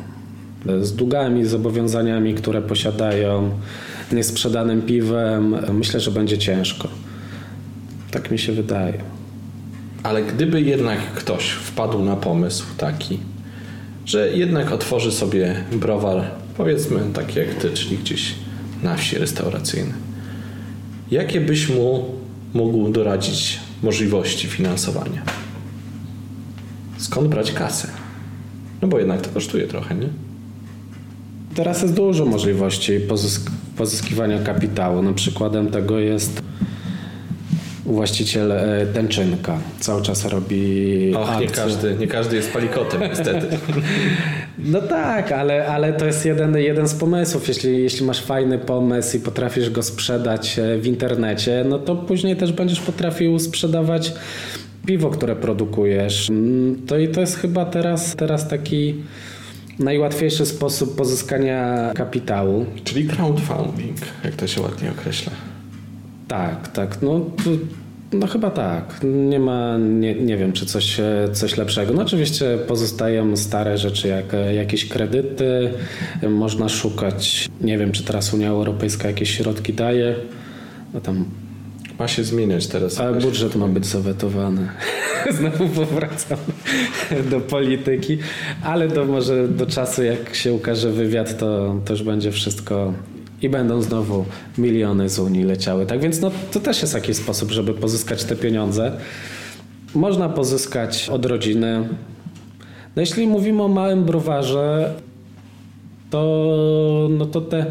[0.81, 3.49] Z długami, zobowiązaniami, które posiadają,
[4.11, 6.87] niesprzedanym piwem, myślę, że będzie ciężko.
[8.11, 8.93] Tak mi się wydaje.
[10.03, 13.19] Ale gdyby jednak ktoś wpadł na pomysł taki,
[14.05, 16.23] że jednak otworzy sobie browar,
[16.57, 18.35] powiedzmy taki jak ty, czyli gdzieś
[18.83, 19.93] na wsi restauracyjny,
[21.13, 22.05] jakie byś mu
[22.53, 25.21] mógł doradzić możliwości finansowania?
[26.97, 27.87] Skąd brać kasę?
[28.81, 30.09] No bo jednak to kosztuje trochę, nie?
[31.55, 35.01] Teraz jest dużo możliwości pozysk- pozyskiwania kapitału.
[35.01, 36.42] No, przykładem tego jest
[37.85, 39.57] właściciel e, Tęczynka.
[39.79, 41.47] Cały czas robi Och, nie akcje.
[41.47, 43.47] każdy, nie każdy jest palikotem, niestety.
[44.59, 47.47] No tak, ale, ale to jest jeden, jeden z pomysłów.
[47.47, 52.35] Jeśli, jeśli masz fajny pomysł i potrafisz go sprzedać e, w internecie, no to później
[52.35, 54.13] też będziesz potrafił sprzedawać
[54.85, 56.29] piwo, które produkujesz.
[56.29, 58.95] Mm, To i to jest chyba teraz, teraz taki
[59.79, 62.65] najłatwiejszy sposób pozyskania kapitału.
[62.83, 65.31] Czyli crowdfunding, jak to się ładnie określa.
[66.27, 67.01] Tak, tak.
[67.01, 67.49] No, to,
[68.17, 68.99] no chyba tak.
[69.03, 71.93] Nie ma, nie, nie wiem, czy coś, e, coś lepszego.
[71.93, 75.73] No oczywiście pozostają stare rzeczy, jak e, jakieś kredyty.
[76.29, 80.15] Można szukać, nie wiem, czy teraz Unia Europejska jakieś środki daje.
[80.93, 81.25] No tam,
[81.99, 82.99] Ma się zmieniać teraz.
[82.99, 84.67] ale budżet ma być zawetowany.
[85.37, 86.37] Znowu powracam
[87.29, 88.17] do polityki,
[88.63, 92.93] ale to może do czasu, jak się ukaże wywiad, to, to już będzie wszystko
[93.43, 94.25] i będą znowu
[94.57, 95.85] miliony z Unii leciały.
[95.85, 98.91] Tak więc no, to też jest jakiś sposób, żeby pozyskać te pieniądze.
[99.95, 101.89] Można pozyskać od rodziny.
[102.95, 104.93] No jeśli mówimy o małym browarze,
[106.09, 107.65] to, no to te,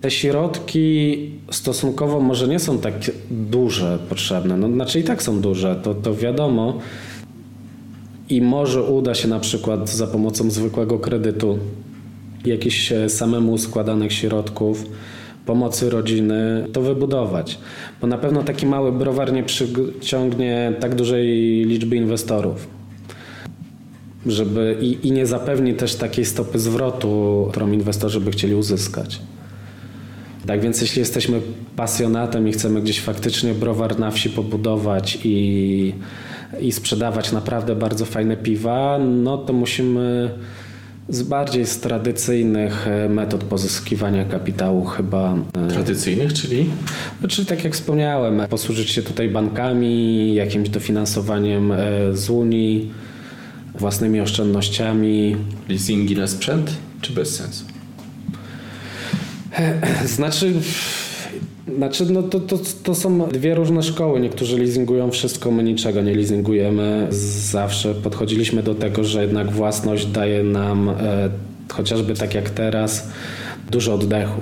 [0.00, 2.94] te środki stosunkowo może nie są tak
[3.30, 4.56] duże potrzebne.
[4.56, 6.78] No, znaczy i tak są duże, to, to wiadomo.
[8.28, 11.58] I może uda się na przykład za pomocą zwykłego kredytu
[12.46, 14.84] jakichś e, samemu składanych środków
[15.46, 17.58] pomocy rodziny to wybudować.
[18.00, 21.26] Bo na pewno taki mały browar nie przyciągnie tak dużej
[21.64, 22.68] liczby inwestorów.
[24.26, 29.20] Żeby, i, I nie zapewni też takiej stopy zwrotu, którą inwestorzy by chcieli uzyskać.
[30.46, 31.40] Tak więc jeśli jesteśmy
[31.76, 35.92] pasjonatem i chcemy gdzieś faktycznie browar na wsi pobudować i,
[36.60, 40.30] i sprzedawać naprawdę bardzo fajne piwa, no to musimy
[41.08, 45.34] z bardziej z tradycyjnych e, metod pozyskiwania kapitału chyba.
[45.66, 46.70] e, Tradycyjnych, czyli?
[47.20, 51.78] Znaczy, tak jak wspomniałem, posłużyć się tutaj bankami, jakimś dofinansowaniem e,
[52.12, 52.92] z Unii,
[53.74, 55.36] własnymi oszczędnościami.
[55.68, 57.64] Leasingi na sprzęt, czy bez sensu?
[60.04, 60.52] Znaczy,
[61.76, 64.20] znaczy no to, to, to są dwie różne szkoły.
[64.20, 67.06] Niektórzy leasingują wszystko, my niczego nie leasingujemy.
[67.50, 70.94] Zawsze podchodziliśmy do tego, że jednak własność daje nam, e,
[71.72, 73.08] chociażby tak jak teraz,
[73.70, 74.40] dużo oddechu.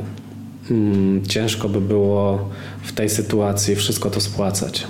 [0.70, 2.48] Mm, ciężko by było
[2.82, 4.86] w tej sytuacji wszystko to spłacać.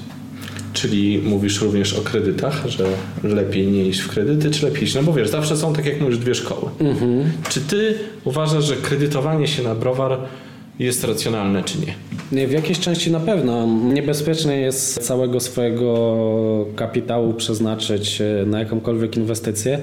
[0.73, 2.85] Czyli mówisz również o kredytach, że
[3.23, 4.95] lepiej nie iść w kredyty, czy lepiej iść?
[4.95, 6.71] No bo wiesz, zawsze są, tak jak mówisz, dwie szkoły.
[7.49, 10.19] Czy ty uważasz, że kredytowanie się na browar
[10.79, 12.47] jest racjonalne, czy nie?
[12.47, 13.67] W jakiejś części na pewno.
[13.67, 19.79] Niebezpiecznie jest całego swojego kapitału przeznaczyć e, na jakąkolwiek inwestycję.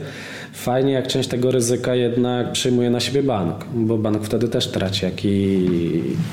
[0.53, 5.05] Fajnie, jak część tego ryzyka jednak przyjmuje na siebie bank, bo bank wtedy też traci,
[5.05, 5.59] jaki,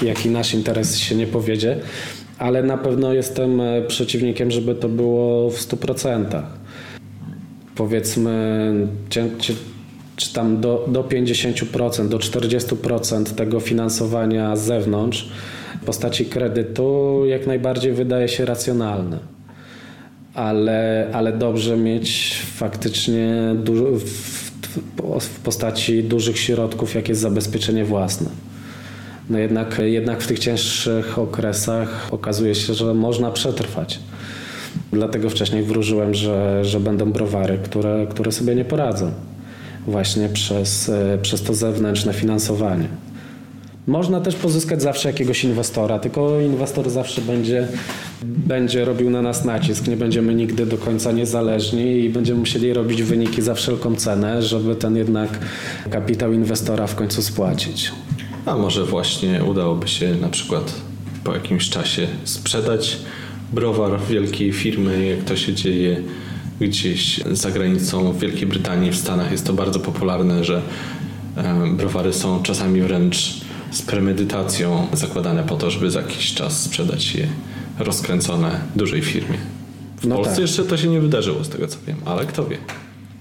[0.02, 1.76] jaki nasz interes się nie powiedzie.
[2.38, 6.42] Ale na pewno jestem e, przeciwnikiem, żeby to było w 100%.
[7.74, 8.72] Powiedzmy,
[9.10, 9.54] cię- cię-
[10.16, 15.28] czy tam do, do 50%, do 40% tego finansowania z zewnątrz
[15.82, 19.18] w postaci kredytu jak najbardziej wydaje się racjonalne.
[20.34, 24.04] Ale, ale dobrze mieć faktycznie dużo, w,
[25.20, 28.28] w, postaci dużych środków jakieś zabezpieczenie własne.
[29.30, 33.98] No jednak, jednak w tych cięższych okresach okazuje się, że można przetrwać.
[34.92, 39.12] Dlatego wcześniej wróżyłem, że, że będą browary, które, które sobie nie poradzą
[39.86, 42.88] właśnie przez, e, przez to zewnętrzne finansowanie.
[43.86, 47.68] Można też pozyskać zawsze jakiegoś inwestora, tylko inwestor zawsze będzie,
[48.22, 49.86] będzie robił na nas nacisk.
[49.86, 54.76] Nie będziemy nigdy do końca niezależni i będziemy musieli robić wyniki za wszelką cenę, żeby
[54.76, 55.38] ten jednak
[55.90, 57.92] kapitał inwestora w końcu spłacić.
[58.46, 60.74] A może właśnie udałoby się na przykład
[61.24, 62.98] po jakimś czasie sprzedać
[63.52, 66.02] browar wielkiej firmy, jak to się dzieje
[66.60, 70.62] gdzieś za granicą w Wielkiej Brytanii, w Stanach jest to bardzo popularne, że
[71.36, 73.40] e, browary są czasami wręcz
[73.70, 77.26] z premedytacją zakładane po to, żeby za jakiś czas sprzedać je
[77.78, 79.38] rozkręcone dużej firmie.
[80.00, 80.42] W No Polsce tak.
[80.42, 82.56] jeszcze to się nie wydarzyło, z tego co wiem, ale kto wie.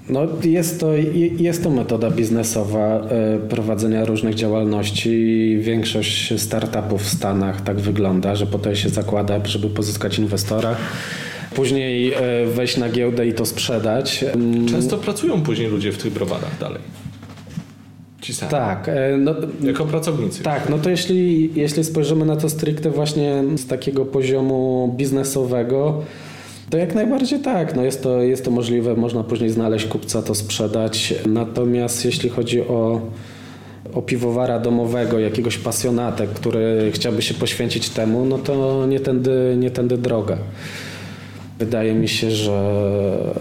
[0.10, 0.94] No, jest, to,
[1.38, 5.58] jest to metoda biznesowa e, prowadzenia różnych działalności.
[5.62, 10.76] Większość startupów w Stanach tak wygląda, że po to się zakłada, żeby pozyskać inwestora.
[11.56, 14.24] Później e, wejść na giełdę i to sprzedać.
[14.34, 16.82] Mm, Często pracują później ludzie w tych browarach dalej.
[18.50, 20.44] Tak, e, no, Jako pracownicy.
[20.44, 26.02] tak, no to jeśli, jeśli spojrzymy na to stricte właśnie z takiego poziomu biznesowego,
[26.70, 30.36] to jak najbardziej tak, no jest, to, jest to możliwe, można później znaleźć kupca, to
[30.36, 31.14] sprzedać.
[31.26, 33.02] Natomiast jeśli chodzi o,
[33.94, 39.72] o piwowara domowego, jakiegoś pasjonatę, który chciałby się poświęcić temu, no to nie tędy, nie
[39.72, 40.38] tędy droga.
[41.60, 43.34] Wydaje mi się, że,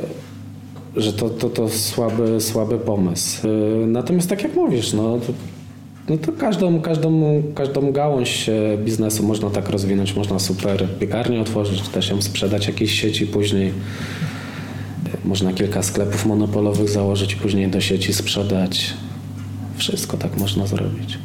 [0.96, 3.46] że to, to, to słaby, słaby pomysł.
[3.46, 5.32] Yy, Natomiast tak jak mówisz, no to,
[6.08, 8.50] no to każdą, każdą, każdą gałąź
[8.84, 10.16] biznesu można tak rozwinąć.
[10.16, 13.72] Można super piekarnię otworzyć, też ją sprzedać jakiejś sieci później.
[15.24, 18.94] Można kilka sklepów monopolowych założyć później do sieci sprzedać.
[19.76, 21.18] Wszystko tak można zrobić.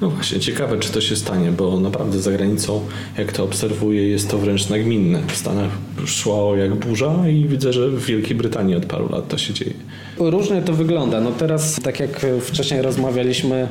[0.00, 2.80] No właśnie, ciekawe czy to się stanie, bo naprawdę za granicą,
[3.18, 5.22] jak to obserwuję, jest to wręcz nagminne.
[5.28, 5.70] W Stanach
[6.06, 9.72] szło jak burza i widzę, że w Wielkiej Brytanii od paru lat to się dzieje.
[10.18, 11.20] Różnie to wygląda.
[11.20, 13.68] No teraz, tak jak wcześniej rozmawialiśmy,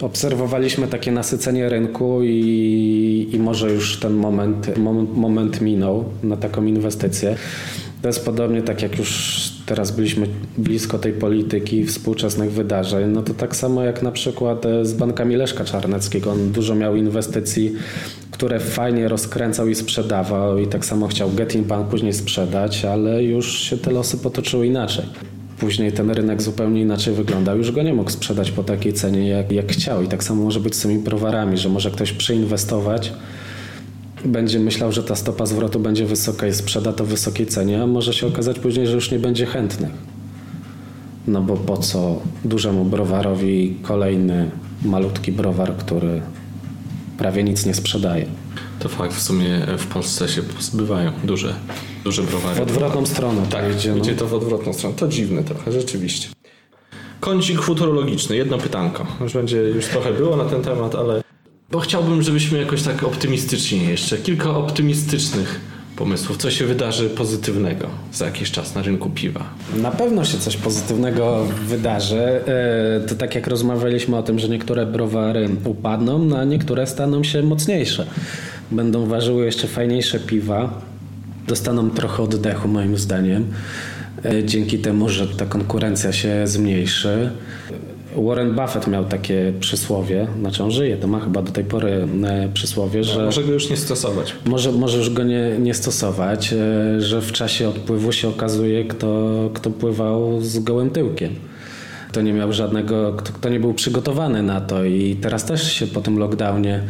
[0.00, 4.78] obserwowaliśmy takie nasycenie rynku i, i może już ten moment,
[5.14, 7.36] moment, minął na taką inwestycję.
[8.02, 10.26] To jest podobnie tak jak już teraz byliśmy
[10.58, 15.36] blisko tej polityki, współczesnych wydarzeń, no to tak samo jak na przykład e, z bankami
[15.36, 16.32] Leszka Czarneckiego.
[16.32, 17.72] On dużo miał inwestycji,
[18.30, 23.58] które fajnie rozkręcał i sprzedawał i tak samo chciał Getin Bank później sprzedać, ale już
[23.58, 25.04] się te losy potoczyły inaczej.
[25.58, 27.58] Później ten rynek zupełnie inaczej wyglądał.
[27.58, 30.02] Już go nie mógł sprzedać po takiej cenie, jak, jak chciał.
[30.02, 33.12] I tak samo może być z tymi browarami, że może ktoś przeinwestować,
[34.24, 37.86] będzie myślał, że ta stopa zwrotu będzie wysoka i sprzeda to w wysokiej cenie, a
[37.86, 39.90] może się okazać później, że już nie będzie chętnych.
[41.26, 44.50] No bo po co dużemu browarowi kolejny
[44.84, 46.22] malutki browar, który
[47.18, 48.26] prawie nic nie sprzedaje.
[48.78, 51.54] To fakt, w sumie w Polsce się pozbywają duże,
[52.04, 52.56] duże browary.
[52.56, 53.96] W odwrotną stronę Tak, to idzie.
[53.98, 54.18] idzie No.
[54.18, 54.96] to w odwrotną stronę.
[54.96, 56.28] To dziwne trochę, rzeczywiście.
[57.20, 59.06] Kącik futurologiczny, jedno pytanko.
[59.20, 61.22] Już będzie, już trochę było na ten temat, ale...
[61.72, 65.60] Bo chciałbym, żebyśmy jakoś tak optymistycznie jeszcze, kilka optymistycznych
[65.96, 66.36] pomysłów.
[66.36, 69.44] Co się wydarzy pozytywnego za jakiś czas na rynku piwa?
[69.76, 72.20] Na pewno się coś pozytywnego wydarzy.
[72.20, 77.24] E, To tak jak rozmawialiśmy o tym, że niektóre browary upadną, no a niektóre staną
[77.24, 78.06] się mocniejsze.
[78.70, 80.80] Będą ważyły jeszcze fajniejsze piwa.
[81.48, 83.46] Dostaną trochę oddechu moim zdaniem.
[84.24, 87.30] E, Dzięki temu, że ta konkurencja się zmniejszy.
[88.16, 92.48] Warren Buffett miał takie przysłowie, znaczy on żyje, to ma chyba do tej pory e,
[92.54, 93.24] przysłowie, że...
[93.24, 94.34] Może go już nie stosować.
[94.46, 99.50] Może, może już go nie, nie stosować, e, że w czasie odpływu się okazuje, kto,
[99.54, 101.34] kto pływał z gołym tyłkiem.
[102.08, 105.86] Kto nie miał żadnego, kto, kto nie był przygotowany na to i teraz też się
[105.86, 106.80] po tym lockdownie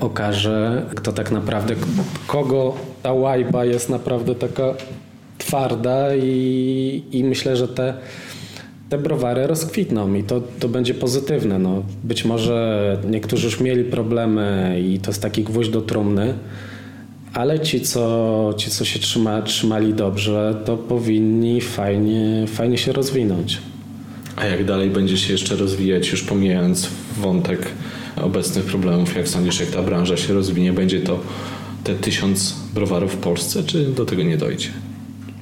[0.00, 1.74] okaże, kto tak naprawdę,
[2.26, 4.74] kogo ta łajba jest naprawdę taka
[5.38, 7.94] twarda i, i myślę, że te,
[8.92, 11.58] te browary rozkwitną i to, to będzie pozytywne.
[11.58, 16.34] No, być może niektórzy już mieli problemy i to jest taki gwóźdź do trumny,
[17.32, 23.58] ale ci, co, ci, co się trzyma, trzymali dobrze, to powinni fajnie, fajnie się rozwinąć.
[24.36, 27.68] A jak dalej będzie się jeszcze rozwijać, już pomijając wątek
[28.16, 31.20] obecnych problemów, jak sądzisz, jak ta branża się rozwinie, będzie to
[31.84, 34.68] te tysiąc browarów w Polsce, czy do tego nie dojdzie?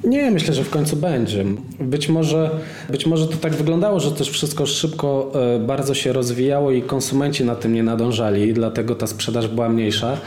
[0.03, 1.45] Nie, myślę, że w końcu będzie.
[1.79, 2.49] Być może,
[2.89, 7.45] być może to tak wyglądało, że też wszystko szybko e, bardzo się rozwijało i konsumenci
[7.45, 10.17] na tym nie nadążali, dlatego ta sprzedaż była mniejsza.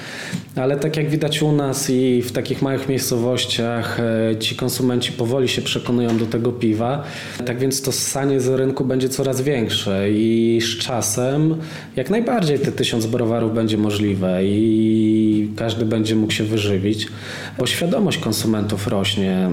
[0.56, 5.48] Ale tak jak widać u nas i w takich małych miejscowościach, e, ci konsumenci powoli
[5.48, 7.02] się przekonują do tego piwa.
[7.46, 11.56] Tak więc to ssanie z rynku będzie coraz większe i z czasem
[11.96, 17.08] jak najbardziej te tysiąc browarów będzie możliwe i każdy będzie mógł się wyżywić,
[17.58, 19.48] bo świadomość konsumentów rośnie.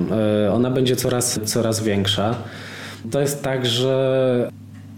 [0.46, 2.36] E, Ona będzie coraz, coraz większa.
[3.12, 4.52] To jest tak, że,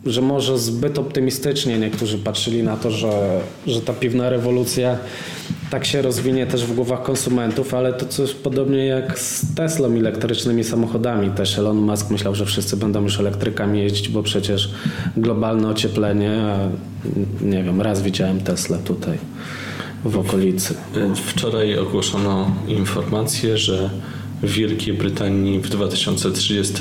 [0.05, 4.97] że może zbyt optymistycznie niektórzy patrzyli na to, że, że ta piwna rewolucja
[5.69, 9.99] tak się rozwinie też w głowach konsumentów, ale to coś podobnie jak z Teslą i
[9.99, 11.29] elektrycznymi samochodami.
[11.29, 14.71] Też Elon Musk myślał, że wszyscy będą już elektrykami jeździć, bo przecież
[15.17, 16.41] globalne ocieplenie,
[17.41, 19.17] nie wiem, raz widziałem Tesla tutaj
[20.05, 20.75] w okolicy.
[21.25, 23.89] Wczoraj ogłoszono informację, że
[24.43, 26.73] w Wielkiej Brytanii w 2030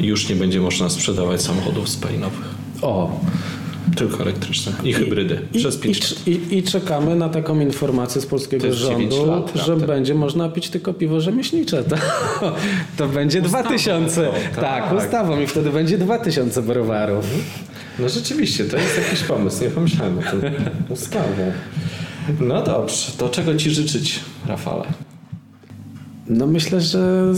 [0.00, 2.54] już nie będzie można sprzedawać samochodów spalinowych.
[2.82, 3.20] O,
[3.96, 5.40] Tylko elektryczne i hybrydy.
[5.54, 6.28] Przez I, 5 lat.
[6.28, 9.86] i, I czekamy na taką informację z To polskiego rządu, lat, że prawda?
[9.86, 11.84] będzie można pić tylko piwo rzemieślnicze.
[11.84, 11.96] To,
[12.96, 14.28] to będzie 2000.
[14.54, 14.60] tak.
[14.60, 17.24] Tak, ustawą i wtedy będzie 2000 browarów.
[17.98, 19.64] No rzeczywiście, to jest jakiś pomysł.
[19.64, 20.40] Nie pomyślałem o tym.
[20.88, 21.52] Ustawą.
[22.40, 24.84] No dobrze, to czego Ci życzyć, Rafale?
[26.28, 27.32] No myślę, że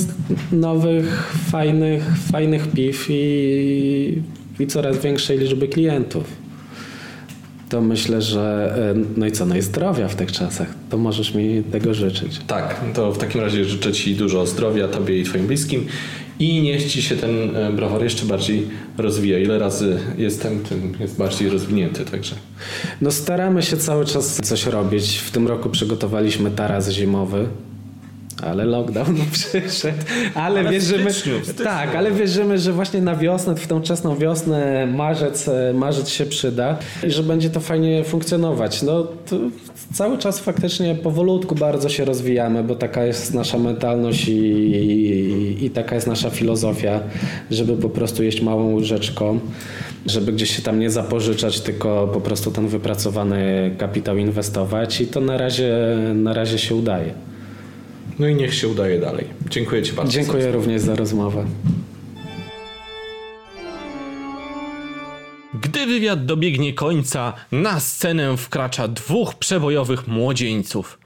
[0.52, 4.22] nowych, fajnych, fajnych piw i,
[4.60, 6.24] i coraz większej liczby klientów.
[7.68, 10.68] To myślę, że e, no i co, no i zdrowia w tych czasach.
[10.90, 12.40] To możesz mi tego życzyć.
[12.46, 15.86] Tak, to w takim razie życzę Ci dużo zdrowia, Tobie i Twoim bliskim
[16.38, 18.68] i niech Ci się ten e, browar jeszcze bardziej
[18.98, 19.38] rozwija.
[19.38, 22.34] Ile razy jestem, tym jest bardziej rozwinięty, także...
[23.00, 25.18] No staramy się cały czas coś robić.
[25.18, 27.46] W tym roku przygotowaliśmy taras zimowy.
[28.42, 29.98] Ale lockdown przyszedł.
[30.34, 31.12] Ale, Ale wierzymy.
[31.12, 31.64] styczniu, styczniu.
[31.64, 36.26] Tak, ale wierzymy, że właśnie na wiosnę, w tą wczesną wiosnę, marzec, e, marzec się
[36.26, 38.82] przyda i że będzie to fajnie funkcjonować.
[38.82, 39.06] No
[39.94, 45.70] cały czas faktycznie powolutku bardzo się rozwijamy, bo taka jest nasza mentalność i, i, i
[45.70, 47.00] taka jest nasza filozofia,
[47.50, 49.40] żeby po prostu jeść małą łyżeczką,
[50.06, 55.20] żeby gdzieś się tam nie zapożyczać, tylko po prostu ten wypracowany kapitał inwestować i to
[55.20, 55.76] na razie,
[56.14, 57.14] na razie się udaje.
[58.18, 59.26] No i niech się udaje dalej.
[59.50, 60.12] Dziękuję Ci bardzo.
[60.12, 61.44] Dziękuję również za rozmowę.
[65.62, 70.98] Gdy wywiad dobiegnie końca, na scenę wkracza dwóch przebojowych młodzieńców.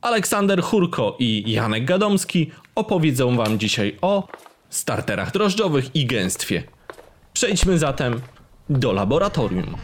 [0.00, 4.28] Aleksander Churko i Janek Gadomski opowiedzą Wam dzisiaj o
[4.70, 6.62] starterach drożdżowych i gęstwie.
[7.32, 8.20] Przejdźmy zatem
[8.70, 9.76] do laboratorium.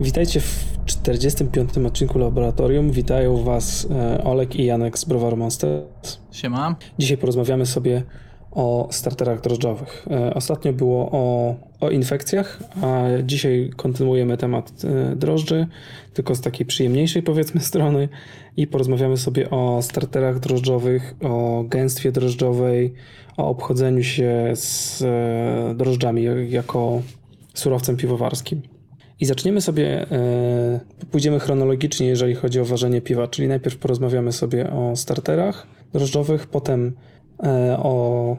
[0.00, 1.78] Witajcie w 45.
[1.78, 2.90] odcinku Laboratorium.
[2.90, 6.18] Witają Was e, Olek i Janek z Browaru Monsters.
[6.32, 6.76] Siema.
[6.98, 8.02] Dzisiaj porozmawiamy sobie
[8.50, 10.06] o starterach drożdżowych.
[10.10, 15.66] E, ostatnio było o, o infekcjach, a dzisiaj kontynuujemy temat e, drożdży,
[16.14, 18.08] tylko z takiej przyjemniejszej powiedzmy strony
[18.56, 22.94] i porozmawiamy sobie o starterach drożdżowych, o gęstwie drożdżowej,
[23.36, 27.02] o obchodzeniu się z e, drożdżami jako
[27.54, 28.62] surowcem piwowarskim.
[29.20, 30.06] I zaczniemy sobie,
[31.10, 36.92] pójdziemy chronologicznie, jeżeli chodzi o ważenie piwa, czyli najpierw porozmawiamy sobie o starterach drożdżowych, potem
[37.78, 38.36] o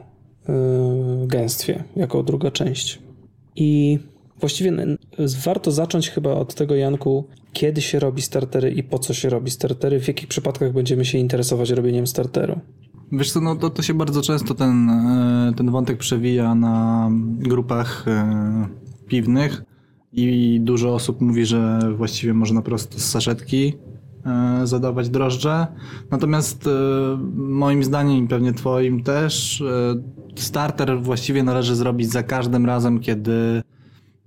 [1.26, 2.98] gęstwie, jako druga część.
[3.56, 3.98] I
[4.40, 4.96] właściwie
[5.44, 9.50] warto zacząć chyba od tego, Janku, kiedy się robi startery i po co się robi
[9.50, 12.60] startery, w jakich przypadkach będziemy się interesować robieniem starteru.
[13.12, 18.08] Wiesz co, no to, to się bardzo często ten, e, ten wątek przewija na grupach
[18.08, 18.68] e,
[19.08, 19.62] piwnych
[20.12, 23.72] i dużo osób mówi, że właściwie można po prostu z saszetki
[24.26, 25.66] E, zadawać drożdże.
[26.10, 26.68] Natomiast
[27.34, 29.62] moim zdaniem i pewnie twoim też
[30.36, 33.62] starter właściwie należy zrobić za każdym razem, kiedy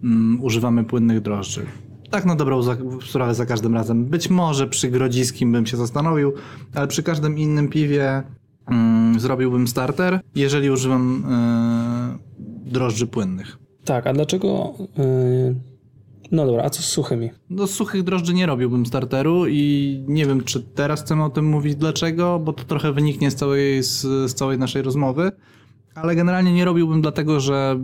[0.03, 1.65] mm, używamy płynnych drożdży.
[2.09, 2.61] Tak na dobrą
[3.09, 4.05] sprawę za każdym razem.
[4.05, 6.33] Być może przy grodziskim bym się zastanowił,
[6.75, 8.23] ale przy każdym innym piwie
[8.67, 11.23] mm, zrobiłbym starter, jeżeli używam
[12.65, 13.57] drożdży płynnych.
[13.85, 14.73] Tak, a dlaczego
[16.33, 17.29] no dobra, a co z suchymi?
[17.49, 21.45] No z suchych drożdży nie robiłbym starteru i nie wiem, czy teraz chcemy o tym
[21.45, 25.31] mówić dlaczego, bo to trochę wyniknie z całej, z, z całej naszej rozmowy,
[25.95, 27.79] ale generalnie nie robiłbym dlatego, że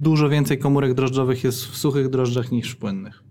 [0.00, 3.22] dużo więcej komórek drożdżowych jest w suchych drożdżach niż w płynnych.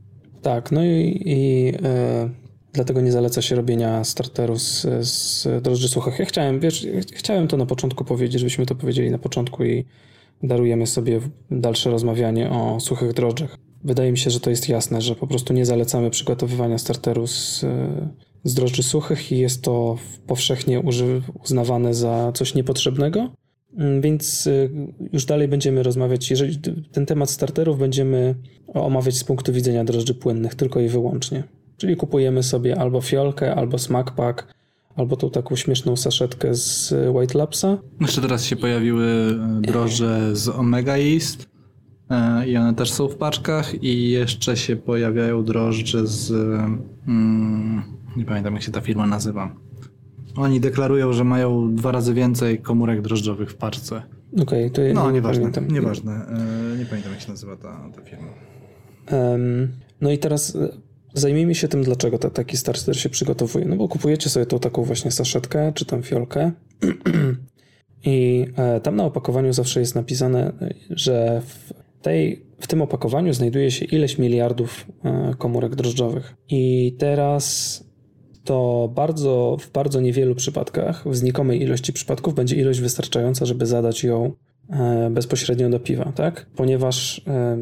[0.41, 2.29] Tak, no i, i e,
[2.73, 6.19] dlatego nie zaleca się robienia starteru z, z drożdży suchych.
[6.19, 9.85] Ja chciałem, wiesz, chciałem to na początku powiedzieć, żebyśmy to powiedzieli na początku i
[10.43, 11.19] darujemy sobie
[11.51, 13.57] dalsze rozmawianie o suchych drożdżach.
[13.83, 17.65] Wydaje mi się, że to jest jasne, że po prostu nie zalecamy przygotowywania starteru z,
[18.43, 19.97] z drożdży suchych i jest to
[20.27, 20.81] powszechnie
[21.43, 23.29] uznawane za coś niepotrzebnego.
[23.77, 24.69] Mm, więc y,
[25.13, 26.59] już dalej będziemy rozmawiać, jeżeli
[26.91, 28.35] ten temat starterów będziemy
[28.67, 31.43] omawiać z punktu widzenia drożdży płynnych tylko i wyłącznie.
[31.77, 34.47] Czyli kupujemy sobie albo fiolkę, albo smack pack,
[34.95, 37.77] albo tą taką śmieszną saszetkę z White Labsa.
[38.01, 41.49] Jeszcze teraz się pojawiły e, drożdże z Omega East
[42.47, 46.31] i one też są w paczkach i jeszcze się pojawiają drożdże z
[47.07, 47.83] mm,
[48.17, 49.55] nie pamiętam jak się ta firma nazywa.
[50.39, 54.01] Oni deklarują, że mają dwa razy więcej komórek drożdżowych w paczce.
[54.33, 55.67] Okej, okay, to ja No, nie nieważne, pamiętam.
[55.67, 56.11] nieważne.
[56.13, 58.27] E, nie pamiętam jak się nazywa ta, ta firma.
[59.11, 59.67] Um,
[60.01, 60.69] no i teraz e,
[61.13, 63.65] zajmijmy się tym, dlaczego ta, taki starter się przygotowuje.
[63.65, 66.51] No bo kupujecie sobie tą taką właśnie saszetkę, czy tam fiolkę
[68.03, 68.45] i
[68.83, 70.53] tam na opakowaniu zawsze jest napisane,
[70.89, 76.35] że w tej, w tym opakowaniu znajduje się ileś miliardów e, komórek drożdżowych.
[76.49, 77.83] I teraz
[78.49, 84.03] to bardzo, w bardzo niewielu przypadkach, w znikomej ilości przypadków, będzie ilość wystarczająca, żeby zadać
[84.03, 84.31] ją
[84.69, 86.45] e, bezpośrednio do piwa, tak?
[86.55, 87.57] Ponieważ e,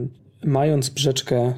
[0.45, 1.53] mając brzeczkę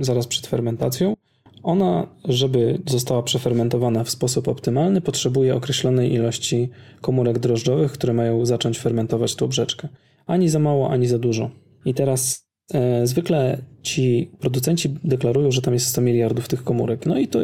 [0.00, 1.16] zaraz przed fermentacją,
[1.62, 8.78] ona, żeby została przefermentowana w sposób optymalny, potrzebuje określonej ilości komórek drożdżowych, które mają zacząć
[8.78, 9.88] fermentować tą brzeczkę.
[10.26, 11.50] Ani za mało, ani za dużo.
[11.84, 17.06] I teraz e, zwykle ci producenci deklarują, że tam jest 100 miliardów tych komórek.
[17.06, 17.40] No i to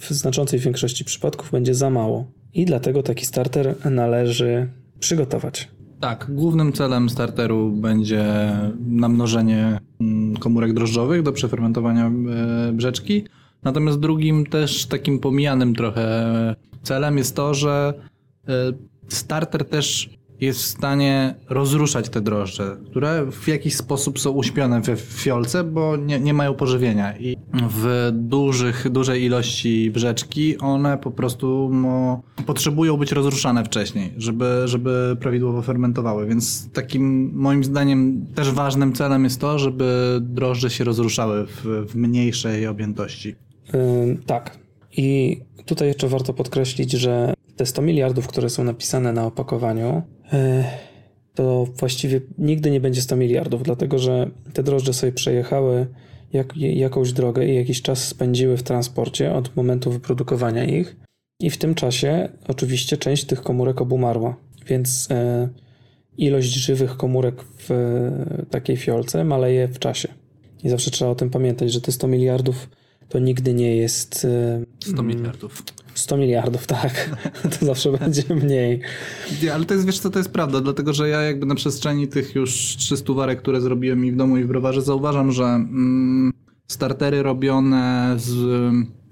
[0.00, 2.26] w znaczącej większości przypadków będzie za mało.
[2.54, 4.68] I dlatego taki starter należy
[5.00, 5.68] przygotować.
[6.00, 8.24] Tak, głównym celem starteru będzie
[8.86, 13.24] namnożenie mm, komórek drożdżowych do przefermentowania e, brzeczki.
[13.62, 16.04] Natomiast drugim też takim pomijanym trochę
[16.82, 17.94] celem jest to, że
[18.48, 18.52] e,
[19.08, 20.10] starter też
[20.42, 25.96] jest w stanie rozruszać te drożdże, które w jakiś sposób są uśpione we fiolce, bo
[25.96, 27.36] nie, nie mają pożywienia i
[27.70, 35.16] w dużych, dużej ilości brzeczki one po prostu mo, potrzebują być rozruszane wcześniej, żeby, żeby
[35.20, 41.46] prawidłowo fermentowały, więc takim moim zdaniem też ważnym celem jest to, żeby drożdże się rozruszały
[41.46, 43.34] w, w mniejszej objętości.
[43.74, 44.58] Yy, tak.
[44.96, 50.02] I tutaj jeszcze warto podkreślić, że te 100 miliardów, które są napisane na opakowaniu,
[51.34, 55.86] to właściwie nigdy nie będzie 100 miliardów, dlatego że te drożdże sobie przejechały
[56.32, 60.96] jak, jakąś drogę i jakiś czas spędziły w transporcie od momentu wyprodukowania ich.
[61.40, 65.48] I w tym czasie oczywiście część tych komórek obumarła, więc e,
[66.16, 67.70] ilość żywych komórek w
[68.50, 70.08] takiej fiolce maleje w czasie.
[70.64, 72.68] I zawsze trzeba o tym pamiętać, że te 100 miliardów
[73.08, 74.26] to nigdy nie jest.
[74.80, 75.62] 100 e, miliardów.
[75.94, 77.10] 100 miliardów, tak.
[77.60, 78.80] To zawsze będzie mniej.
[79.54, 82.34] ale to jest, wiesz co, to jest prawda, dlatego że ja jakby na przestrzeni tych
[82.34, 86.32] już 300 warek, które zrobiłem mi w domu i w browarze, zauważam, że mm,
[86.68, 88.32] startery robione z,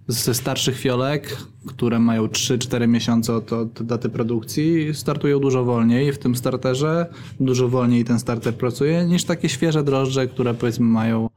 [0.09, 6.19] ze starszych fiolek, które mają 3-4 miesiące od, od daty produkcji, startują dużo wolniej w
[6.19, 7.07] tym starterze,
[7.41, 11.29] dużo wolniej ten starter pracuje niż takie świeże drożdże, które powiedzmy mają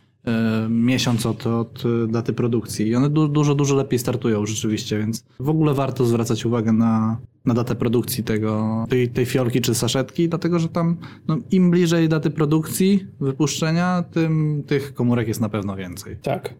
[0.69, 2.87] miesiąc od, od daty produkcji.
[2.87, 7.21] I one du, dużo, dużo lepiej startują rzeczywiście, więc w ogóle warto zwracać uwagę na,
[7.45, 10.97] na datę produkcji tego, tej, tej fiolki czy saszetki, dlatego że tam
[11.27, 16.17] no, im bliżej daty produkcji, wypuszczenia, tym tych komórek jest na pewno więcej.
[16.21, 16.53] Tak.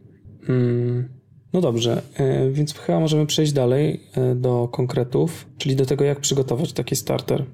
[0.49, 1.09] Mm,
[1.53, 6.19] no dobrze, e, więc chyba możemy przejść dalej e, do konkretów, czyli do tego, jak
[6.19, 7.45] przygotować taki starter.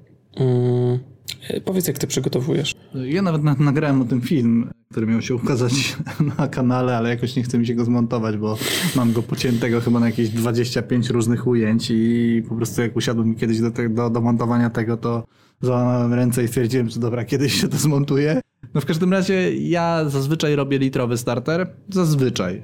[1.48, 2.74] E, powiedz, jak ty przygotowujesz.
[2.94, 5.96] Ja nawet na- nagrałem o tym film, który miał się ukazać
[6.38, 8.58] na kanale, ale jakoś nie chce mi się go zmontować, bo
[8.96, 13.60] mam go pociętego chyba na jakieś 25 różnych ujęć i po prostu jak usiadłem kiedyś
[13.60, 15.24] do, te, do, do montowania tego, to
[15.60, 18.40] załamałem ręce i stwierdziłem, że dobra, kiedyś się to zmontuje.
[18.74, 21.66] No w każdym razie ja zazwyczaj robię litrowy starter.
[21.88, 22.62] Zazwyczaj.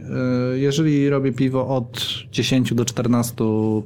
[0.52, 3.34] Yy, Jeżeli robię piwo od 10 do 14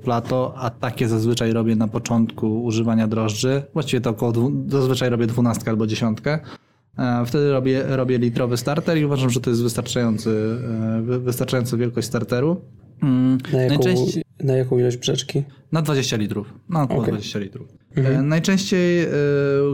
[0.02, 4.32] plato, a takie zazwyczaj robię na początku używania drożdży, właściwie to około,
[4.68, 6.18] zazwyczaj robię 12 albo 10.
[6.26, 10.58] E, Wtedy robię, robię litrowy starter i uważam, że to jest wystarczający,
[11.02, 12.60] wy- wystarczająca wielkość starteru.
[13.02, 15.42] Mm, Na jaką, Najczęściej na jaką ilość brzeczki?
[15.72, 16.54] na 20 litrów.
[16.68, 17.12] Na około Okej.
[17.12, 17.68] 20 litrów.
[17.96, 18.16] Mhm.
[18.16, 19.08] E, Najczęściej e,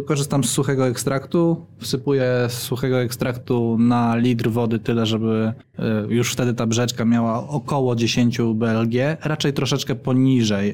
[0.07, 1.67] korzystam z suchego ekstraktu.
[1.79, 7.49] Wsypuję z suchego ekstraktu na litr wody tyle, żeby e, już wtedy ta brzeczka miała
[7.49, 8.95] około 10 BLG,
[9.25, 10.71] raczej troszeczkę poniżej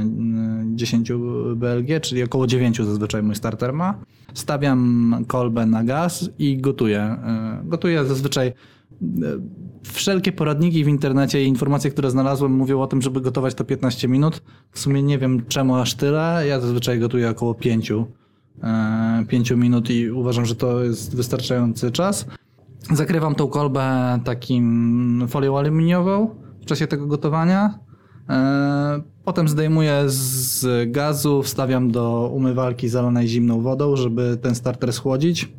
[0.00, 1.12] n- 10
[1.56, 3.94] BLG, czyli około 9 zazwyczaj mój starter ma.
[4.34, 7.16] Stawiam kolbę na gaz i gotuję.
[7.64, 8.52] Gotuję zazwyczaj
[9.82, 14.08] Wszelkie poradniki w internecie i informacje, które znalazłem, mówią o tym, żeby gotować to 15
[14.08, 14.42] minut.
[14.70, 16.44] W sumie nie wiem czemu aż tyle.
[16.48, 17.92] Ja zazwyczaj gotuję około 5,
[18.62, 22.26] e, 5 minut i uważam, że to jest wystarczający czas.
[22.92, 27.78] Zakrywam tą kolbę takim folią aluminiową w czasie tego gotowania.
[28.28, 35.52] E, Potem zdejmuję z gazu, wstawiam do umywalki zalanej zimną wodą, żeby ten starter schłodzić.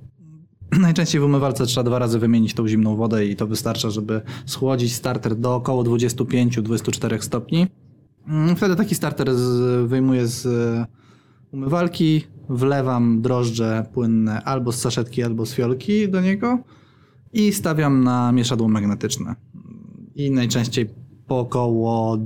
[0.80, 4.96] Najczęściej w umywalce trzeba dwa razy wymienić tą zimną wodę i to wystarcza, żeby schłodzić
[4.96, 7.68] starter do około 25-24 stopni.
[8.28, 10.86] Mm, Wtedy taki starter z, wyjmuję z e,
[11.52, 16.60] umywalki, wlewam drożdże płynne albo z saszetki, albo z fiolki do niego
[17.34, 19.36] i stawiam na mieszadło magnetyczne.
[20.16, 20.90] I najczęściej
[21.28, 22.18] po około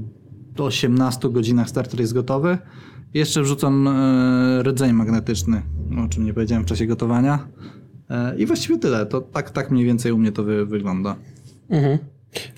[0.57, 2.57] 18 godzinach starter jest gotowy.
[3.13, 5.61] Jeszcze wrzucam e, rdzeń magnetyczny,
[6.05, 7.47] o czym nie powiedziałem w czasie gotowania.
[8.37, 9.05] I właściwie tyle.
[9.05, 11.15] To tak, tak mniej więcej u mnie to wy, wygląda.
[11.69, 11.97] Mhm.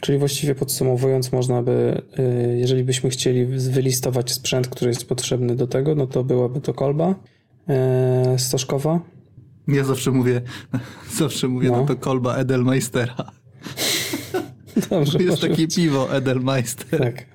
[0.02, 5.68] Czyli właściwie podsumowując, można by, y, jeżeli byśmy chcieli wylistować sprzęt, który jest potrzebny do
[5.68, 7.16] tego, no to byłaby to kolba
[7.70, 9.00] e, stożkowa.
[9.68, 10.42] Ja zawsze mówię,
[11.20, 11.78] zawsze mówię, No.
[11.78, 11.86] no.
[11.86, 13.16] to kolba Edelmeistera.
[14.90, 15.76] Dobrze, jest takie być.
[15.76, 17.00] piwo Edelmeister.
[17.00, 17.26] Tak.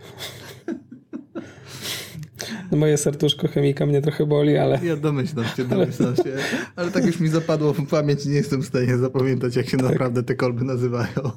[2.72, 6.22] No moje serduszko chemika mnie trochę boli, ale Ja domyślam się, domyślam się.
[6.76, 9.76] Ale tak już mi zapadło w pamięć i nie jestem w stanie zapamiętać, jak się
[9.76, 11.30] naprawdę te kolby nazywają.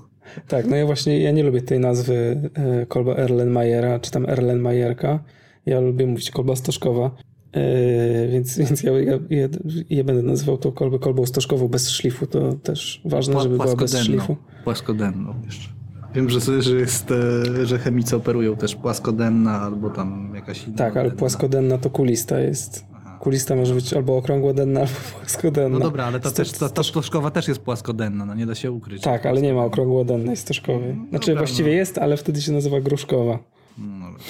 [0.47, 5.24] tak, no ja właśnie, ja nie lubię tej nazwy e, kolba Erlenmajera, czy tam Erlenmajerka.
[5.66, 7.12] Ja lubię mówić kolba stożkowa.
[7.51, 9.47] E, więc więc ja, ja, ja,
[9.89, 12.28] ja będę nazywał tą kolbę kolbą stożkową bez szlifu.
[12.28, 14.38] To też ważne, żeby była bez szlifu.
[14.64, 15.78] Płaskodenną jeszcze.
[16.14, 20.78] Wiem, że, że, jest, e, że chemicy operują też płaskodenna albo tam jakaś inna.
[20.78, 21.20] Tak, ale denna.
[21.20, 22.86] płaskodenna to kulista jest.
[23.20, 25.80] Kulista może być albo okrągłodenna, albo płaskodenna.
[25.80, 28.72] No dobra, ale ta, też, ta, ta stożkowa też jest płaskodenna, no nie da się
[28.72, 29.01] ukryć.
[29.01, 30.95] Tak, ale nie ma okrągłodennej stożkowej.
[31.10, 31.77] Znaczy dobra, właściwie no.
[31.77, 33.40] jest, ale wtedy się nazywa gruszkowa.
[33.77, 34.23] No, dobra.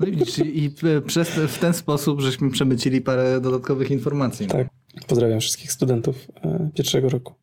[0.00, 0.70] no i, widzisz, i i
[1.06, 4.46] przez, w ten sposób żeśmy przemycili parę dodatkowych informacji.
[4.46, 4.68] Tak.
[5.06, 7.34] Pozdrawiam wszystkich studentów e, pierwszego roku.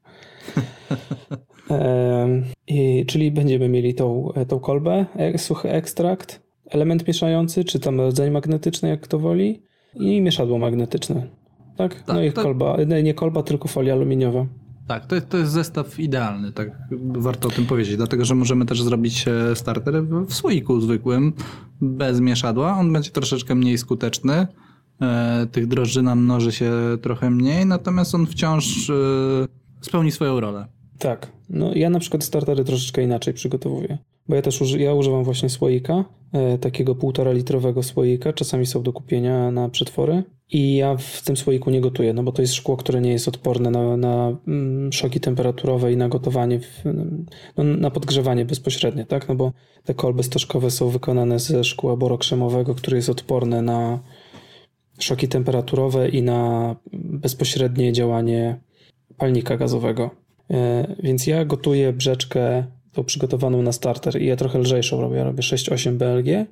[2.67, 8.31] I, czyli będziemy mieli tą, tą kolbę, e, suchy ekstrakt, element mieszający, czy tam rdzeń
[8.31, 9.61] magnetyczny, jak kto woli,
[9.95, 11.27] i mieszadło magnetyczne.
[11.77, 12.03] Tak?
[12.07, 14.45] no Tak, i to- kolba, nie, nie kolba, tylko folia aluminiowa.
[14.87, 16.71] Tak, to, jest- to jest zestaw idealny, tak
[17.01, 21.33] warto o tym powiedzieć, dlatego że możemy też zrobić e, starter w, słoiku zwykłym,
[21.81, 22.77] bez mieszadła.
[22.79, 24.47] On będzie troszeczkę mniej skuteczny.
[25.01, 26.71] E, tych drożdży namnoży się
[27.01, 28.91] trochę mniej, natomiast on wciąż
[29.81, 30.67] spełni swoją rolę.
[30.99, 31.31] Tak.
[31.53, 33.97] No ja na przykład startery troszeczkę inaczej przygotowuję.
[34.27, 38.83] Bo ja też uży, ja używam właśnie słoika, e, takiego półtora litrowego słoika, czasami są
[38.83, 42.53] do kupienia na przetwory i ja w tym słoiku nie gotuję, no bo to jest
[42.53, 46.83] szkło, które nie jest odporne na, na mm, szoki temperaturowe i na gotowanie, w,
[47.57, 49.27] no, na podgrzewanie bezpośrednie, tak?
[49.27, 49.51] No bo
[49.83, 53.99] te kolby stożkowe są wykonane ze szkła borokrzemowego, które jest odporne na
[54.99, 58.59] szoki temperaturowe i na bezpośrednie działanie
[59.17, 60.22] palnika gazowego.
[60.51, 65.17] E, Więc ja gotuję brzeczkę tą przygotowaną na starter i ja trochę lżejszą robię.
[65.17, 66.45] Ja robię 6-8 BLG,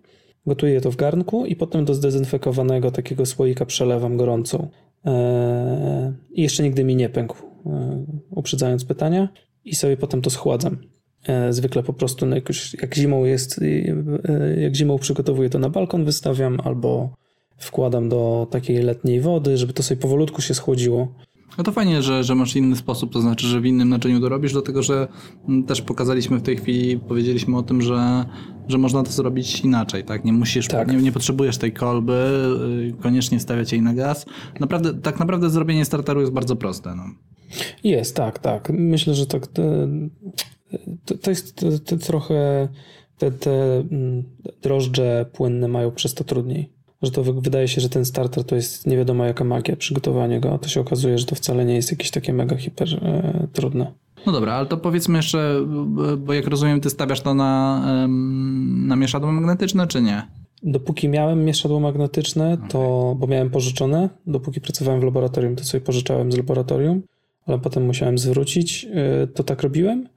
[0.46, 4.68] gotuję to w garnku i potem do zdezynfekowanego takiego słoika przelewam gorącą.
[5.06, 5.14] Eee,
[6.32, 9.30] I jeszcze nigdy mi nie pękł, eee, uprzedzając pytania.
[9.66, 10.78] I sobie potem to schładzam.
[11.50, 13.60] Zwykle po prostu no jak, już, jak zimą jest,
[14.58, 17.16] jak zimą przygotowuję to na balkon, wystawiam albo
[17.58, 21.14] wkładam do takiej letniej wody, żeby to sobie powolutku się schłodziło.
[21.58, 24.30] No to fajnie, że, że masz inny sposób, to znaczy, że w innym naczyniu to
[24.30, 25.08] robisz, dlatego że
[25.48, 28.26] mm, też pokazaliśmy w tej chwili, powiedzieliśmy o tym, że,
[28.68, 30.26] że można to zrobić inaczej, tak?
[30.26, 30.92] Nie musisz, Tak.
[30.92, 32.14] nie, nie potrzebujesz tej kolby,
[33.00, 34.26] y, koniecznie stawiać jej na gaz.
[34.60, 36.96] Naprawdę, tak naprawdę zrobienie starteru jest bardzo proste.
[36.96, 37.04] No.
[37.84, 38.70] Jest, tak, tak.
[38.70, 39.48] Myślę, że tak.
[41.06, 42.68] To, to jest to, to trochę.
[43.18, 44.24] Te, te mm,
[44.62, 46.74] drożdże płynne mają przez to trudniej.
[47.02, 50.40] Że to wy- wydaje się, że ten starter to jest nie wiadomo jaka magia przygotowania
[50.40, 53.48] go, a to się okazuje, że to wcale nie jest jakieś takie mega hiper e,
[53.54, 53.92] trudne.
[54.26, 55.60] no dobra, ale to powiedzmy jeszcze,
[56.14, 57.82] y, bo jak rozumiem, ty stawiasz to na,
[58.88, 60.28] na mieszadło magnetyczne, czy nie?
[60.64, 66.32] Dopóki miałem mieszadło magnetyczne, to, bo miałem pożyczone, dopóki pracowałem w laboratorium, to sobie pożyczałem
[66.32, 67.02] z laboratorium,
[67.46, 70.08] ale potem musiałem zwrócić, e, to tak robiłem,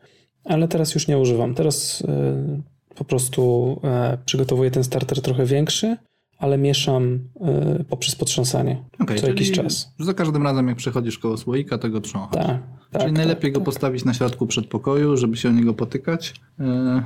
[0.45, 1.55] ale teraz już nie używam.
[1.55, 2.61] Teraz e,
[2.95, 5.97] po prostu e, przygotowuję ten starter trochę większy,
[6.39, 9.93] ale mieszam e, poprzez potrząsanie Okej, co jakiś czas.
[9.99, 12.47] Za każdym razem, jak przechodzisz koło słoika, to go trząchasz.
[12.47, 12.59] Tak,
[12.91, 17.03] tak, Czyli najlepiej tak, go postawić na środku przedpokoju, żeby się o niego potykać e,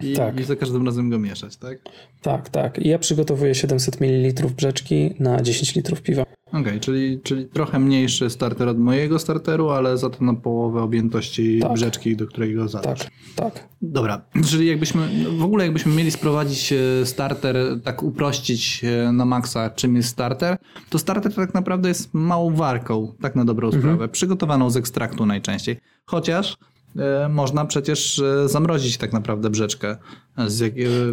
[0.00, 0.40] i, Tak.
[0.40, 1.78] i za każdym razem go mieszać, tak?
[2.22, 2.78] Tak, tak.
[2.78, 6.24] I ja przygotowuję 700 ml brzeczki na 10 litrów piwa.
[6.60, 11.58] Okej, czyli, czyli trochę mniejszy starter od mojego starteru, ale za to na połowę objętości
[11.62, 11.72] Tak.
[11.72, 12.98] brzeczki, do której go zadasz.
[12.98, 13.68] Tak, tak.
[13.82, 15.08] Dobra, czyli jakbyśmy,
[15.38, 20.56] w ogóle jakbyśmy mieli sprowadzić e, starter, tak uprościć e, na maksa, czym jest starter,
[20.90, 25.76] to starter tak naprawdę jest małą warką, tak na dobrą sprawę, przygotowaną z ekstraktu najczęściej.
[26.06, 26.56] Chociaż
[26.96, 29.96] e, można przecież zamrozić tak naprawdę brzeczkę,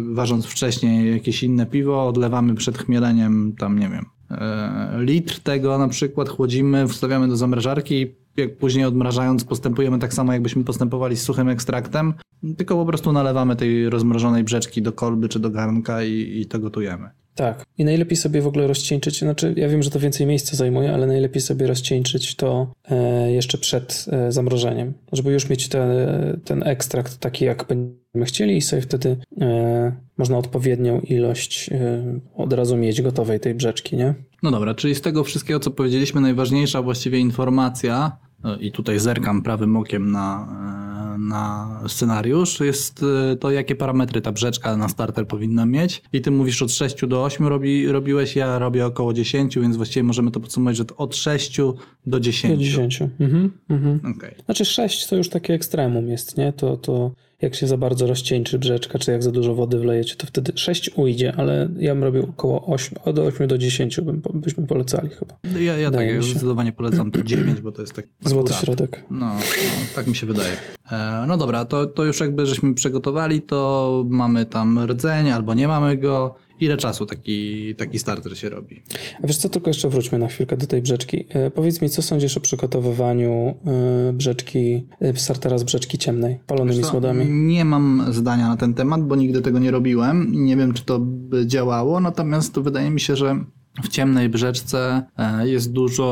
[0.00, 4.06] ważąc wcześniej jakieś inne piwo, odlewamy przed chmieleniem tam, nie wiem,
[4.98, 10.32] litr tego na przykład, chłodzimy, wstawiamy do zamrażarki i jak później odmrażając postępujemy tak samo,
[10.32, 12.14] jakbyśmy postępowali z suchym ekstraktem,
[12.56, 16.58] tylko po prostu nalewamy tej rozmrożonej brzeczki do kolby czy do garnka i, i to
[16.58, 17.10] gotujemy.
[17.34, 17.64] Tak.
[17.78, 21.06] I najlepiej sobie w ogóle rozcieńczyć, znaczy ja wiem, że to więcej miejsca zajmuje, ale
[21.06, 25.90] najlepiej sobie rozcieńczyć to e, jeszcze przed e, zamrożeniem, żeby już mieć ten,
[26.44, 31.70] ten ekstrakt taki, jak będziemy chcieli i sobie wtedy e, można odpowiednią ilość
[32.34, 34.14] od razu mieć gotowej tej brzeczki, nie?
[34.42, 39.42] No dobra, czyli z tego wszystkiego, co powiedzieliśmy, najważniejsza właściwie informacja, no i tutaj zerkam
[39.42, 40.46] prawym okiem na,
[41.28, 46.02] na scenariusz, jest e, to, jakie parametry ta brzeczka na starter powinna mieć.
[46.12, 50.02] I ty mówisz od 6 do 8 robi, robiłeś, ja robię około 10, więc właściwie
[50.02, 51.60] możemy to podsumować, że od 6
[52.06, 52.54] do 10.
[52.54, 53.02] Do 10.
[53.02, 54.00] Mhm, mhm.
[54.16, 54.34] Okej.
[54.44, 56.52] Znaczy 6 to już takie ekstremum jest, nie?
[56.52, 57.10] To, to
[57.42, 60.90] jak się za bardzo rozcieńczy brzeczka, czy jak za dużo wody wlejecie, to wtedy 6
[60.96, 65.34] ujdzie, ale ja bym robił około 8, od 8 do 10 bym, byśmy polecali chyba.
[65.60, 68.64] Ja, ja tak, ja zdecydowanie polecam to 9, bo to jest tak Złoty akurat.
[68.64, 69.04] środek.
[69.10, 69.34] No, no,
[69.94, 70.56] tak mi się wydaje.
[70.92, 75.68] E, no dobra, to, to już jakby żeśmy przygotowali, to mamy tam rdzeń albo nie
[75.68, 76.34] mamy go.
[76.62, 78.82] Ile czasu taki, taki starter się robi?
[79.22, 81.24] A wiesz co, tylko jeszcze wróćmy na chwilkę do tej brzeczki.
[81.28, 86.84] E, powiedz mi, co sądzisz o przygotowywaniu e, brzeczki, e, startera z brzeczki ciemnej, palonymi
[86.84, 87.26] słodami?
[87.28, 90.84] Nie mam zdania na ten temat, bo nigdy tego nie robiłem i nie wiem, czy
[90.84, 93.44] to by działało, natomiast wydaje mi się, że
[93.82, 96.04] w ciemnej brzeczce e, jest dużo,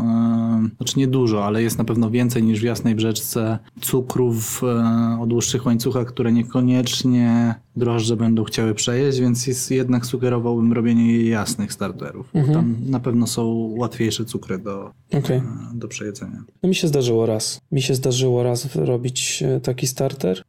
[0.00, 5.20] e, znaczy nie dużo, ale jest na pewno więcej niż w jasnej brzeczce cukrów e,
[5.20, 11.72] o dłuższych łańcuchach, które niekoniecznie drożdże będą chciały przejeść, więc jest, jednak sugerowałbym robienie jasnych
[11.72, 12.30] starterów.
[12.34, 15.42] bo Tam na pewno są łatwiejsze cukry do, e,
[15.74, 16.44] do przejedzenia.
[16.62, 17.60] No mi się zdarzyło raz.
[17.72, 20.42] Mi się zdarzyło raz robić taki starter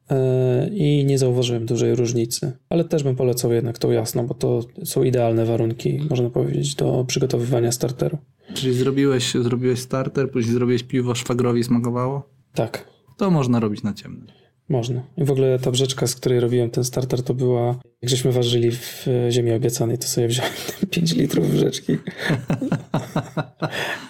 [0.72, 2.52] i nie zauważyłem dużej różnicy.
[2.70, 6.41] Ale też bym polecał jednak tą jasną, bo to są idealne warunki, można powiedzieć,
[6.78, 8.18] do przygotowywania starteru.
[8.54, 12.30] Czyli zrobiłeś, zrobiłeś starter, później zrobiłeś piwo, szwagrowi smakowało?
[12.54, 12.88] Tak,
[13.18, 14.28] To można robić na ciemnym.
[14.70, 15.04] można.
[15.18, 18.72] I w ogóle ta brzeczka, z której robiłem ten starter, to była, jak żeśmy ważyli
[18.72, 20.52] w e, Ziemi Obiecanej, to sobie wziąłem
[20.92, 21.94] 5 litrów brzeczki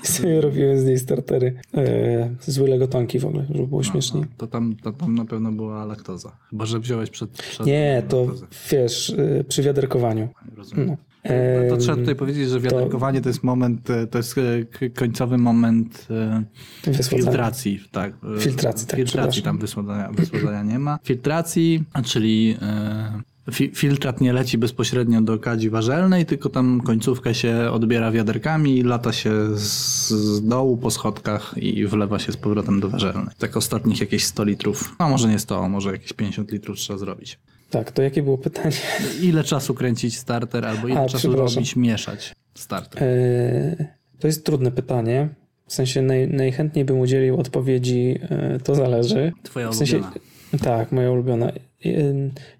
[0.04, 1.54] i sobie robiłem z niej startery.
[1.78, 4.24] E, złe legotonki w ogóle, żeby było śmieszniej.
[4.38, 6.38] To tam, to tam na pewno była laktoza.
[6.50, 7.32] Chyba, że wziąłeś przed...
[7.32, 8.28] przed Nie, to
[8.72, 10.28] wiesz, y, przy wiaderkowaniu.
[10.58, 10.88] Rozumiem.
[10.88, 10.98] No.
[11.24, 11.30] To
[11.74, 14.36] Em, trzeba tutaj powiedzieć, że wiaderkowanie to jest moment, e, to jest
[14.82, 16.44] e, końcowy moment e,
[16.92, 17.24] Wysłodzenia.
[17.24, 17.80] filtracji.
[17.92, 21.00] Tak, e, Filtracji, tak, Filtracji tam wysłodzenia, wysłodzenia nie ma.
[21.04, 23.22] Filtracji, czyli e,
[23.52, 29.14] Fi- filtrat nie leci bezpośrednio do kadzi warzelnej, tylko tam końcówkę się odbiera wiaderkami, lata
[29.14, 33.36] się z, dołu po schodkach i wlewa się z powrotem do warzelnej.
[33.38, 37.40] Tak ostatnich jakieś 100 litrów, a może nie 100, może jakieś 50 litrów trzeba zrobić.
[37.72, 38.76] Tak, to jakie było pytanie?
[39.22, 43.04] Ile czasu kręcić starter albo ile A, czasu robić, mieszać starter?
[43.04, 43.88] E,
[44.20, 45.30] To jest trudne pytanie.
[45.68, 49.32] W sensie naj, najchętniej bym udzielił odpowiedzi, e, to zależy.
[49.44, 50.16] Twoja W sensie, ulubiona.
[50.64, 51.50] tak, moja ulubiona.
[51.50, 51.54] E,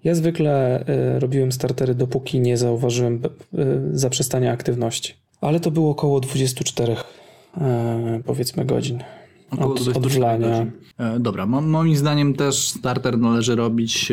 [0.04, 0.84] Ja zwykle
[1.18, 3.20] robiłem startery, dopóki nie zauważyłem
[3.92, 5.14] zaprzestania aktywności.
[5.40, 6.96] Ale to było około 24
[7.60, 8.98] e, powiedzmy godzin.
[9.52, 10.48] Około od, 24 od wlania.
[10.48, 10.70] godzin.
[10.98, 14.12] E, Dobra, mo- moim zdaniem też starter należy robić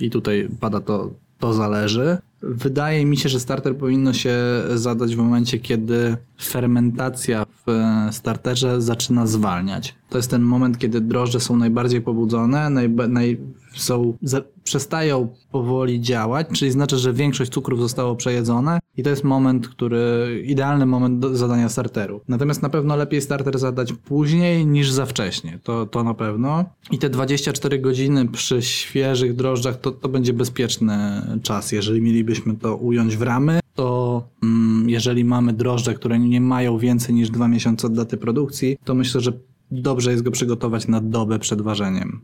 [0.00, 2.18] i tutaj pada to, to zależy.
[2.42, 4.34] Wydaje mi się, że starter powinno się
[4.74, 9.94] zadać w momencie, kiedy fermentacja w e, starterze zaczyna zwalniać.
[10.10, 13.38] To jest ten moment, kiedy drożdże są najbardziej pobudzone, najba- naj,
[13.74, 19.24] są, za, przestają powoli działać, czyli znaczy, że większość cukrów zostało przejedzone i to jest
[19.24, 22.20] moment, który, idealny moment do zadania starteru.
[22.28, 26.64] Natomiast na pewno lepiej starter zadać później niż za wcześnie, to, to na pewno.
[26.90, 32.76] I te 24 godziny przy świeżych drożdżach to, to będzie bezpieczny czas, jeżeli mielibyśmy to
[32.76, 37.86] ująć w ramy, to mm, jeżeli mamy drożdże, które nie mają więcej niż dwa miesiące
[37.86, 39.32] od daty produkcji, to myślę, że
[39.70, 42.20] dobrze jest go przygotować na dobę przed ważeniem.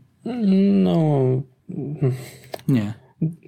[0.83, 1.21] No,
[2.67, 2.93] Nie.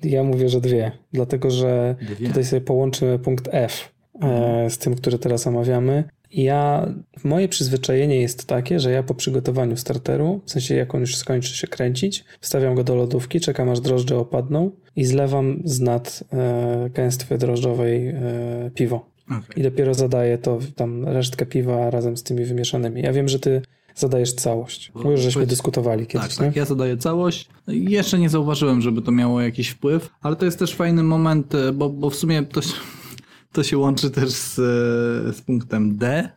[0.04, 2.28] ja mówię, że dwie, dlatego że Dwie.
[2.28, 6.04] tutaj sobie połączymy punkt F e, z tym, który teraz omawiamy.
[6.32, 6.88] Ja,
[7.24, 11.56] moje przyzwyczajenie jest takie, że ja po przygotowaniu starteru, w sensie jak on już skończy
[11.58, 16.90] się kręcić, wstawiam go do lodówki, czekam aż drożdże opadną i zlewam z nad e,
[16.94, 19.10] gęstwy drożdżowej e, piwo.
[19.26, 19.42] Okay.
[19.56, 23.02] I dopiero zadaję to tam resztkę piwa razem z tymi wymieszanymi.
[23.02, 23.62] Ja wiem, że ty
[23.98, 24.92] zadajesz całość.
[25.04, 26.46] Bo już żeśmy dyskutowali kiedyś, tak, nie?
[26.46, 27.50] tak, ja zadaję całość.
[27.68, 31.72] Jeszcze nie zauważyłem, żeby to miało jakiś wpływ, ale to jest też fajny moment, e,
[31.74, 32.74] bo, bo w sumie to, się-
[33.54, 36.30] to się łączy też z, e, z punktem D.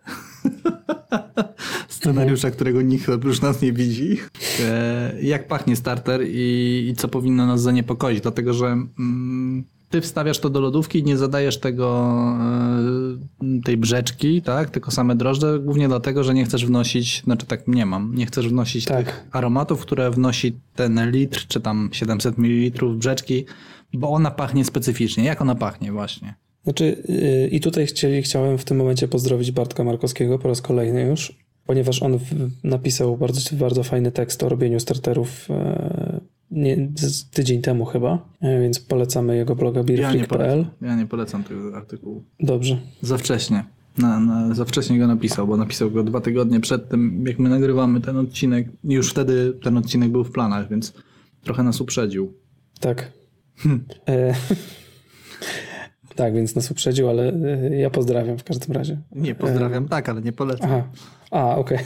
[1.89, 4.17] Scenariusza, którego nikt oprócz nas nie widzi.
[4.61, 10.39] E, Jak pachnie starter i, i co powinno nas zaniepokoić, dlatego że mm, ty wstawiasz
[10.39, 12.15] to do lodówki i nie zadajesz tego
[13.43, 14.71] e, tej brzeczki, tak?
[14.71, 18.49] Tylko same drożdże, głównie dlatego, że nie chcesz wnosić, znaczy tak nie mam, nie chcesz
[18.49, 19.07] wnosić Tak.
[19.07, 23.45] tych aromatów, które wnosi ten litr, czy tam 700 ml brzeczki,
[23.93, 25.25] bo ona pachnie specyficznie.
[25.25, 26.35] Jak ona pachnie właśnie?
[26.65, 31.03] Znaczy, yy, i tutaj chcieli, chciałem w tym momencie pozdrowić Bartka Markowskiego po raz kolejny
[31.03, 32.19] już, ponieważ on
[32.65, 36.21] napisał bardzo, bardzo fajny tekst o robieniu starterów e,
[36.51, 36.89] nie,
[37.33, 40.29] tydzień temu chyba, e, więc polecamy jego bloga Ja beerfreak.pl.
[40.29, 42.25] polecam, ja nie polecam tego artykułu.
[42.41, 42.79] Dobrze.
[43.03, 43.65] Za wcześnie.
[43.99, 47.49] Na, na, za wcześnie go napisał, bo napisał go dwa tygodnie przed tym, jak my
[47.49, 48.69] nagrywamy ten odcinek.
[48.85, 50.93] Już wtedy ten odcinek był w planach, więc
[51.45, 52.33] trochę nas uprzedził.
[52.81, 53.13] Tak.
[54.09, 54.35] E,
[56.15, 58.99] tak, więc nas uprzedził, ale e, ja pozdrawiam w każdym razie.
[59.13, 60.71] Nie pozdrawiam, tak, ale nie polecam.
[60.71, 60.89] Aha.
[61.31, 61.79] A, okej.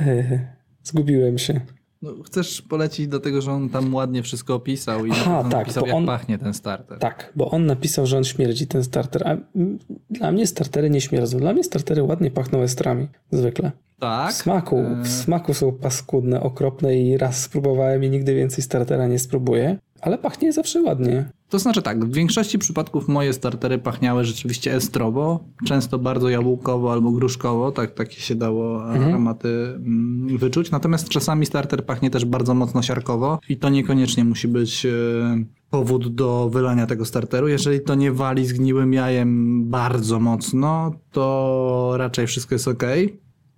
[0.00, 0.40] E,
[0.82, 1.60] Zgubiłem się.
[2.02, 5.86] No, chcesz polecić do tego, że on tam ładnie wszystko opisał i Aha, tak, napisał,
[5.86, 6.98] jak on- pachnie ten starter.
[6.98, 9.28] Tak, bo on napisał, że on śmierdzi ten starter.
[9.28, 9.36] A
[10.10, 11.38] dla mnie startery nie śmierdzą.
[11.38, 13.08] Dla mnie startery ładnie pachną estrami.
[13.30, 13.72] Zwykle.
[13.98, 14.32] Tak?
[14.32, 19.06] W smaku, E, w smaku są paskudne, okropne i raz spróbowałem i nigdy więcej startera
[19.06, 19.78] nie spróbuję.
[20.00, 21.24] Ale pachnie zawsze ładnie.
[21.50, 27.10] To znaczy tak, w większości przypadków moje startery pachniały rzeczywiście estrowo, często bardzo jabłkowo albo
[27.10, 29.08] gruszkowo, tak takie się dało Mhm.
[29.10, 30.70] aromaty mm, wyczuć.
[30.70, 34.90] Natomiast czasami starter pachnie też bardzo mocno siarkowo i to niekoniecznie musi być e,
[35.70, 37.48] powód do wylania tego starteru.
[37.48, 42.82] Jeżeli to nie wali zgniłym jajem bardzo mocno, to raczej wszystko jest ok.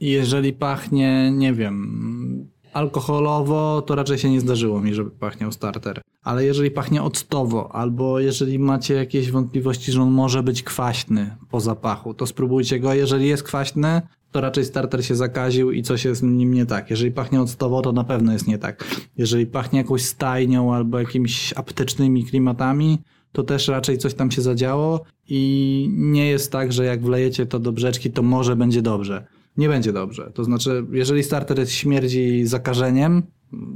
[0.00, 6.02] Jeżeli pachnie, nie wiem, alkoholowo, to raczej się nie zdarzyło mi, żeby pachniał starter.
[6.22, 11.60] Ale jeżeli pachnie octowo, albo jeżeli macie jakieś wątpliwości, że on może być kwaśny po
[11.60, 12.94] zapachu, to spróbujcie go.
[12.94, 16.90] Jeżeli jest kwaśny, to raczej starter się zakaził i coś jest z nim nie tak.
[16.90, 18.84] Jeżeli pachnie octowo, to na pewno jest nie tak.
[19.16, 22.98] Jeżeli pachnie jakąś stajnią albo jakimiś aptecznymi klimatami,
[23.32, 27.58] to też raczej coś tam się zadziało i nie jest tak, że jak wlejecie to
[27.58, 29.26] do brzeczki, to może będzie dobrze.
[29.56, 30.30] Nie będzie dobrze.
[30.34, 33.22] To znaczy, jeżeli starter śmierdzi zakażeniem,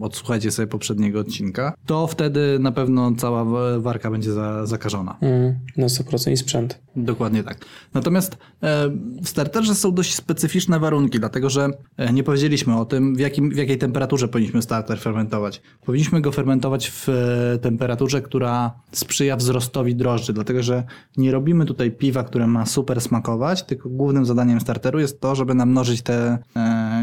[0.01, 5.17] odsłuchajcie sobie poprzedniego odcinka, to wtedy na pewno cała wa- warka będzie za, zakażona.
[5.21, 6.81] Mm, na 100% i sprzęt.
[6.97, 7.65] Dokładnie tak.
[7.95, 8.89] Natomiast e,
[9.23, 13.51] w starterze są dość specyficzne warunki, dlatego że e, nie powiedzieliśmy o tym, w, jakim,
[13.51, 15.63] w jakiej temperaturze powinniśmy starter fermentować.
[15.87, 20.85] Powinniśmy go fermentować w e, temperaturze, która sprzyja wzrostowi drożdży, dlatego że
[21.17, 25.55] nie robimy tutaj piwa, które ma super smakować, tylko głównym zadaniem starteru jest to, żeby
[25.55, 26.39] namnożyć te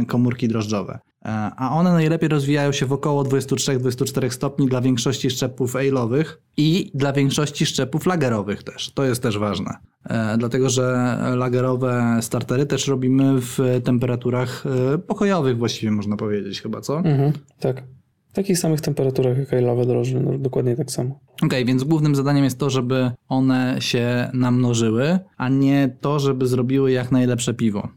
[0.07, 0.99] komórki drożdżowe.
[1.25, 6.25] E, a one najlepiej rozwijają się w około 23-24 stopni dla większości szczepów ale'owych
[6.57, 8.91] i dla większości szczepów lagerowych też.
[8.91, 9.77] To jest też ważne.
[10.09, 14.63] E, dlatego, że lagerowe startery też robimy w temperaturach
[14.93, 16.97] e, pokojowych właściwie można powiedzieć chyba, co?
[16.97, 17.83] Mhm, tak.
[18.29, 21.19] W takich samych temperaturach jak ale'owe drożdże, no, dokładnie tak samo.
[21.33, 26.47] Okej, okay, więc głównym zadaniem jest to, żeby one się namnożyły, a nie to, żeby
[26.47, 27.87] zrobiły jak najlepsze piwo.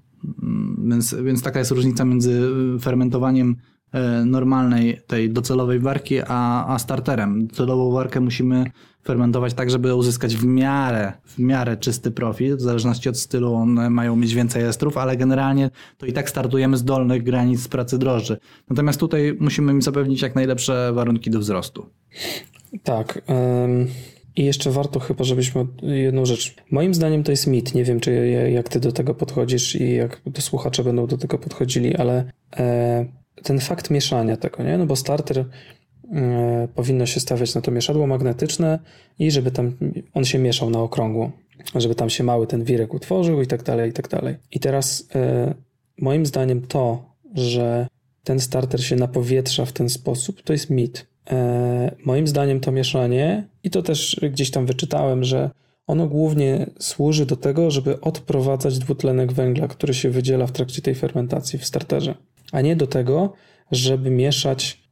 [0.42, 2.50] Mm, więc, więc taka jest różnica między
[2.80, 3.56] fermentowaniem
[3.92, 7.46] e, normalnej, tej docelowej warki, a, a starterem.
[7.46, 8.70] Docelową warkę musimy
[9.04, 12.56] fermentować tak, żeby uzyskać w miarę, w miarę czysty profil.
[12.56, 16.76] W zależności od stylu one mają mieć więcej estrów, ale generalnie to i tak startujemy
[16.76, 18.36] z dolnych granic pracy drożdży.
[18.70, 21.86] Natomiast tutaj musimy im zapewnić jak najlepsze warunki do wzrostu.
[22.82, 23.22] Tak.
[24.36, 26.54] I jeszcze warto chyba, żebyśmy jedną rzecz.
[26.70, 27.74] Moim zdaniem to jest mit.
[27.74, 31.38] Nie wiem, czy jak ty do tego podchodzisz i jak to słuchacze będą do tego
[31.38, 32.24] podchodzili, ale
[32.56, 33.06] e,
[33.42, 34.78] ten fakt mieszania tego, nie?
[34.78, 35.44] No bo starter
[36.12, 38.78] e, powinno się stawiać na to mieszadło magnetyczne
[39.18, 39.76] i żeby tam
[40.14, 41.32] on się mieszał na okrągło,
[41.74, 44.36] żeby tam się mały ten wirek utworzył i tak dalej, i tak dalej.
[44.50, 45.54] I teraz e,
[46.00, 47.86] moim zdaniem to, że
[48.24, 51.06] ten starter się napowietrza w ten sposób, to jest mit.
[51.30, 55.50] E, moim zdaniem to mieszanie, i to też gdzieś tam wyczytałem, że
[55.86, 60.94] ono głównie służy do tego, żeby odprowadzać dwutlenek węgla, który się wydziela w trakcie tej
[60.94, 62.14] fermentacji w starterze,
[62.52, 63.32] a nie do tego,
[63.70, 64.82] żeby mieszać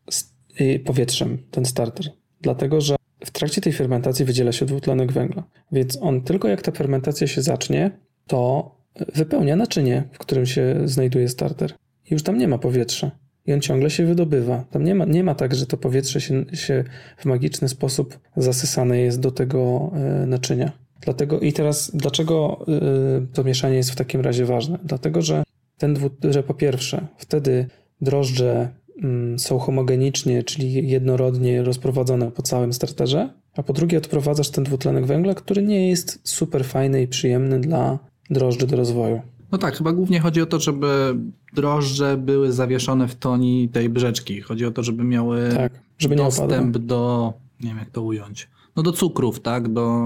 [0.61, 2.07] y, powietrzem ten starter.
[2.41, 5.45] Dlatego, że w trakcie tej fermentacji wydziela się dwutlenek węgla.
[5.73, 7.91] Więc on tylko jak ta fermentacja się zacznie,
[8.27, 8.71] to
[9.15, 11.75] wypełnia naczynie, w którym się znajduje starter.
[12.11, 13.11] Już tam nie ma powietrza
[13.47, 14.65] i on ciągle się wydobywa.
[14.71, 16.85] Tam nie ma, nie ma tak, że to powietrze się, się
[17.17, 20.73] w magiczny sposób zasysane jest do tego e, naczynia.
[21.01, 24.79] Dlatego i teraz, dlaczego e, to mieszanie jest w takim razie ważne?
[24.85, 25.43] Dlatego, że
[25.79, 25.97] ten
[26.31, 27.67] że po pierwsze, wtedy
[28.01, 28.69] drożdże
[29.03, 35.07] mm, są homogenicznie, czyli jednorodnie rozprowadzone po całym starterze, a po drugie odprowadzasz ten dwutlenek
[35.07, 37.99] węgla, który nie jest super fajny i przyjemny dla
[38.31, 39.23] drożdży do rozwoju.
[39.55, 41.17] No tak, chyba głównie chodzi o to, żeby
[41.53, 44.41] drożdże były zawieszone w toni tej brzeczki.
[44.41, 48.83] Chodzi o to, żeby miały tak, żeby dostęp do, nie wiem jak to ująć, no
[48.83, 50.01] do cukrów, tak, do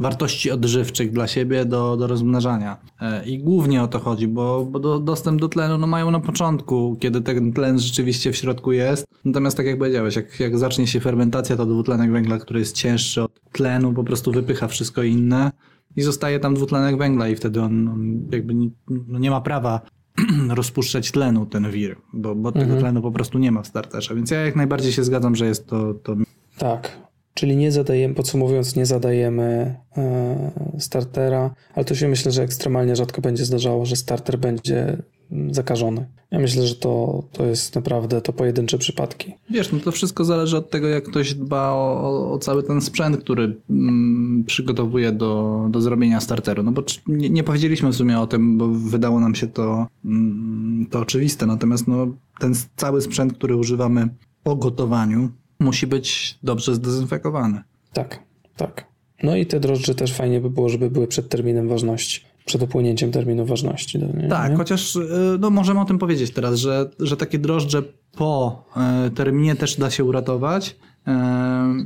[0.00, 2.76] wartości odżywczych dla siebie do, do rozmnażania.
[3.00, 6.20] E, I głównie o to chodzi, bo, bo do, dostęp do tlenu no mają na
[6.20, 9.06] początku, kiedy ten tlen rzeczywiście w środku jest.
[9.24, 13.22] Natomiast tak jak powiedziałeś, jak, jak zacznie się fermentacja, to dwutlenek węgla, który jest cięższy
[13.22, 15.52] od tlenu, po prostu wypycha wszystko inne
[15.96, 19.80] i zostaje tam dwutlenek węgla i wtedy on, on jakby nie, no nie ma prawa
[20.48, 22.80] rozpuszczać tlenu ten wir, bo, bo tego mhm.
[22.80, 24.14] tlenu po prostu nie ma w starterze.
[24.14, 25.94] Więc ja jak najbardziej się zgadzam, że jest to...
[25.94, 26.16] to...
[26.58, 26.98] Tak,
[27.34, 33.20] czyli nie zadajemy, podsumowując, nie zadajemy e, startera, ale to się myślę, że ekstremalnie rzadko
[33.20, 35.02] będzie zdarzało, że starter będzie
[35.50, 36.06] zakażony.
[36.30, 39.32] Ja myślę, że to, to jest naprawdę to pojedyncze przypadki.
[39.50, 43.16] Wiesz, no to wszystko zależy od tego, jak ktoś dba o, o cały ten sprzęt,
[43.16, 46.62] który mm, przygotowuje do, do zrobienia starteru.
[46.62, 50.86] No bo nie, nie, powiedzieliśmy w sumie o tym, bo wydało nam się to, mm,
[50.90, 51.46] to oczywiste.
[51.46, 52.06] Natomiast no,
[52.40, 54.08] ten cały sprzęt, który używamy
[54.42, 57.62] po gotowaniu, musi być dobrze zdezynfekowany.
[57.92, 58.22] Tak,
[58.56, 58.86] tak.
[59.22, 63.10] No i te drożdże też fajnie by było, żeby były przed terminem ważności przed upłynięciem
[63.10, 63.98] terminu ważności.
[63.98, 64.28] Nie?
[64.28, 65.08] Tak, chociaż y,
[65.40, 67.82] no, możemy o tym powiedzieć teraz, że, że takie drożdże
[68.16, 68.64] po
[69.06, 70.76] y, terminie też da się uratować
[71.08, 71.10] y,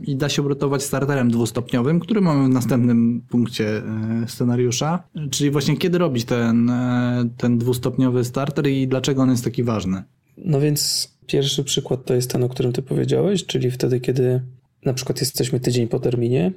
[0.05, 3.83] i da się uratować starterem dwustopniowym, który mamy w następnym punkcie
[4.27, 6.73] scenariusza, czyli właśnie kiedy robić ten,
[7.37, 10.03] ten dwustopniowy starter i dlaczego on jest taki ważny.
[10.37, 14.41] No więc pierwszy przykład to jest ten, o którym ty powiedziałeś, czyli wtedy, kiedy
[14.85, 16.53] na przykład jesteśmy tydzień po terminie,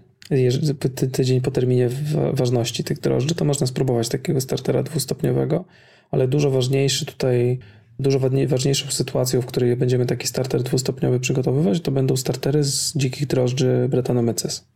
[1.11, 1.89] tydzień po terminie
[2.33, 5.65] ważności tych drożdży, to można spróbować takiego startera dwustopniowego,
[6.11, 7.59] ale dużo ważniejszy tutaj,
[7.99, 13.27] dużo ważniejszą sytuacją, w której będziemy taki starter dwustopniowy przygotowywać, to będą startery z dzikich
[13.27, 14.67] drożdży Brettanomyces.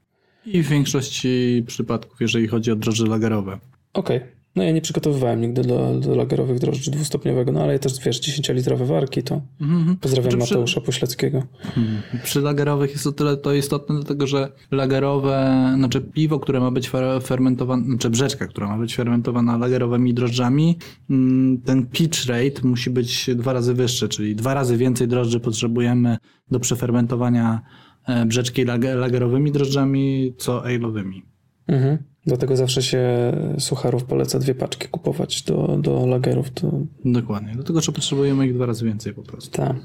[0.45, 3.59] I w większości przypadków, jeżeli chodzi o drożdże lagerowe.
[3.93, 4.17] Okej.
[4.17, 4.32] Okay.
[4.55, 8.85] No ja nie przygotowywałem nigdy do, do lagerowych drożdży dwustopniowego, no ale też wiesz, 10-litrowe
[8.85, 9.95] warki, to mm-hmm.
[10.01, 10.85] pozdrawiam znaczy, Mateusza przy...
[10.85, 11.43] Pośleckiego.
[11.61, 12.01] Hmm.
[12.23, 16.91] Przy lagerowych jest o tyle to istotne, dlatego że lagerowe, znaczy piwo, które ma być
[17.23, 20.77] fermentowane, znaczy brzeczka, która ma być fermentowana lagerowymi drożdżami,
[21.09, 26.17] mm, ten pitch rate musi być dwa razy wyższy, czyli dwa razy więcej drożdży potrzebujemy
[26.51, 27.61] do przefermentowania
[28.07, 28.65] e, brzeczki
[28.95, 31.21] lagerowymi drożdżami, co ale'owymi.
[31.67, 32.12] Mhm.
[32.25, 36.51] Dlatego zawsze się sucharów poleca dwie paczki kupować do, do lagerów.
[36.51, 36.71] To...
[37.05, 37.51] Dokładnie.
[37.53, 39.57] Dlatego, że potrzebujemy ich dwa razy więcej po prostu.
[39.57, 39.75] Tak.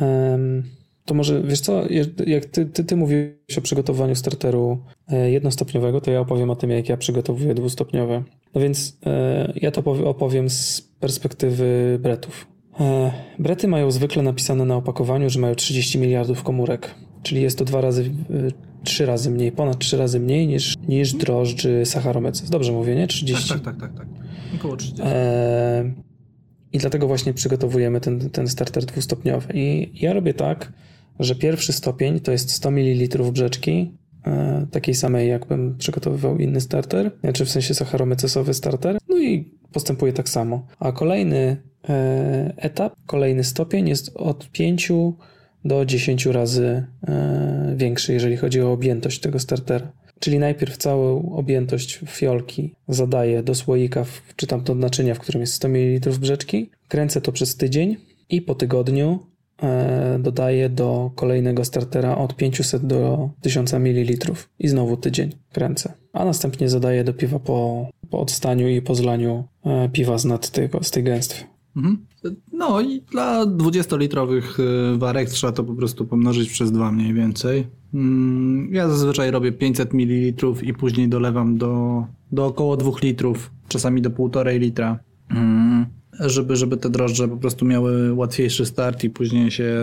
[0.00, 0.62] Um,
[1.04, 1.82] to może, wiesz co,
[2.26, 4.78] jak ty, ty, ty mówisz o przygotowaniu starteru
[5.08, 8.22] e, jednostopniowego, to ja opowiem o tym, jak ja przygotowuję dwustopniowe.
[8.54, 12.46] No więc e, ja to opowiem z perspektywy bretów.
[12.80, 17.64] E, Brety mają zwykle napisane na opakowaniu, że mają 30 miliardów komórek, czyli jest to
[17.64, 18.10] dwa razy,
[18.84, 22.50] trzy razy mniej, ponad trzy razy mniej niż, niż drożdży Saccharomyces.
[22.50, 23.06] Dobrze mówię, nie?
[23.06, 23.48] 30.
[23.48, 24.06] Tak, tak, tak, tak.
[24.58, 25.02] Około 30.
[25.04, 25.92] E,
[26.72, 29.52] I dlatego właśnie przygotowujemy ten, ten starter dwustopniowy.
[29.54, 30.72] I ja robię tak,
[31.20, 33.92] że pierwszy stopień to jest 100 ml brzeczki,
[34.26, 40.12] e, takiej samej jakbym przygotowywał inny starter, znaczy w sensie sacharomecysowy starter, no i postępuję
[40.12, 40.66] tak samo.
[40.78, 44.92] A kolejny e, etap, kolejny stopień jest od 5
[45.64, 49.92] do 10 razy e, większy, jeżeli chodzi o objętość tego startera.
[50.20, 54.04] Czyli najpierw całą objętość fiolki zadaję do słoika,
[54.36, 56.70] czy tam do naczynia, w którym jest 100 ml brzeczki.
[56.88, 57.96] Kręcę to przez tydzień
[58.30, 59.18] i po tygodniu
[59.62, 65.92] e, dodaję do kolejnego startera od 500 do 1000 ml i znowu tydzień kręcę.
[66.12, 70.50] A następnie zadaję do piwa po, po odstaniu i po zlaniu e, piwa z, nad
[70.50, 71.44] tego, z tej gęstwy.
[71.76, 72.06] Mhm.
[72.52, 74.60] No i dla 20-litrowych
[74.94, 77.66] y, warek trzeba to po prostu pomnożyć przez dwa mniej więcej.
[77.94, 84.02] Mm, Ja zazwyczaj robię 500 ml i później dolewam do, do około 2 litrów, czasami
[84.02, 84.98] do 1,5 litra,
[85.30, 85.86] Mm,
[86.20, 89.74] żeby, żeby te drożdże po prostu miały łatwiejszy start i później się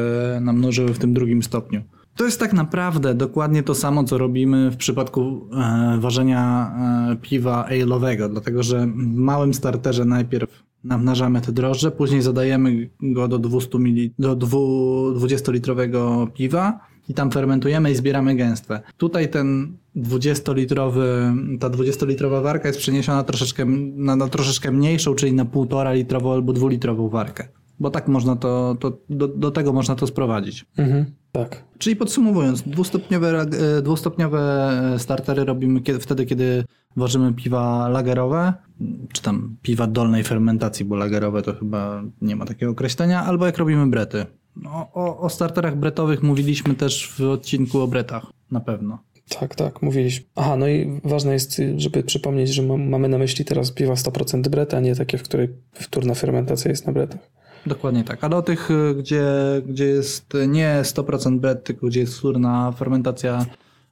[0.41, 1.81] namnożyły w tym drugim stopniu.
[2.15, 6.71] To jest tak naprawdę dokładnie to samo, co robimy w przypadku e, ważenia
[7.11, 13.27] e, piwa ale'owego, dlatego że w małym starterze najpierw namnażamy te drożdże, później zadajemy go
[13.27, 16.79] do 200 mili, do dwu- 20-litrowego piwa
[17.09, 18.81] i tam fermentujemy i zbieramy gęstwę.
[18.97, 21.03] Tutaj ten 20-litrowy,
[21.59, 23.65] ta 20-litrowa warka jest przeniesiona troszeczkę,
[23.95, 27.47] na, na troszeczkę mniejszą, czyli na 1,5 litrową albo 2-litrową warkę.
[27.79, 30.65] Bo tak można to, to do, do tego można to sprowadzić.
[30.77, 31.63] Mhm, tak.
[31.77, 33.41] Czyli podsumowując, dwustopniowe,
[33.77, 36.63] e, dwustopniowe startery robimy kiedy, wtedy, kiedy
[36.95, 38.53] ważymy piwa lagerowe,
[39.13, 43.57] czy tam piwa dolnej fermentacji, bo lagerowe to chyba nie ma takiego określenia, albo jak
[43.57, 44.25] robimy brety.
[44.55, 48.99] No, o, o starterach bretowych mówiliśmy też w odcinku o bretach, na pewno.
[49.39, 50.25] Tak, tak, mówiliśmy.
[50.35, 54.47] Aha, no i ważne jest, żeby przypomnieć, że ma- mamy na myśli teraz piwa 100%
[54.47, 57.29] breta, a nie takie, w której wtórna fermentacja jest na bretach.
[57.65, 58.23] Dokładnie tak.
[58.23, 59.25] A do tych, y, gdzie,
[59.67, 63.45] gdzie jest nie 100% bret, tylko gdzie jest wtórna fermentacja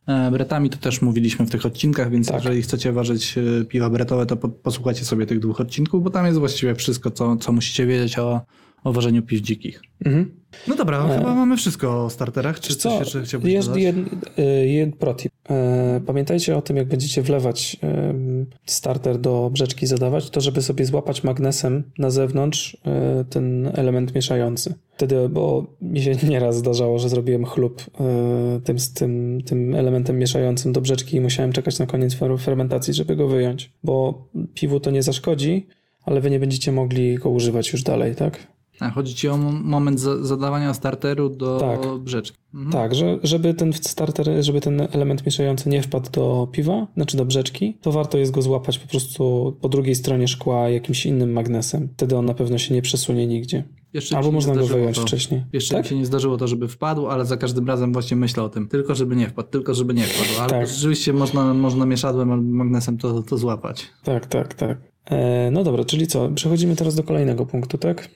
[0.08, 2.36] e, bretami, to też mówiliśmy w tych odcinkach, więc Tak.
[2.36, 6.26] jeżeli chcecie ważyć y, piwa bretowe, to po, posłuchajcie sobie tych dwóch odcinków, bo tam
[6.26, 8.42] jest właściwie wszystko, co, co musicie wiedzieć o,
[8.84, 9.82] o ważeniu piw dzikich.
[10.06, 10.32] Mhm.
[10.68, 11.18] No dobra, E.
[11.18, 12.60] chyba mamy wszystko o starterach.
[12.60, 13.84] Czy Wiesz coś co, jeszcze chciałbyś jest dodać?
[13.84, 13.96] jed,
[14.40, 15.32] y, jed protip.
[15.50, 20.86] E, Pamiętajcie o tym, jak będziecie wlewać em, starter do brzeczki zadawać, to żeby sobie
[20.86, 24.76] złapać magnesem na zewnątrz e, ten element mieszający.
[24.98, 30.20] Wtedy, bo mi się nieraz zdarzało, że zrobiłem chlub e, tym, z tym, tym elementem
[30.20, 34.80] mieszającym do brzeczki i musiałem czekać na koniec fer- fermentacji, żeby go wyjąć, bo piwu
[34.80, 35.68] to nie zaszkodzi,
[36.06, 38.48] ale wy nie będziecie mogli go używać już dalej, tak?
[38.80, 41.98] A, chodzi ci o mom- moment za- zadawania starteru do Tak.
[42.00, 42.38] brzeczki.
[42.54, 42.72] Mhm.
[42.72, 47.26] Tak, że, żeby ten starter, żeby ten element mieszający nie wpadł do piwa, znaczy do
[47.26, 51.90] brzeczki, to warto jest go złapać po prostu po drugiej stronie szkła jakimś innym magnesem.
[51.94, 53.64] Wtedy on na pewno się nie przesunie nigdzie.
[53.94, 55.02] Jeszcze Albo można go wyjąć to.
[55.02, 55.44] wcześniej.
[55.54, 55.84] Jeszcze tak?
[55.84, 58.68] mi się nie zdarzyło to, żeby wpadł, ale za każdym razem właśnie myślę o tym.
[58.68, 60.40] Tylko żeby nie wpadł, tylko żeby nie wpadł.
[60.42, 60.68] Ale Tak.
[60.68, 63.86] rzeczywiście można, można mieszadłem albo magnesem to, to złapać.
[64.04, 64.78] Tak, tak, tak.
[65.06, 66.30] E, no dobra, czyli co?
[66.30, 68.10] Przechodzimy teraz do kolejnego punktu, tak?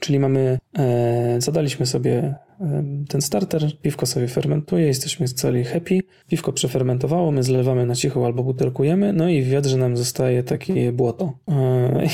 [0.00, 6.52] Czyli mamy, e, zadaliśmy sobie e, ten starter, piwko sobie fermentuje, jesteśmy cali happy, piwko
[6.52, 11.38] przefermentowało, my zlewamy na cicho albo butelkujemy, no i w wiadrze nam zostaje takie błoto.
[11.48, 12.06] E,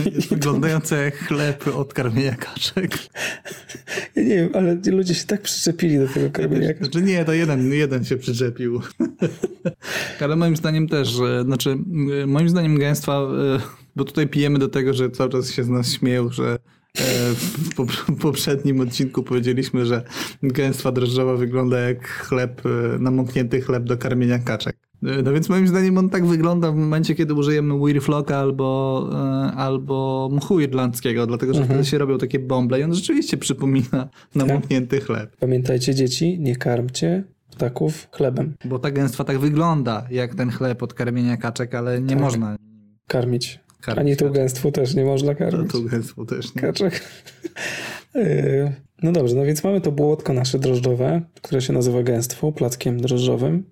[0.30, 2.98] Wyglądające jak chleb od karmienia kaczek.
[4.16, 6.84] Ja nie wiem, ale ludzie się tak przyczepili do tego karmieniaka.
[6.84, 8.80] Znaczy nie, to jeden, jeden się przyczepił.
[10.20, 11.76] Ale moim zdaniem też, że, znaczy
[12.26, 13.20] moim zdaniem gęstwa,
[13.96, 16.58] bo tutaj pijemy do tego, że cały czas się z nas śmieją, że e,
[17.34, 20.02] w pop- poprzednim odcinku powiedzieliśmy, że
[20.42, 24.76] gęstwa drożdżowa wygląda jak chleb, e, namoknięty chleb do karmienia kaczek.
[25.02, 29.16] E, No więc moim zdaniem on tak wygląda w momencie, kiedy użyjemy Wirflocka albo, e,
[29.56, 35.00] albo mchu irlandzkiego, dlatego że wtedy się robią takie bąble i on rzeczywiście przypomina namoknięty
[35.00, 35.36] chleb.
[35.40, 38.54] Pamiętajcie dzieci, nie karmcie ptaków chlebem.
[38.64, 42.20] Bo ta gęstwa tak wygląda, jak ten chleb od karmienia kaczek, ale nie Tak.
[42.20, 42.56] można
[43.06, 43.60] Karmić.
[43.88, 44.32] Ani kaczek.
[44.32, 45.72] gęstwą też nie można To, karmić.
[45.72, 46.62] tą gęstwą też nie.
[46.62, 47.00] Kaczek.
[48.14, 53.00] Yy, No dobrze, no więc mamy to błotko nasze drożdżowe, które się nazywa gęstwą, plackiem
[53.00, 53.64] drożdżowym.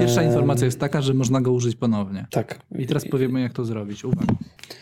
[0.00, 2.26] Pierwsza informacja jest taka, że można go użyć ponownie.
[2.30, 2.58] Tak.
[2.78, 4.04] I teraz powiemy, jak to zrobić.
[4.04, 4.34] Uwaga.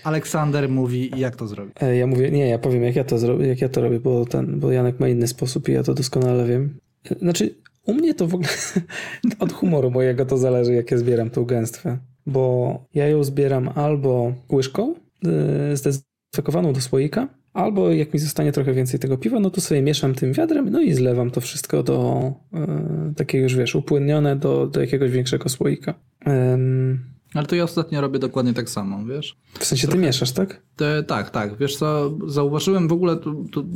[0.05, 1.75] Aleksander mówi, jak to zrobić.
[1.83, 4.25] E, Ja mówię, nie, ja powiem, jak ja to zrobię, jak ja to robię, bo
[4.25, 6.79] ten, bo Janek ma inny sposób i ja to doskonale wiem.
[7.11, 7.55] E, Znaczy,
[7.87, 8.49] u mnie to w ogóle
[9.39, 11.99] od humoru mojego to zależy, jak ja zbieram tą gęstwę.
[12.27, 18.73] Bo ja ją zbieram albo łyżką yy, zdezynfekowaną do słoika, Albo jak mi zostanie trochę
[18.73, 22.33] więcej tego piwa, no to sobie mieszam tym wiadrem, no i zlewam to wszystko do
[22.53, 25.95] e, takiego już, wiesz, upłynnione do, do jakiegoś większego słoika.
[27.35, 29.37] Ale to ja ostatnio robię dokładnie tak samo, wiesz?
[29.59, 30.63] w sensie ty mieszasz, tak?
[30.77, 31.59] Te, tak, tak.
[31.59, 33.67] Wiesz co, zauważyłem w ogóle, tu, tu,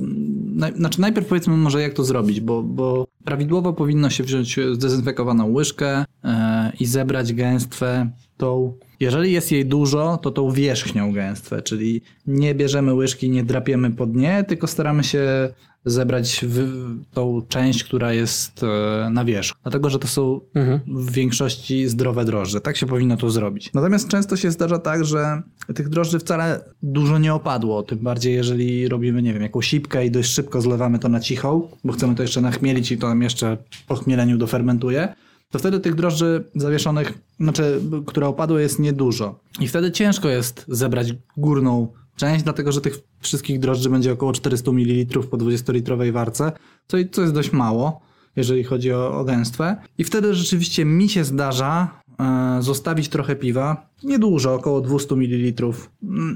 [0.54, 5.52] naj, znaczy najpierw powiedzmy może jak to zrobić, bo, bo prawidłowo powinno się wziąć zdezynfekowaną
[5.52, 8.10] łyżkę e, i zebrać gęstwę
[8.40, 13.90] tą, jeżeli jest jej dużo, to tą wierzchnią gęstwę, czyli nie bierzemy łyżki, nie drapiemy
[13.90, 15.48] po dnie, tylko staramy się
[15.84, 16.68] zebrać w,
[17.14, 19.58] tą część, która jest e, na wierzchu.
[19.62, 20.80] Dlatego, że to są Mhm.
[20.86, 22.60] w większości zdrowe drożdże.
[22.60, 23.72] Tak się powinno to zrobić.
[23.74, 25.42] Natomiast często się zdarza tak, że
[25.74, 27.82] tych drożdży wcale dużo nie opadło.
[27.82, 31.68] Tym bardziej, jeżeli robimy, nie wiem, jakąś sipkę i dość szybko zlewamy to na cichą,
[31.84, 33.56] bo chcemy to jeszcze nachmielić i to nam jeszcze
[33.88, 35.14] po chmieleniu dofermentuje,
[35.50, 39.40] to wtedy tych drożdży zawieszonych, znaczy, które opadły jest niedużo.
[39.60, 44.70] I wtedy ciężko jest zebrać górną część, dlatego że tych wszystkich drożdży będzie około 400
[44.72, 46.52] ml po 20-litrowej warce,
[46.88, 49.76] co, co jest dość mało jeżeli chodzi o, o gęstwę.
[49.98, 55.72] I wtedy rzeczywiście mi się zdarza e, zostawić trochę piwa, niedużo, około 200 ml,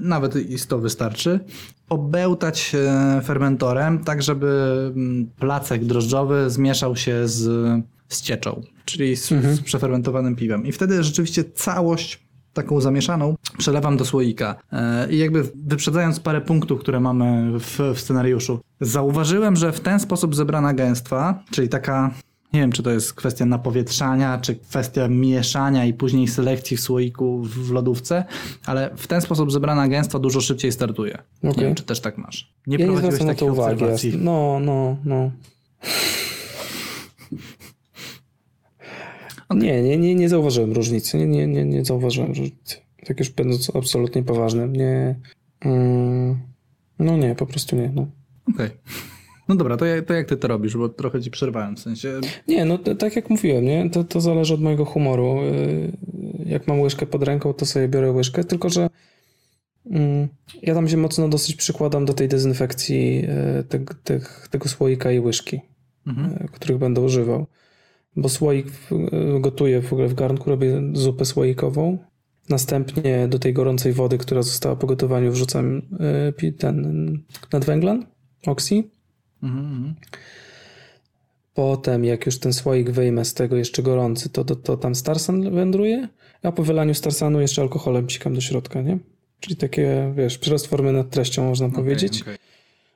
[0.01, 1.41] nawet i 100 wystarczy,
[1.89, 4.93] obełtać e, fermentorem, tak żeby
[5.39, 7.43] placek drożdżowy zmieszał się z,
[8.09, 10.66] z cieczą, czyli z, z przefermentowanym piwem.
[10.66, 14.56] I wtedy rzeczywiście całość taką zamieszaną przelewam do słoika.
[14.73, 20.01] E, I jakby wyprzedzając parę punktów, które mamy w, w scenariuszu, zauważyłem, że w ten
[20.01, 22.11] sposób zebrana gęstwa, czyli taka,
[22.52, 27.43] nie wiem, czy to jest kwestia napowietrzania, czy kwestia mieszania i później selekcji w słoiku
[27.43, 28.24] w lodówce,
[28.66, 31.19] ale w ten sposób zebrana gęstwa dużo szybciej startuje.
[31.43, 31.65] Nie Okej.
[31.65, 32.52] wiem, czy też tak masz.
[32.66, 33.73] Nie Ja nie prowadziłeś to takich uwagi.
[33.74, 34.11] obserwacji.
[34.11, 34.24] jasne.
[34.24, 34.97] No, no,
[39.50, 39.56] no.
[39.56, 41.18] Nie, nie, nie, nie zauważyłem różnicy.
[41.18, 42.76] Nie, nie, nie, nie zauważyłem różnicy.
[43.06, 44.72] Tak już będąc absolutnie poważnym.
[44.76, 45.14] Nie.
[45.60, 46.38] Mm,
[46.98, 47.90] no nie, po prostu nie.
[47.94, 48.06] No.
[48.54, 48.70] Okej.
[49.48, 52.20] No dobra, to, jak- to jak ty to robisz, bo trochę ci przerwałem, w sensie...
[52.48, 53.90] Nie, no tak jak mówiłem, nie?
[53.90, 55.36] To, to zależy od mojego humoru.
[55.42, 55.92] Yy,
[56.46, 58.90] Jak mam łyżkę pod ręką, to sobie biorę łyżkę, tylko że
[59.90, 60.28] mm,
[60.62, 63.16] ja tam się mocno dosyć przykładam do tej dezynfekcji
[63.56, 65.60] yy, tych, tych, tego słoika i łyżki,
[66.06, 66.30] Mhm.
[66.40, 67.46] yy, których będę używał.
[68.16, 71.99] Bo słoik yy, gotuję w ogóle w garnku, robię zupę słoikową.
[72.49, 75.82] Następnie do tej gorącej wody, która została po gotowaniu, wrzucam
[76.36, 77.19] pi- ten
[77.53, 78.07] nadwęglan,
[78.47, 78.82] oksy.
[79.43, 79.95] Mhm.
[81.55, 85.51] Potem, jak już ten słoik wyjmę z tego jeszcze gorący, to, to, to tam starsan
[85.51, 86.09] wędruje,
[86.43, 88.99] a po wylaniu starsanu jeszcze alkoholem psikam do środka, nie?
[89.41, 92.23] Czyli takie, wiesz, przyrost formy nad treścią, można powiedzieć.
[92.23, 92.45] Okej, okej.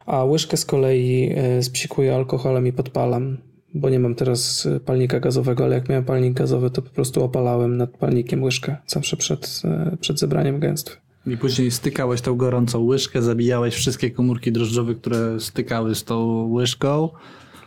[0.06, 3.38] A łyżkę z kolei e, spsikuję alkoholem i podpalam,
[3.74, 7.24] bo nie mam teraz e, palnika gazowego, ale jak miałem palnik gazowy, to po prostu
[7.24, 10.96] opalałem nad palnikiem łyżkę zawsze przed, e, przed zebraniem gęstwy.
[11.26, 17.08] I później stykałeś tą gorącą łyżkę, zabijałeś wszystkie komórki drożdżowe, które stykały z tą łyżką.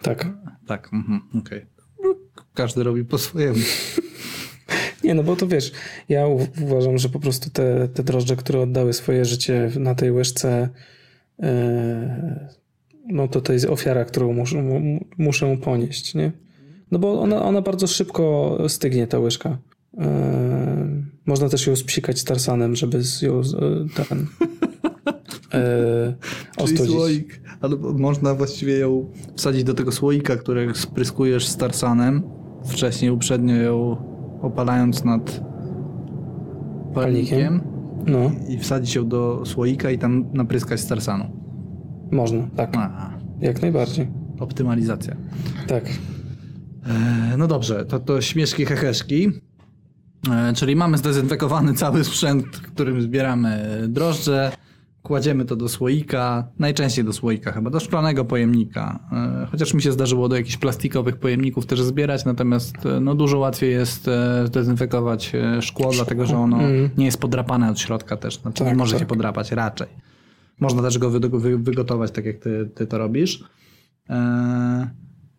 [0.01, 0.29] Tak.
[0.67, 1.65] Tak, mhm, okej.
[2.53, 3.59] Każdy robi po swojemu.
[5.03, 5.71] Nie, no bo to wiesz,
[6.09, 6.27] ja
[6.61, 10.69] uważam, że po prostu te, te drożdże, które oddały swoje życie na tej łyżce,
[11.39, 12.49] e,
[13.09, 16.31] no to to jest ofiara, którą muszę, mu- muszę ponieść, nie?
[16.91, 19.57] No bo ona, ona bardzo szybko stygnie, ta łyżka.
[19.97, 23.59] E, można też ją spsikać starsanem, żeby z ją z- e,
[24.07, 24.27] ten
[25.51, 26.95] Czyli ostudzić.
[26.95, 27.41] słoik.
[27.61, 32.23] Albo można właściwie ją wsadzić do tego słoika, który spryskujesz starsanem.
[32.65, 33.97] Wcześniej uprzednio ją
[34.41, 35.41] opalając nad
[36.93, 37.61] palnikiem.
[38.07, 41.40] No, I wsadzić ją do słoika i tam napryskać starsanu.
[42.11, 43.09] Można, tak, A,
[43.41, 44.07] jak najbardziej.
[44.39, 45.15] optymalizacja.
[45.67, 45.83] Tak.
[46.85, 49.31] E, No dobrze, to, to śmieszki heheszki.
[50.31, 54.51] E, Czyli mamy zdezynfekowany cały sprzęt, którym zbieramy drożdże.
[55.03, 58.99] Kładziemy to do słoika, najczęściej do słoika chyba, do szklanego pojemnika.
[59.43, 63.37] E, Chociaż mi się zdarzyło do jakichś plastikowych pojemników też zbierać, natomiast e, no, dużo
[63.37, 65.31] łatwiej jest e, zdezynfekować
[65.61, 66.89] szkło, dlatego że ono Mm.
[66.97, 68.37] nie jest podrapane od środka też.
[68.41, 69.07] Znaczy nie Tak, może się tak.
[69.07, 69.87] podrapać raczej.
[70.61, 73.43] Można też go wy, wy, wygotować tak jak ty, ty to robisz.
[74.09, 74.89] E,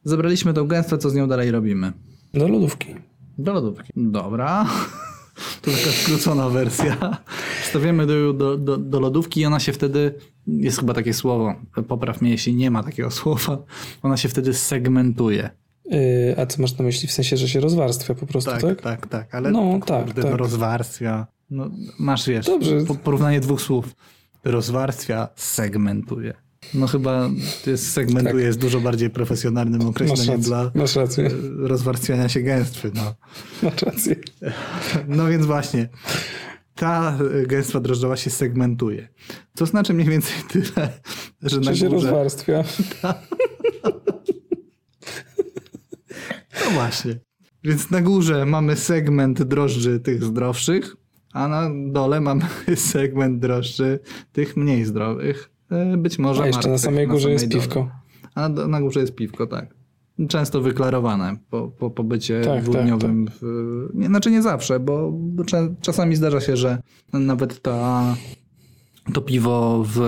[0.04, 1.92] Zebraliśmy tą gęstwę, co z nią dalej robimy?
[2.34, 2.94] Do lodówki.
[3.38, 3.92] Do lodówki.
[3.96, 4.66] Dobra.
[5.62, 7.22] To taka skrócona wersja.
[7.62, 10.14] Wstawiamy do, do, do, do lodówki i ona się wtedy,
[10.46, 11.54] jest chyba takie słowo,
[11.88, 13.58] popraw mnie jeśli nie ma takiego słowa,
[14.02, 15.50] ona się wtedy segmentuje.
[15.84, 17.08] Yy, a co masz na myśli?
[17.08, 18.60] W sensie, że się rozwarstwia po prostu, tak?
[18.60, 19.34] Tak, tak, tak.
[19.34, 20.34] Ale No, kurde, tak, no, tak.
[20.34, 21.26] rozwarstwia.
[21.50, 22.80] No, masz, wiesz, Dobrze.
[22.86, 23.94] po- porównanie dwóch słów.
[24.44, 26.34] Rozwarstwia, segmentuje.
[26.74, 27.30] No chyba
[27.66, 28.44] jest segmentuje Tak.
[28.44, 31.30] jest dużo bardziej profesjonalnym określeniem dla masz rację, e,
[31.68, 32.90] rozwarstwiania się gęstwy.
[32.94, 33.14] No.
[33.62, 34.16] masz rację.
[35.08, 35.88] No więc właśnie.
[36.74, 39.08] ta e, gęstwa drożdżowa się segmentuje.
[39.54, 40.92] To znaczy mniej więcej tyle,
[41.42, 42.06] że na Czy się górze...
[42.10, 42.64] rozwarstwia?
[46.64, 47.20] No właśnie.
[47.64, 50.96] Więc na górze mamy segment drożdży tych zdrowszych,
[51.32, 52.42] a na dole mamy
[52.76, 53.98] segment drożdży
[54.32, 55.50] tych mniej zdrowych.
[55.70, 57.62] E, Być może A jeszcze na martwych samej górze jest samej dole.
[57.62, 57.90] piwko.
[58.34, 59.74] A na, na górze jest piwko, tak.
[60.28, 63.28] Często wyklarowane po, po pobycie Tak, dwudniowym.
[63.40, 63.42] W,
[63.94, 65.12] nie, znaczy nie zawsze, bo
[65.80, 66.82] czasami zdarza się, że
[67.12, 68.02] nawet ta,
[69.12, 70.00] to piwo w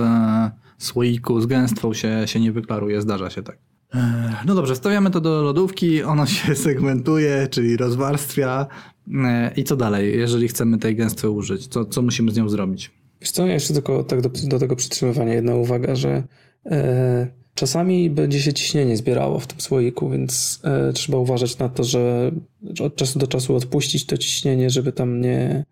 [0.79, 3.01] słoiku z gęstwą się, się nie wyklaruje.
[3.03, 3.59] Zdarza się tak.
[3.95, 8.67] Ech, No dobrze, stawiamy to do lodówki, ono się segmentuje, czyli rozwarstwia.
[9.09, 11.67] Ech, I co dalej, jeżeli chcemy tej gęstwy użyć?
[11.67, 12.91] Co, co musimy z nią zrobić?
[13.21, 16.23] Wiesz co, jeszcze tylko tak do, do tego przytrzymywania jedna uwaga, że
[16.67, 21.85] e, czasami będzie się ciśnienie zbierało w tym słoiku, więc e, trzeba uważać na to,
[21.85, 22.33] że
[22.81, 25.65] od czasu do czasu odpuścić to ciśnienie, żeby tam nie e,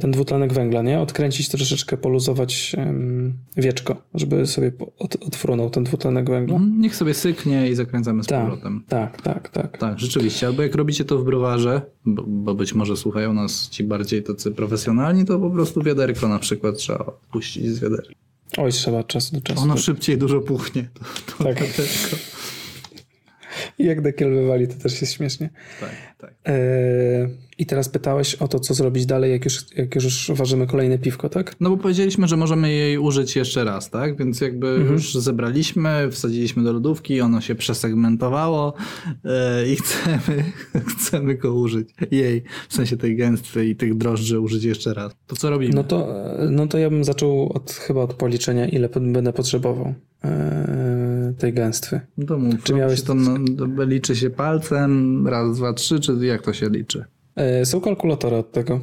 [0.00, 1.00] ten dwutlenek węgla, nie?
[1.00, 2.76] Odkręcić troszeczkę, poluzować
[3.56, 6.56] wieczko, żeby sobie od, odfrunął ten dwutlenek węgla.
[6.56, 8.84] Mhm, Niech sobie syknie i zakręcamy z Tak, powrotem.
[8.88, 9.78] tak, tak, tak.
[9.78, 10.46] Tak, rzeczywiście.
[10.46, 14.50] Albo jak robicie to w browarze, bo, bo być może słuchają nas ci bardziej tacy
[14.50, 18.12] profesjonalni, to po prostu wiaderko na przykład trzeba odpuścić z wiaderka.
[18.56, 19.60] Oj, trzeba od czasu do czasu.
[19.62, 20.88] Ono szybciej dużo puchnie.
[20.94, 21.04] To,
[21.38, 21.54] to Tak.
[21.54, 22.16] wiaderko.
[23.78, 25.50] I jak dekiel wywali, to też jest śmiesznie.
[25.80, 26.34] Tak, tak.
[26.46, 26.54] E,
[27.58, 31.28] I teraz pytałeś o to, co zrobić dalej, jak już, jak już ważymy kolejne piwko,
[31.28, 31.56] tak?
[31.60, 34.16] No bo powiedzieliśmy, że możemy jej użyć jeszcze raz, tak?
[34.18, 34.92] Więc jakby Mhm.
[34.92, 38.74] już zebraliśmy, wsadziliśmy do lodówki, ono się przesegmentowało
[39.24, 40.44] e, i chcemy,
[40.98, 41.88] chcemy go użyć.
[42.10, 45.12] Jej, w sensie tej gęstwy i tych drożdży użyć jeszcze raz.
[45.26, 45.74] To co robimy?
[45.74, 46.14] No to,
[46.50, 49.94] no to ja bym zaczął od, chyba od policzenia, ile będę potrzebował
[50.24, 51.03] e,
[51.38, 52.00] tej gęstwy.
[52.18, 53.14] No mów, Czy miałeś- to
[53.76, 57.04] to liczy się palcem, raz, dwa, trzy, czy jak to się liczy?
[57.36, 58.80] E, są kalkulatory od tego.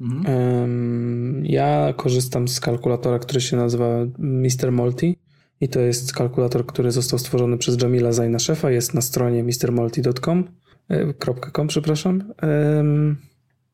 [0.00, 1.44] Mhm.
[1.44, 4.72] Ja korzystam z kalkulatora, który się nazywa Mr.
[4.72, 5.16] Multi
[5.60, 10.44] i to jest kalkulator, który został stworzony przez Jamila Zajna Szefa, jest na stronie mrmulti.com
[10.88, 11.14] e,
[11.52, 12.32] .com, przepraszam.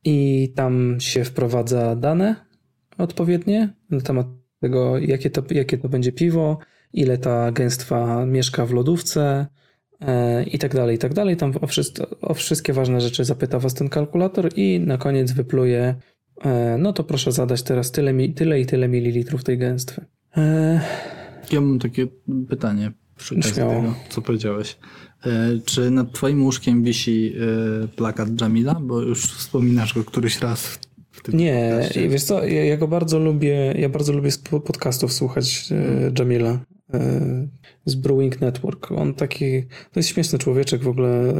[0.05, 2.37] I tam się wprowadza dane
[2.99, 4.27] odpowiednie na temat
[4.61, 6.59] tego, jakie to, jakie to będzie piwo,
[6.93, 9.47] ile ta gęstwa mieszka w lodówce
[10.01, 11.37] e, i tak dalej, i tak dalej.
[11.37, 15.95] Tam o, wszystko, o wszystkie ważne rzeczy zapyta was ten kalkulator i na koniec wypluje
[16.45, 20.05] e, no to proszę zadać teraz tyle, tyle i tyle mililitrów tej gęstwy.
[20.37, 20.81] E,
[21.53, 22.07] Ja mam takie
[22.49, 24.79] pytanie przy okazji tego, co powiedziałeś.
[25.65, 27.35] Czy nad twoim łóżkiem wisi
[27.97, 28.75] plakat Jamila?
[28.75, 30.79] Bo już wspominasz go któryś raz
[31.11, 32.09] w tym Nie, podcaście.
[32.09, 36.13] wiesz co, ja, ja go bardzo lubię, ja bardzo lubię z po- podcastów słuchać e,
[36.19, 36.59] Jamila
[37.85, 38.93] z Brewing Network.
[38.93, 41.35] On taki, to jest śmieszny człowieczek w ogóle, e,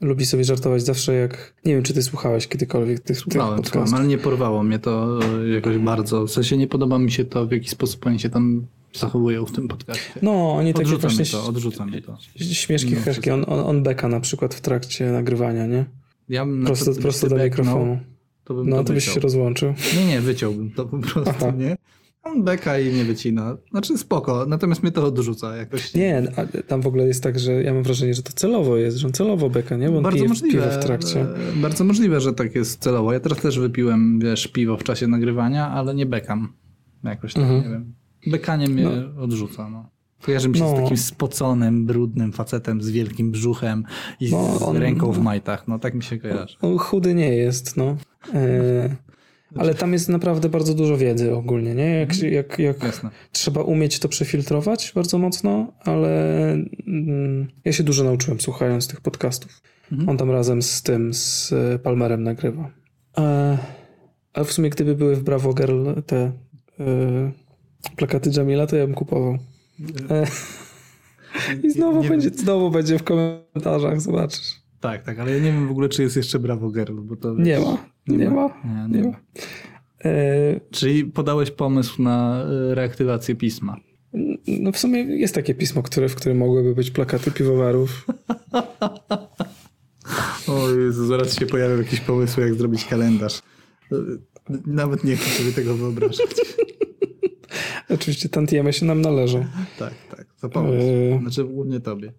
[0.00, 3.62] lubi sobie żartować zawsze jak, nie wiem czy ty słuchałeś kiedykolwiek tych, tych Słuchałem, słuchałem,
[3.64, 3.98] podcastów.
[3.98, 6.26] ale nie porwało mnie to e, jakoś bardzo.
[6.26, 9.52] W sensie nie podoba mi się to, w jaki sposób oni się tam zachowują w
[9.52, 10.12] tym podcaście.
[10.22, 12.18] No, oni takie odrzuca właśnie to, odrzuca mi to.
[12.36, 15.84] śmieszki, heszki, on, on, on beka na przykład w trakcie nagrywania, nie?
[16.28, 17.98] Ja bym na Prosto, przykład, prosto do mikrofonu.
[18.44, 19.74] To bym No, to byś się rozłączył.
[19.96, 21.52] Nie, nie, wyciąłbym to po prostu, Aha.
[21.58, 21.76] nie?
[22.24, 23.56] On beka i nie wycina.
[23.70, 25.94] Znaczy spoko, natomiast mnie to odrzuca jakoś.
[25.94, 26.22] Nie,
[26.68, 29.12] tam w ogóle jest tak, że ja mam wrażenie, że to celowo jest, że on
[29.12, 29.88] celowo beka, nie?
[29.90, 31.20] Bo on bardzo pije możliwe, piwo w trakcie.
[31.20, 31.26] e,
[31.56, 33.12] Bardzo możliwe, że tak jest celowo.
[33.12, 36.52] Ja teraz też wypiłem, wiesz, piwo w czasie nagrywania, ale nie bekam.
[37.04, 37.62] Jakoś tak, Mhm.
[37.62, 37.94] nie wiem.
[38.26, 38.88] Bekanie mnie
[39.20, 39.90] odrzuca, no.
[40.22, 40.82] Kojarzy mi się z No.
[40.82, 43.84] takim spoconym, brudnym facetem z wielkim brzuchem
[44.20, 45.68] i z No, on- ręką w majtach.
[45.68, 46.56] No tak mi się kojarzy.
[46.60, 47.96] On chudy nie jest, no.
[48.34, 48.96] E,
[49.56, 51.90] ale tam jest naprawdę bardzo dużo wiedzy ogólnie, nie?
[51.90, 53.10] Jak, się- jak, jak Jasne.
[53.32, 56.52] trzeba umieć to przefiltrować bardzo mocno, ale
[56.86, 59.62] mm, ja się dużo nauczyłem słuchając tych podcastów.
[59.92, 60.08] Mhm.
[60.08, 62.70] On tam razem z tym, z e, Palmerem nagrywa.
[63.18, 63.58] E,
[64.32, 66.32] ale w sumie gdyby były w Bravo Girl te
[66.80, 67.32] e,
[67.96, 69.38] plakaty Jamila, to ja bym kupował.
[70.10, 70.26] E,
[71.64, 74.62] I znowu Nie będzie, znowu będzie w komentarzach, zobaczysz.
[74.80, 77.34] Tak, tak, ale ja nie wiem w ogóle, czy jest jeszcze Bravo Girl, bo to...
[77.34, 79.16] Nie ma, nie ma, Nie, nie nie ma.
[80.04, 83.76] E, Czyli podałeś pomysł na e, reaktywację pisma.
[84.46, 88.06] No w sumie jest takie pismo, które, w którym mogłyby być plakaty piwowarów.
[90.48, 93.42] O Jezu, zaraz się pojawią jakieś pomysły, jak zrobić kalendarz.
[93.92, 93.96] E,
[94.66, 96.26] Nawet nie chcę sobie tego wyobrażać.
[97.90, 99.44] Oczywiście tantiemy się nam należą.
[99.78, 100.86] Tak, tak, za pomysł.
[100.86, 101.18] Eee.
[101.20, 102.12] Znaczy głównie tobie.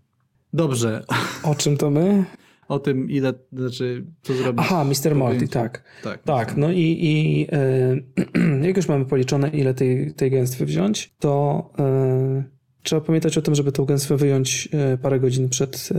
[0.54, 1.06] Dobrze,
[1.44, 2.26] O czym to my?
[2.68, 4.66] O tym ile, znaczy co zrobić.
[4.66, 5.16] Aha, Mr.
[5.16, 5.48] wyjęciu.
[5.48, 5.84] tak.
[6.04, 11.14] Tak, Tak, no i, i e, jak już mamy policzone, ile tej, tej gęstwy wziąć,
[11.20, 12.44] to e,
[12.84, 15.90] trzeba pamiętać o tym, żeby tą gęstwę wyjąć e, parę godzin przed,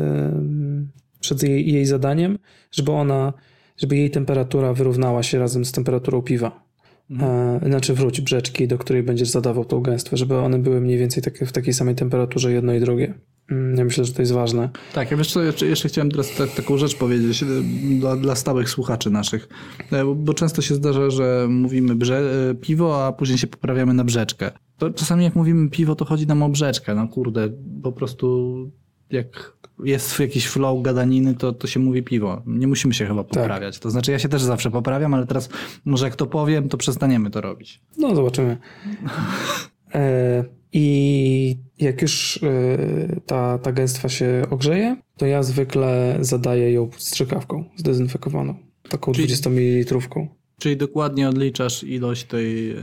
[1.20, 2.38] przed jej, jej zadaniem,
[2.70, 3.32] żeby ona,
[3.76, 6.64] żeby jej temperatura wyrównała się razem z temperaturą piwa.
[7.20, 11.22] E, znaczy wróć brzeczki, do której będziesz zadawał tą gęstwę, żeby one były mniej więcej
[11.22, 13.14] takie, w takiej samej temperaturze jedno i drugie.
[13.50, 14.68] Mm, Ja myślę, że to jest ważne.
[14.92, 17.46] Tak, ja wiesz jeszcze, jeszcze chciałem teraz tak, taką rzecz powiedzieć e,
[18.00, 19.48] dla, dla stałych słuchaczy naszych,
[19.92, 23.94] E, bo, bo często się zdarza, że mówimy brze, e, piwo, a później się poprawiamy
[23.94, 24.50] na brzeczkę.
[24.78, 27.48] To czasami jak mówimy piwo, to chodzi nam o brzeczkę, no kurde,
[27.82, 28.54] po prostu
[29.10, 29.54] jak
[29.84, 32.42] jest jakiś flow gadaniny, to, to się mówi piwo.
[32.46, 33.78] Nie musimy się chyba poprawiać.
[33.78, 35.48] To znaczy ja się też zawsze poprawiam, ale teraz
[35.84, 37.80] może jak to powiem, to przestaniemy to robić.
[37.98, 38.56] No, zobaczymy.
[39.94, 40.44] E,
[40.76, 47.64] I jak już e, ta, ta gęstwa się ogrzeje, to ja zwykle zadaję ją strzykawką
[47.76, 48.54] zdezynfekowaną.
[48.88, 49.98] Taką Czyli- 20 ml.
[50.58, 52.80] Czyli dokładnie odliczasz ilość tej, e,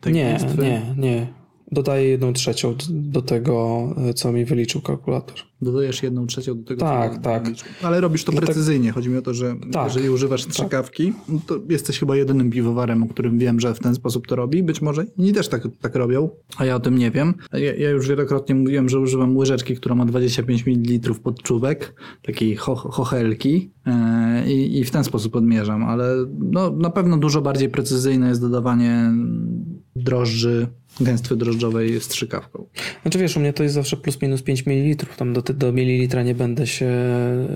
[0.00, 0.62] tej Nie, gęstwy?
[0.62, 1.26] nie, nie.
[1.72, 5.49] Dodaję jedną trzecią do tego, e, co mi wyliczył kalkulator.
[5.62, 6.80] Dodajesz jedną trzecią do tego.
[6.80, 7.44] Tak, co tak.
[7.44, 7.64] robisz.
[7.82, 8.92] Ale robisz to tak- precyzyjnie.
[8.92, 13.02] Chodzi mi o to, że Tak, jeżeli używasz strzykawki, no to jesteś chyba jedynym piwowarem,
[13.02, 14.62] o którym wiem, że w ten sposób to robi.
[14.62, 17.34] Być może inni też tak, tak robią, a ja o tym nie wiem.
[17.52, 22.74] Ja, ja już wielokrotnie mówiłem, że używam łyżeczki, która ma 25 ml podczubek, takiej cho,
[22.74, 23.70] chochelki
[24.46, 29.12] i, i w ten sposób odmierzam, ale no, na pewno dużo bardziej precyzyjne jest dodawanie
[29.96, 30.66] drożdży,
[31.00, 32.66] gęstwy drożdżowej strzykawką.
[33.02, 35.06] Znaczy wiesz, u mnie to jest zawsze plus minus 5 ml.
[35.16, 37.48] Tam do, do mililitra nie będę się e,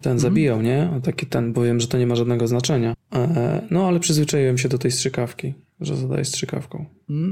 [0.00, 0.90] ten zabijał, nie?
[0.96, 2.94] A taki ten, bo wiem, że to nie ma żadnego znaczenia.
[3.14, 6.86] E, No ale przyzwyczaiłem się do tej strzykawki, że zadaję strzykawką.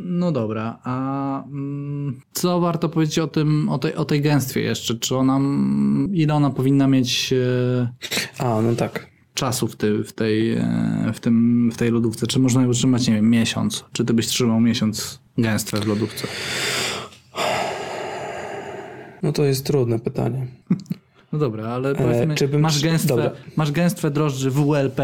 [0.04, 4.94] No dobra, a mm, co warto powiedzieć o tym, o tej, o tej gęstwie jeszcze?
[4.94, 7.88] Czy ona, mm, ile ona powinna mieć e,
[8.38, 9.10] A, no tak.
[9.34, 10.56] czasu w, ty, w, tej,
[11.14, 12.26] w, tym, w tej lodówce?
[12.26, 13.84] Czy można ją utrzymać, nie wiem, miesiąc?
[13.92, 16.26] Czy ty byś trzymał miesiąc gęstwę w lodówce?
[19.22, 20.46] No to jest trudne pytanie.
[21.32, 23.30] No dobra, ale powiedzmy, czy bym masz, gęstwę, dobra.
[23.56, 23.72] masz
[24.10, 25.00] drożdży WLP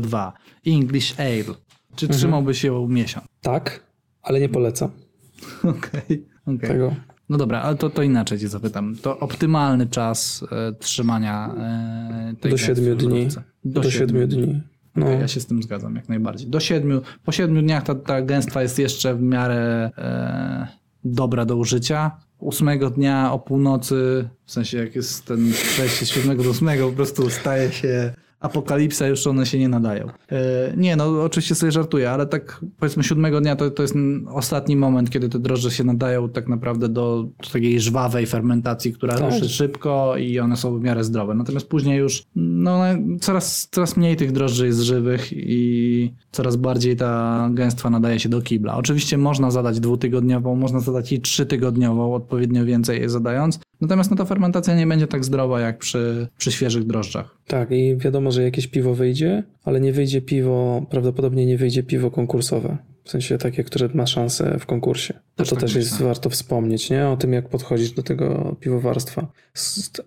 [0.00, 0.32] 002
[0.66, 1.54] English Ale.
[1.96, 2.18] Czy Mhm.
[2.18, 3.26] trzymałbyś ją miesiąc?
[3.40, 3.82] Tak,
[4.22, 4.90] ale nie polecam
[5.78, 6.58] Okej, okej.
[6.70, 6.94] tego.
[7.28, 8.96] No dobra, ale to, to inaczej cię zapytam.
[9.02, 13.08] To optymalny czas e, trzymania e, tej Do gęstwy 7 w dni.
[13.18, 13.42] lodówce?
[13.64, 14.62] Do 7 dni.
[14.96, 16.50] No, Okej, Ja się z tym zgadzam jak najbardziej.
[16.50, 20.66] Do siedmiu, po siedmiu dniach ta, ta gęstwa jest jeszcze w miarę e,
[21.04, 22.10] dobra do użycia.
[22.40, 26.96] Ósmego dnia o północy, w sensie jak jest ten przejście z siódmego do ósmego, po
[26.96, 30.06] prostu staje się apokalipsa, już one się nie nadają.
[30.32, 33.94] E, nie, no oczywiście sobie żartuję, ale tak powiedzmy siódmego dnia to, to jest
[34.32, 39.32] ostatni moment, kiedy te drożdże się nadają tak naprawdę do takiej żwawej fermentacji, która Tak.
[39.32, 41.34] ruszy szybko i one są w miarę zdrowe.
[41.34, 42.80] Natomiast później już no,
[43.20, 48.42] coraz, coraz mniej tych drożdży jest żywych i coraz bardziej ta gęstwa nadaje się do
[48.42, 48.76] kibla.
[48.76, 53.60] Oczywiście można zadać dwutygodniową, można zadać i trzytygodniową, odpowiednio więcej jej zadając.
[53.80, 57.36] Natomiast no, ta fermentacja nie będzie tak zdrowa jak przy, przy świeżych drożdżach.
[57.46, 62.10] tak, i wiadomo, że jakieś piwo wyjdzie, ale nie wyjdzie piwo, prawdopodobnie nie wyjdzie piwo
[62.10, 62.76] konkursowe.
[63.04, 65.14] W sensie takie, które ma szansę w konkursie.
[65.14, 67.08] To, Też to tak też jest warto wspomnieć, nie?
[67.08, 69.32] O tym, jak podchodzić do tego piwowarstwa.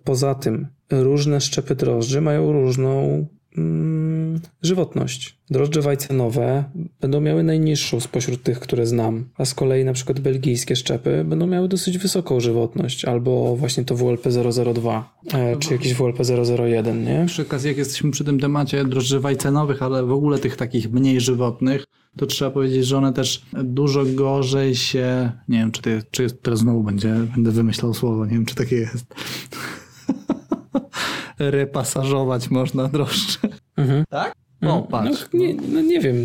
[0.04, 3.26] Poza tym, różne szczepy drożdży mają różną
[3.56, 4.11] mm,
[4.62, 5.36] żywotność.
[5.50, 6.64] Drożdże wajcenowe
[7.00, 11.46] będą miały najniższą spośród tych, które znam, a z kolei na przykład belgijskie szczepy będą
[11.46, 14.28] miały dosyć wysoką żywotność, albo właśnie to WLP
[14.74, 16.18] 002, e, czy jakiś WLP
[16.58, 17.24] 001, nie?
[17.26, 21.20] Przy okazji, jak jesteśmy przy tym temacie drożdży wajcenowych, ale w ogóle tych takich mniej
[21.20, 21.84] żywotnych,
[22.16, 25.32] to trzeba powiedzieć, że one też dużo gorzej się.
[25.48, 28.76] Nie wiem, czy, ty, czy teraz znowu będzie, będę wymyślał słowo, nie wiem, czy takie
[28.76, 29.14] jest.
[31.38, 33.38] Repasażować można drożdże.
[33.76, 34.04] Mhm.
[34.08, 34.34] Tak?
[34.62, 35.26] O, patrz.
[35.32, 36.16] No, nie, no nie wiem,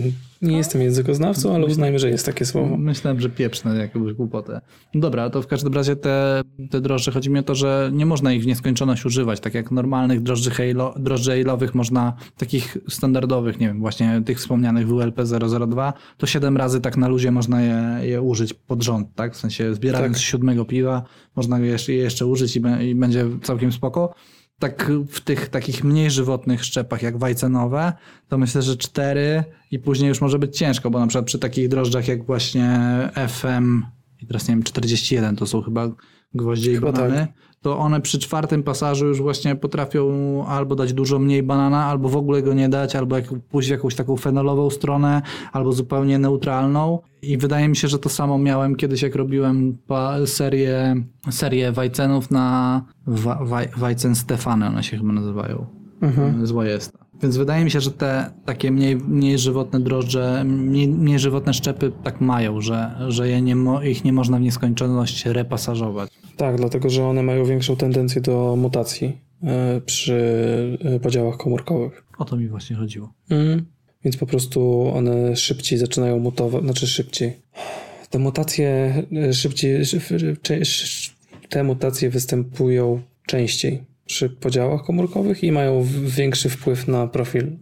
[0.41, 2.78] nie jestem językoznawcą, ale uznajmy, że jest takie słowo.
[2.78, 4.61] Myślałem, że pieprzne jakąś głupotę.
[4.94, 6.41] No Dobra, to w każdym razie te,
[6.72, 9.72] te drożdże, chodzi mi o to, że nie można ich w nieskończoność używać, tak jak
[9.72, 15.22] normalnych drożdży, hejlo, drożdży ale'owych można, takich standardowych, nie wiem, właśnie tych wspomnianych WLP
[15.69, 19.34] 002, to 7 razy tak na luzie można je, je użyć pod rząd, tak?
[19.34, 20.24] W sensie zbierając Tak.
[20.26, 21.03] siódmego piwa,
[21.36, 24.14] można je jeszcze, je jeszcze użyć i, be- i będzie całkiem spoko.
[24.60, 27.94] Tak w tych takich mniej żywotnych szczepach jak wajcenowe,
[28.28, 31.70] to myślę, że cztery i później już może być ciężko, bo na przykład przy takich
[31.70, 32.80] drożdżach jak właśnie
[33.28, 33.84] FM
[34.22, 35.92] i teraz nie wiem, 41 to są chyba
[36.34, 37.47] gwoździe i Chyba banany, tak.
[37.62, 40.08] To one przy czwartym pasażu już właśnie potrafią
[40.48, 43.72] albo dać dużo mniej banana, albo w ogóle go nie dać, albo jak, pójść w
[43.72, 45.22] jakąś taką fenolową stronę,
[45.52, 47.00] albo zupełnie neutralną.
[47.22, 49.78] I wydaje mi się, że to samo miałem kiedyś, jak robiłem
[50.26, 50.96] serię,
[51.30, 55.66] serię Wajcenów na wa, waj, Wajcen Stefany, one się chyba nazywają.
[56.02, 56.46] Mhm.
[56.46, 56.98] Zła jest.
[57.22, 61.92] Więc wydaje mi się, że te takie mniej, mniej żywotne drożdże, mniej, mniej żywotne szczepy
[62.04, 66.10] tak mają, że, że je nie ich nie można w nieskończoność repasażować.
[66.38, 72.04] Tak, dlatego że one mają większą tendencję do mutacji e, przy e, podziałach komórkowych.
[72.18, 73.14] O to mi właśnie chodziło.
[73.30, 73.66] Mm.
[74.04, 77.34] więc po prostu one szybciej zaczynają mutować, znaczy szybciej.
[78.10, 79.82] Te mutacje e, szybciej,
[81.50, 87.58] te mutacje występują częściej przy podziałach komórkowych i mają większy wpływ na profil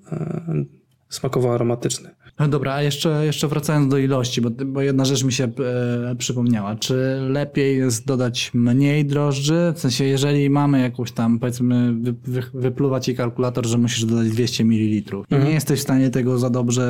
[1.10, 2.10] smakowo-aromatyczny.
[2.40, 6.16] No dobra, a jeszcze, jeszcze wracając do ilości, bo, bo jedna rzecz mi się e,
[6.16, 6.76] przypomniała.
[6.76, 9.74] Czy lepiej jest dodać mniej drożdży?
[9.76, 14.30] W sensie, jeżeli mamy jakąś tam, powiedzmy, wy, wy, wypluwa ci kalkulator, że musisz dodać
[14.30, 15.44] 200 ml i mhm.
[15.44, 16.84] nie jesteś w stanie tego za dobrze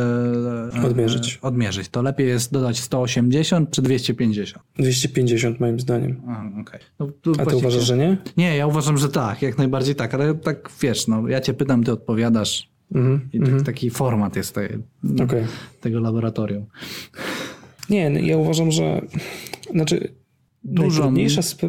[0.75, 1.39] e, odmierzyć.
[1.41, 4.63] odmierzyć, to lepiej jest dodać 180 czy 250?
[4.79, 6.21] 250 moim zdaniem.
[6.27, 6.79] A, okay.
[6.99, 7.07] no,
[7.37, 8.17] a ty uważasz, że nie?
[8.37, 11.83] Nie, ja uważam, że tak, jak najbardziej tak, ale tak wiesz, no, ja cię pytam,
[11.83, 12.74] ty odpowiadasz.
[12.91, 13.19] Mm -hmm.
[13.33, 14.57] I tak, taki format jest
[15.23, 15.47] okay.
[15.81, 16.65] tego laboratorium.
[17.89, 19.01] Nie, no, ja uważam, że
[19.71, 20.13] znaczy
[20.63, 20.99] Dużo...
[20.99, 21.61] najtrudniejsza, sp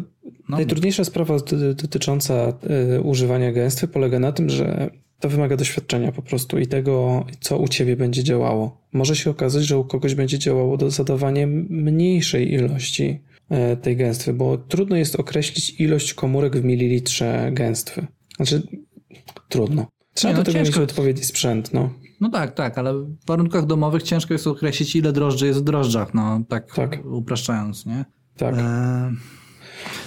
[0.49, 0.57] no.
[0.57, 1.37] najtrudniejsza sprawa
[1.75, 2.53] dotycząca
[2.95, 4.89] y, używania gęstwy polega na tym, że
[5.19, 8.81] to wymaga doświadczenia po prostu i tego, co u ciebie będzie działało.
[8.93, 13.19] Może się okazać, że u kogoś będzie działało do zadawanie mniejszej ilości
[13.73, 18.07] y, tej gęstwy, bo trudno jest określić ilość komórek w mililitrze gęstwy.
[18.35, 18.67] Znaczy,
[19.49, 19.87] trudno.
[20.17, 20.79] Trzeba no, do tego ciężko.
[20.79, 21.89] mieć odpowiedni sprzęt, no.
[22.21, 26.13] No tak, tak, ale w warunkach domowych ciężko jest określić, ile drożdży jest w drożdżach,
[26.13, 27.05] no tak, tak.
[27.05, 28.05] upraszczając, nie?
[28.37, 28.55] Tak.
[28.57, 29.11] E...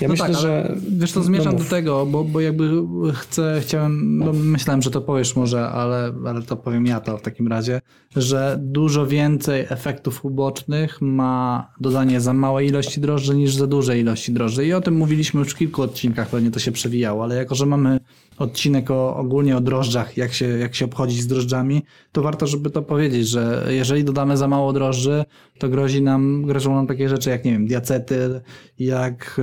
[0.01, 0.77] Ja no myślę, tak, że.
[0.89, 2.71] Wiesz, to zmierzam no do tego, bo, bo jakby
[3.15, 7.23] chcę, chciałem, no myślałem, że to powiesz może, ale, ale to powiem ja to w
[7.23, 7.81] takim razie,
[8.17, 14.33] że dużo więcej efektów ubocznych ma dodanie za małej ilości drożdży niż za dużej ilości
[14.33, 14.67] drożdży.
[14.67, 17.67] I o tym mówiliśmy już w kilku odcinkach, pewnie to się przewijało, ale jako, że
[17.67, 18.01] mamy
[18.39, 21.83] odcinek o, ogólnie o drożdżach, jak się, jak się obchodzić z drożdżami,
[22.13, 25.25] to warto, żeby to powiedzieć, że jeżeli dodamy za mało drożdży,
[25.59, 28.41] to grozi nam, grożą nam takie rzeczy jak, nie wiem, diacetyl,
[28.79, 29.41] jak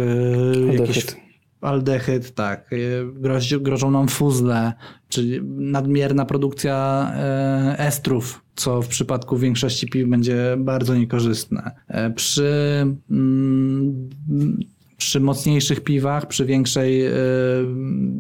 [0.66, 1.06] yy, jakieś
[1.62, 4.74] aldehyd, tak, yy, grozi, grożą nam fuzle,
[5.10, 7.08] czyli nadmierna produkcja
[7.68, 11.72] yy, estrów, co w przypadku większości piw będzie bardzo niekorzystne.
[12.16, 12.52] Przy
[13.12, 14.10] mm,
[14.98, 17.12] przy mocniejszych piwach, przy większej, yy,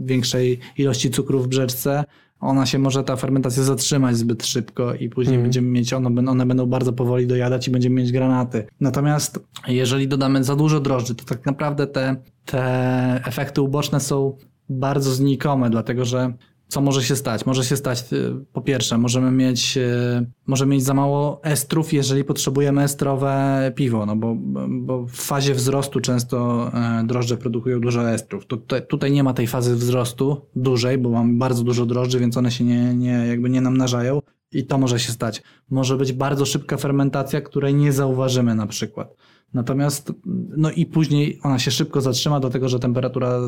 [0.03, 2.03] większej ilości cukru w brzeczce,
[2.39, 5.43] ona się może ta fermentacja zatrzymać zbyt szybko i później mm.
[5.43, 8.67] będziemy mieć, one, one będą bardzo powoli dojadać i będziemy mieć granaty.
[8.79, 12.15] Natomiast jeżeli dodamy za dużo drożdży, to tak naprawdę te,
[12.51, 14.37] te efekty uboczne są
[14.69, 16.33] bardzo znikome, dlatego że
[16.67, 17.45] co może się stać?
[17.45, 22.23] Może się stać, y, po pierwsze, możemy mieć, y, możemy mieć za mało estrów, jeżeli
[22.23, 24.35] potrzebujemy estrowe piwo, no bo,
[24.69, 28.45] bo w fazie wzrostu często e, drożdże produkują dużo estrów.
[28.45, 32.51] Tutaj, tutaj nie ma tej fazy wzrostu dużej, bo mamy bardzo dużo drożdży, więc one
[32.51, 34.21] się nie, nie, jakby nie namnażają
[34.51, 35.43] i to może się stać.
[35.69, 39.15] Może być bardzo szybka fermentacja, której nie zauważymy na przykład.
[39.53, 40.13] Natomiast,
[40.57, 43.39] no i później ona się szybko zatrzyma do tego, że temperatura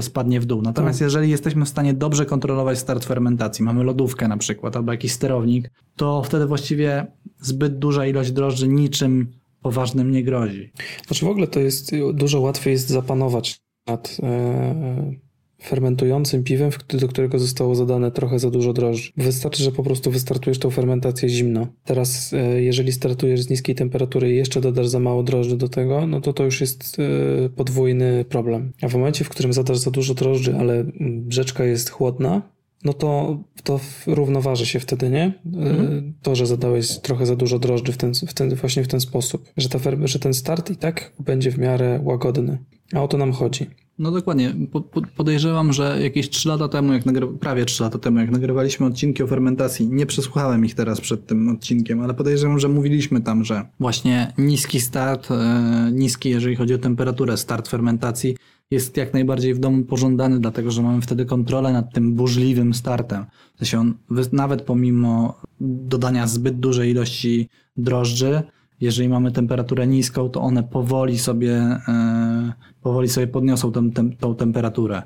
[0.00, 0.62] spadnie w dół.
[0.62, 1.06] Natomiast tak.
[1.06, 5.70] jeżeli jesteśmy w stanie dobrze kontrolować start fermentacji, mamy lodówkę na przykład albo jakiś sterownik,
[5.96, 7.06] to wtedy właściwie
[7.40, 9.32] zbyt duża ilość drożdży niczym
[9.62, 10.72] poważnym nie grozi.
[11.06, 15.29] Znaczy w ogóle to jest, dużo łatwiej jest zapanować nad e,
[15.62, 19.12] fermentującym piwem, do którego zostało zadane trochę za dużo drożdży.
[19.16, 21.66] Wystarczy, że po prostu wystartujesz tą fermentację zimno.
[21.84, 26.06] Teraz, e, jeżeli startujesz z niskiej temperatury i jeszcze dodasz za mało drożdży do tego,
[26.06, 28.72] no to to już jest e, podwójny problem.
[28.82, 32.42] A w momencie, w którym zadasz za dużo drożdży, ale brzeczka jest chłodna,
[32.84, 35.40] no to, to równoważy się wtedy, nie?
[35.46, 36.14] Mhm.
[36.22, 39.44] To, że zadałeś trochę za dużo drożdży w ten, w ten, właśnie w ten sposób,
[39.56, 42.58] że, ta, że ten start i tak będzie w miarę łagodny.
[42.92, 43.66] A o to nam chodzi.
[44.00, 44.54] No dokładnie.
[44.72, 47.26] Po, po, podejrzewam, że jakieś 3 lata temu, jak nagry...
[47.26, 51.48] prawie 3 lata temu, jak nagrywaliśmy odcinki o fermentacji, nie przesłuchałem ich teraz przed tym
[51.48, 56.78] odcinkiem, ale podejrzewam, że mówiliśmy tam, że właśnie niski start, e, niski, jeżeli chodzi o
[56.78, 58.36] temperaturę, start fermentacji
[58.70, 63.24] jest jak najbardziej w domu pożądany, dlatego że mamy wtedy kontrolę nad tym burzliwym startem.
[63.54, 63.94] W sensie on
[64.32, 68.42] nawet pomimo dodania zbyt dużej ilości drożdży,
[68.80, 71.54] jeżeli mamy temperaturę niską, to one powoli sobie,
[71.88, 72.52] e,
[72.82, 75.02] powoli sobie podniosą tę, tę, tą temperaturę.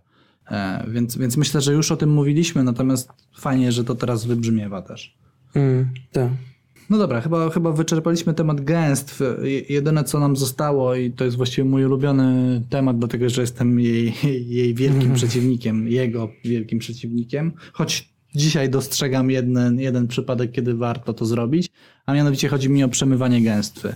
[0.50, 4.82] E, więc, więc myślę, że już o tym mówiliśmy, natomiast fajnie, że to teraz wybrzmiewa
[4.82, 5.16] też.
[5.54, 6.28] Mm, tak.
[6.90, 9.20] No dobra, chyba, chyba wyczerpaliśmy temat gęstw.
[9.68, 14.14] Jedyne co nam zostało, i to jest właściwie mój ulubiony temat, dlatego że jestem jej,
[14.46, 15.14] jej wielkim mm.
[15.14, 21.70] przeciwnikiem, jego wielkim przeciwnikiem, choć Dzisiaj dostrzegam jeden, jeden przypadek, kiedy warto to zrobić,
[22.06, 23.94] a mianowicie chodzi mi o przemywanie gęstwy.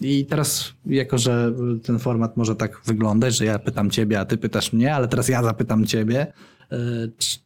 [0.00, 1.52] I teraz, jako że
[1.82, 5.28] ten format może tak wyglądać, że ja pytam ciebie, a ty pytasz mnie, ale teraz
[5.28, 6.26] ja zapytam ciebie,
[6.72, 6.76] e,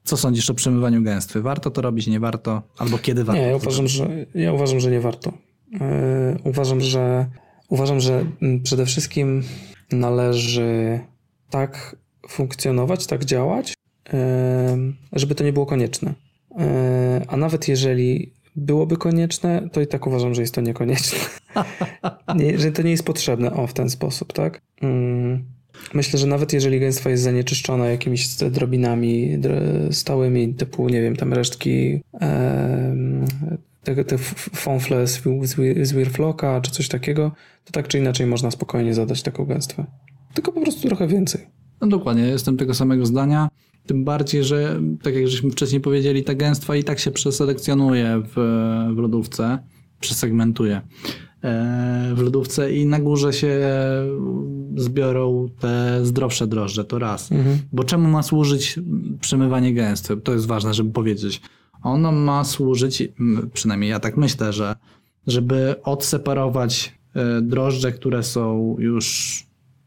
[0.05, 1.43] co sądzisz o przemywaniu gęstwy?
[1.43, 2.62] Warto to robić, nie warto?
[2.78, 3.43] Albo kiedy warto?
[3.43, 5.32] Nie, ja uważam, że, ja uważam, że nie warto.
[5.73, 5.78] Yy,
[6.44, 7.27] uważam, że
[7.69, 8.24] uważam, że
[8.62, 9.43] przede wszystkim
[9.93, 11.01] należy
[11.51, 11.97] tak
[12.28, 13.74] funkcjonować, tak działać,
[14.12, 14.19] yy,
[15.12, 16.14] żeby to nie było konieczne.
[16.59, 21.19] E, a nawet jeżeli byłoby konieczne, to i tak uważam, że jest to niekonieczne.
[22.37, 24.61] nie, że to nie jest potrzebne, o, w ten sposób, tak?
[24.83, 25.45] Mm.
[25.95, 29.39] Myślę, że nawet jeżeli gęstwa jest zanieczyszczona jakimiś drobinami
[29.91, 32.97] stałymi, typu, nie wiem, tam resztki e,
[33.85, 34.19] te, te
[34.55, 35.95] fąfle z, z,
[36.62, 37.33] czy coś takiego,
[37.65, 39.85] to tak czy inaczej można spokojnie zadać taką gęstwę.
[40.35, 41.47] Tylko po prostu trochę więcej.
[41.81, 43.49] No dokładnie, jestem tego samego zdania.
[43.86, 48.34] Tym bardziej, że tak jak żeśmy wcześniej powiedzieli, ta gęstwa i tak się przeselekcjonuje w,
[48.94, 49.59] w lodówce,
[50.00, 50.80] przesegmentuje
[51.42, 53.60] e, w lodówce i na górze się
[54.76, 57.32] zbiorą te zdrowsze drożdże, to raz.
[57.32, 57.59] Mhm.
[57.72, 58.78] Bo czemu ma służyć
[59.20, 60.16] przemywanie gęstwy?
[60.16, 61.40] To jest ważne, żeby powiedzieć.
[61.82, 63.09] Ono ma służyć,
[63.52, 64.76] przynajmniej ja tak myślę, że
[65.26, 69.38] żeby odseparować e, drożdże, które są już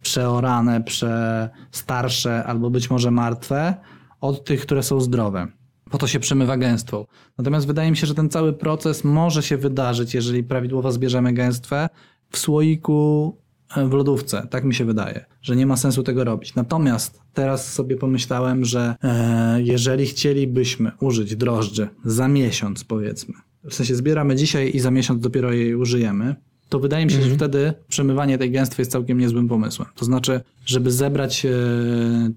[0.06, 3.76] przeorane, prze starsze albo być może martwe,
[4.22, 5.48] od tych, które są zdrowe.
[5.92, 7.06] Po to się przemywa gęstwą.
[7.38, 11.90] Natomiast wydaje mi się, że ten cały proces może się wydarzyć, jeżeli prawidłowo zbierzemy gęstwę
[12.30, 13.38] w słoiku
[13.76, 14.48] e, w lodówce.
[14.50, 16.56] Tak mi się wydaje, że nie ma sensu tego robić.
[16.56, 23.34] Natomiast teraz sobie pomyślałem, że e, jeżeli chcielibyśmy użyć drożdży za miesiąc, powiedzmy,
[23.64, 26.36] w sensie zbieramy dzisiaj i za miesiąc dopiero jej użyjemy,
[26.70, 27.38] to wydaje mi się, że mhm.
[27.38, 29.88] wtedy przemywanie tej gęstwy jest całkiem niezłym pomysłem.
[29.96, 31.50] To znaczy, żeby zebrać e,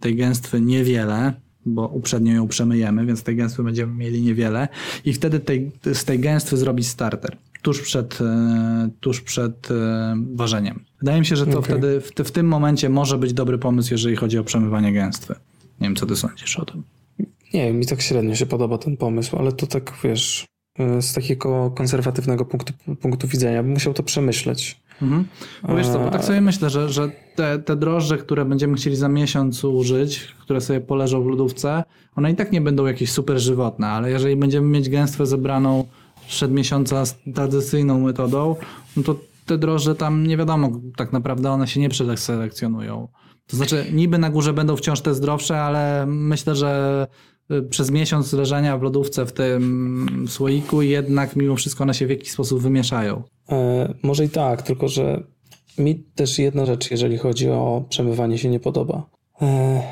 [0.00, 1.32] tej gęstwy niewiele,
[1.66, 4.68] bo uprzednio ją przemyjemy, więc tej gęstwy będziemy mieli niewiele
[5.04, 10.84] i wtedy tej, z tej gęstwy zrobić starter tuż przed, e, tuż przed e, ważeniem.
[11.00, 11.62] Wydaje mi się, że to okay.
[11.62, 15.34] wtedy w, w, tym momencie może być dobry pomysł, jeżeli chodzi o przemywanie gęstwy.
[15.80, 16.82] Nie wiem, co ty sądzisz o tym.
[17.54, 20.46] Nie, mi tak średnio się podoba ten pomysł, ale to tak, wiesz,
[21.00, 23.62] z takiego konserwatywnego punktu, punktu widzenia.
[23.62, 24.80] Bym musiał to przemyśleć.
[25.02, 25.24] Mhm.
[25.68, 28.96] Bo wiesz co, bo tak sobie myślę, że, że te, te drożdże, które będziemy chcieli
[28.96, 31.84] za miesiąc użyć, które sobie poleżą w lodówce,
[32.16, 35.84] one i tak nie będą jakieś super żywotne, ale jeżeli będziemy mieć gęstwę zebraną
[36.28, 38.56] przed miesiąca z tradycyjną metodą,
[38.96, 43.08] no to te drożdże tam nie wiadomo, tak naprawdę one się nie przeselekcjonują.
[43.46, 47.37] To znaczy, niby na górze będą wciąż te zdrowsze, ale myślę, że Y,
[47.70, 52.30] przez miesiąc leżenia w lodówce w tym słoiku jednak mimo wszystko one się w jakiś
[52.30, 53.22] sposób wymieszają.
[53.48, 55.22] E, może i tak, tylko że
[55.78, 59.10] mi też jedna rzecz, jeżeli chodzi o przemywanie się nie podoba.
[59.42, 59.82] E,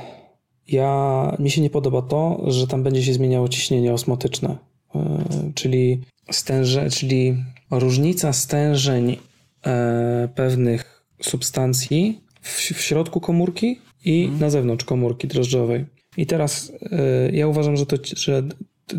[0.69, 4.57] ja, mi się nie podoba to, że tam będzie się zmieniało ciśnienie osmotyczne,
[4.95, 5.25] e,
[5.55, 6.01] czyli
[6.31, 7.37] stęże, czyli
[7.71, 9.17] różnica stężeń
[9.67, 14.41] e, pewnych substancji w, w środku komórki i hmm.
[14.41, 15.96] na zewnątrz komórki drożdżowej.
[16.17, 16.73] I teraz
[17.29, 18.43] y, ja uważam, że, to, że,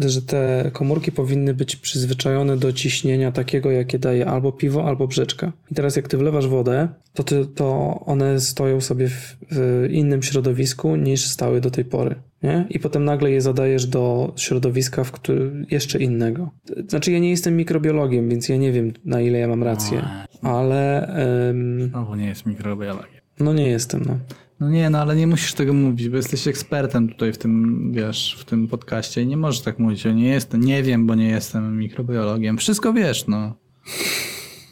[0.07, 5.52] że te komórki powinny być przyzwyczajone do ciśnienia takiego, jakie daje albo piwo, albo brzeczka.
[5.72, 10.23] I teraz jak ty wlewasz wodę, to, ty, to one stoją sobie w, w innym
[10.23, 12.15] środowisku niż stały do tej pory.
[12.44, 12.65] Nie?
[12.69, 16.52] I potem nagle je zadajesz do środowiska, w który, jeszcze innego.
[16.88, 20.03] Znaczy, ja nie jestem mikrobiologiem, więc ja nie wiem, na ile ja mam rację,
[20.41, 21.11] ale.
[21.48, 23.22] Um, Znowu nie jest mikrobiologiem.
[23.39, 24.18] No nie jestem, no.
[24.60, 28.38] No nie, no ale nie musisz tego mówić, bo jesteś ekspertem tutaj w tym, wiesz,
[28.40, 31.78] w tym podcaście i nie możesz tak mówić, nie jestem, nie wiem, bo nie jestem
[31.78, 32.58] mikrobiologiem.
[32.58, 33.56] Wszystko wiesz, no.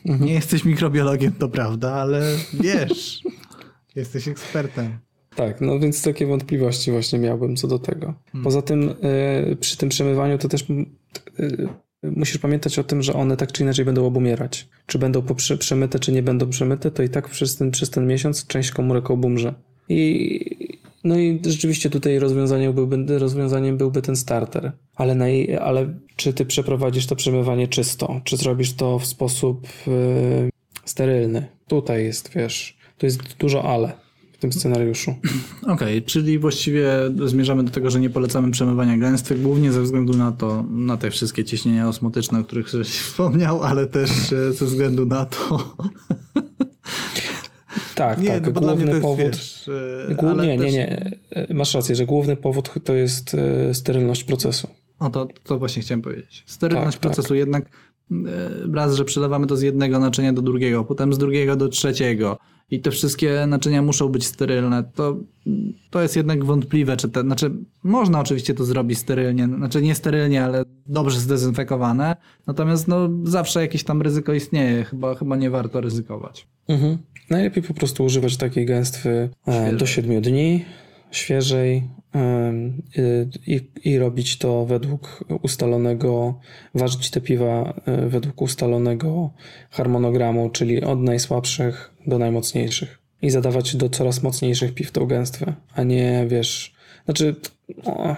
[0.06, 3.24] Nie jesteś mikrobiologiem, to prawda, ale wiesz,
[3.96, 4.98] jesteś ekspertem.
[5.36, 8.14] Tak, no więc takie wątpliwości właśnie miałbym co do tego.
[8.32, 8.44] Hmm.
[8.44, 8.90] Poza tym
[9.52, 10.66] y, przy tym przemywaniu to też
[11.40, 11.70] y,
[12.04, 14.70] musisz pamiętać o tym, że one tak czy inaczej będą obumierać.
[14.86, 15.24] Czy będą
[15.60, 19.12] przemyte, czy nie będą przemyte, to i tak przez ten, przez ten miesiąc część komórek
[19.12, 19.54] obumrze.
[19.90, 24.72] I, no i rzeczywiście tutaj rozwiązaniem byłby, rozwiązaniem byłby ten starter.
[24.96, 28.22] Ale, naj, ale czy ty przeprowadzisz to przemywanie czysto?
[28.24, 30.50] Czy zrobisz to w sposób yy,
[30.86, 31.48] sterylny?
[31.68, 35.12] Tutaj jest, wiesz, tu jest dużo ale w tym scenariuszu.
[35.62, 36.90] Okej, okay, czyli właściwie
[37.26, 41.12] zmierzamy do tego, że nie polecamy przemywania gęstwych, głównie ze względu na to, na te
[41.12, 45.76] wszystkie ciśnienia osmotyczne, o których żeś wspomniał, ale też e, ze względu na to,
[47.96, 48.54] tak, nie, tak.
[48.54, 49.18] No główny powód.
[49.18, 49.70] Wiesz,
[50.42, 51.12] nie, nie, nie.
[51.50, 54.68] Masz rację, że główny powód to jest e, sterylność procesu.
[55.00, 56.44] O to, to właśnie chciałem powiedzieć.
[56.46, 57.12] Sterylność tak, tak.
[57.12, 57.38] procesu tak.
[57.38, 58.16] jednak e,
[58.74, 62.38] raz, że przelewamy to z jednego naczynia do drugiego, potem z drugiego do trzeciego
[62.72, 65.18] i te wszystkie naczynia muszą być sterylne, to,
[65.90, 67.52] to jest jednak wątpliwe, czy te, znaczy
[67.84, 72.16] można oczywiście to zrobić sterylnie, znaczy nie sterylnie, ale dobrze zdezynfekowane,
[72.48, 76.48] natomiast no zawsze jakieś tam ryzyko istnieje, chyba, chyba nie warto ryzykować.
[76.68, 76.98] Mhm.
[77.30, 79.78] Najlepiej po prostu używać takiej gęstwy e, świeżej.
[79.78, 80.66] do 7 dni,
[81.12, 81.84] świeżej
[83.48, 86.40] i, i robić to według ustalonego,
[86.76, 89.30] ważyć te piwa e, według ustalonego
[89.70, 93.00] harmonogramu, czyli od najsłabszych do najmocniejszych.
[93.22, 96.76] I zadawać do coraz mocniejszych piw tą gęstwę, a nie wiesz,
[97.06, 97.36] znaczy,
[97.86, 98.16] no,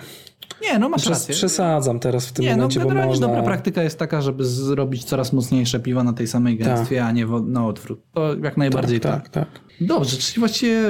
[0.62, 1.36] Nie, no masz rację.
[1.36, 3.28] Przesadzam teraz w tym Nie, no momencie, bo generalnie można...
[3.28, 7.26] dobra praktyka jest taka, żeby zrobić coraz mocniejsze piwo na tej samej gęstwie, a nie
[7.26, 8.00] na odwrót.
[8.14, 9.30] To jak najbardziej tak.
[9.30, 9.62] tak, tak.
[9.82, 10.90] Dobrze, czyli właściwie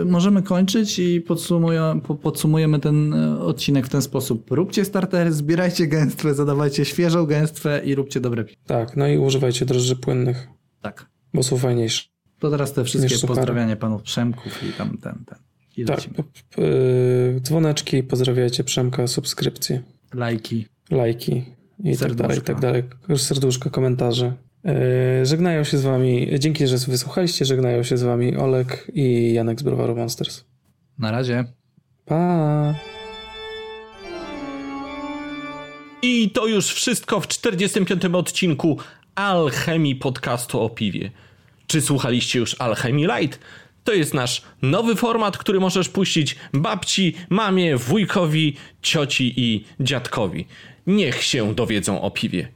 [0.00, 4.50] y, możemy kończyć i podsumuję, po, podsumujemy ten y, odcinek w ten sposób.
[4.50, 8.60] Róbcie startery, zbierajcie gęstwę, zadawajcie świeżą gęstwę i róbcie dobre piwo.
[8.66, 10.48] Tak, no i używajcie drożdży płynnych,
[10.82, 11.06] Tak.
[11.34, 12.04] bo są fajniejsze.
[12.38, 15.38] To teraz te wszystkie pozdrawianie panów Przemków i tam ten, ten.
[15.76, 16.14] I Tak, lecimy.
[16.14, 19.82] p- p- y, dzwoneczki, pozdrawiajcie Przemka, subskrypcje,
[20.14, 20.66] Lajki.
[20.90, 21.44] lajki
[21.84, 22.54] i tak dalej, i tak Serduszka.
[22.54, 22.82] dalej.
[23.16, 24.32] Serduszka, komentarze.
[25.22, 29.60] Y, Żegnają się z wami, dzięki, że wysłuchaliście, żegnają się z wami Olek i Janek
[29.60, 30.44] z Browaru Monsters.
[30.98, 31.44] Na razie.
[32.04, 32.74] Pa!
[36.02, 38.04] I to już wszystko w 45.
[38.14, 38.78] odcinku
[39.14, 41.10] Alchemii podcastu o piwie.
[41.66, 43.38] Czy słuchaliście już Alchemii Light?
[43.84, 50.46] To jest nasz nowy format, który możesz puścić babci, mamie, wujkowi, cioci i dziadkowi.
[50.86, 52.48] Niech się dowiedzą o piwie.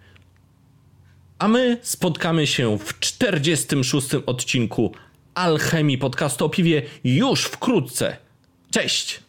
[1.39, 4.09] A my spotkamy się w 46.
[4.27, 4.93] odcinku
[5.35, 8.17] Alchemii podcastu o piwie już wkrótce.
[8.71, 9.28] Cześć!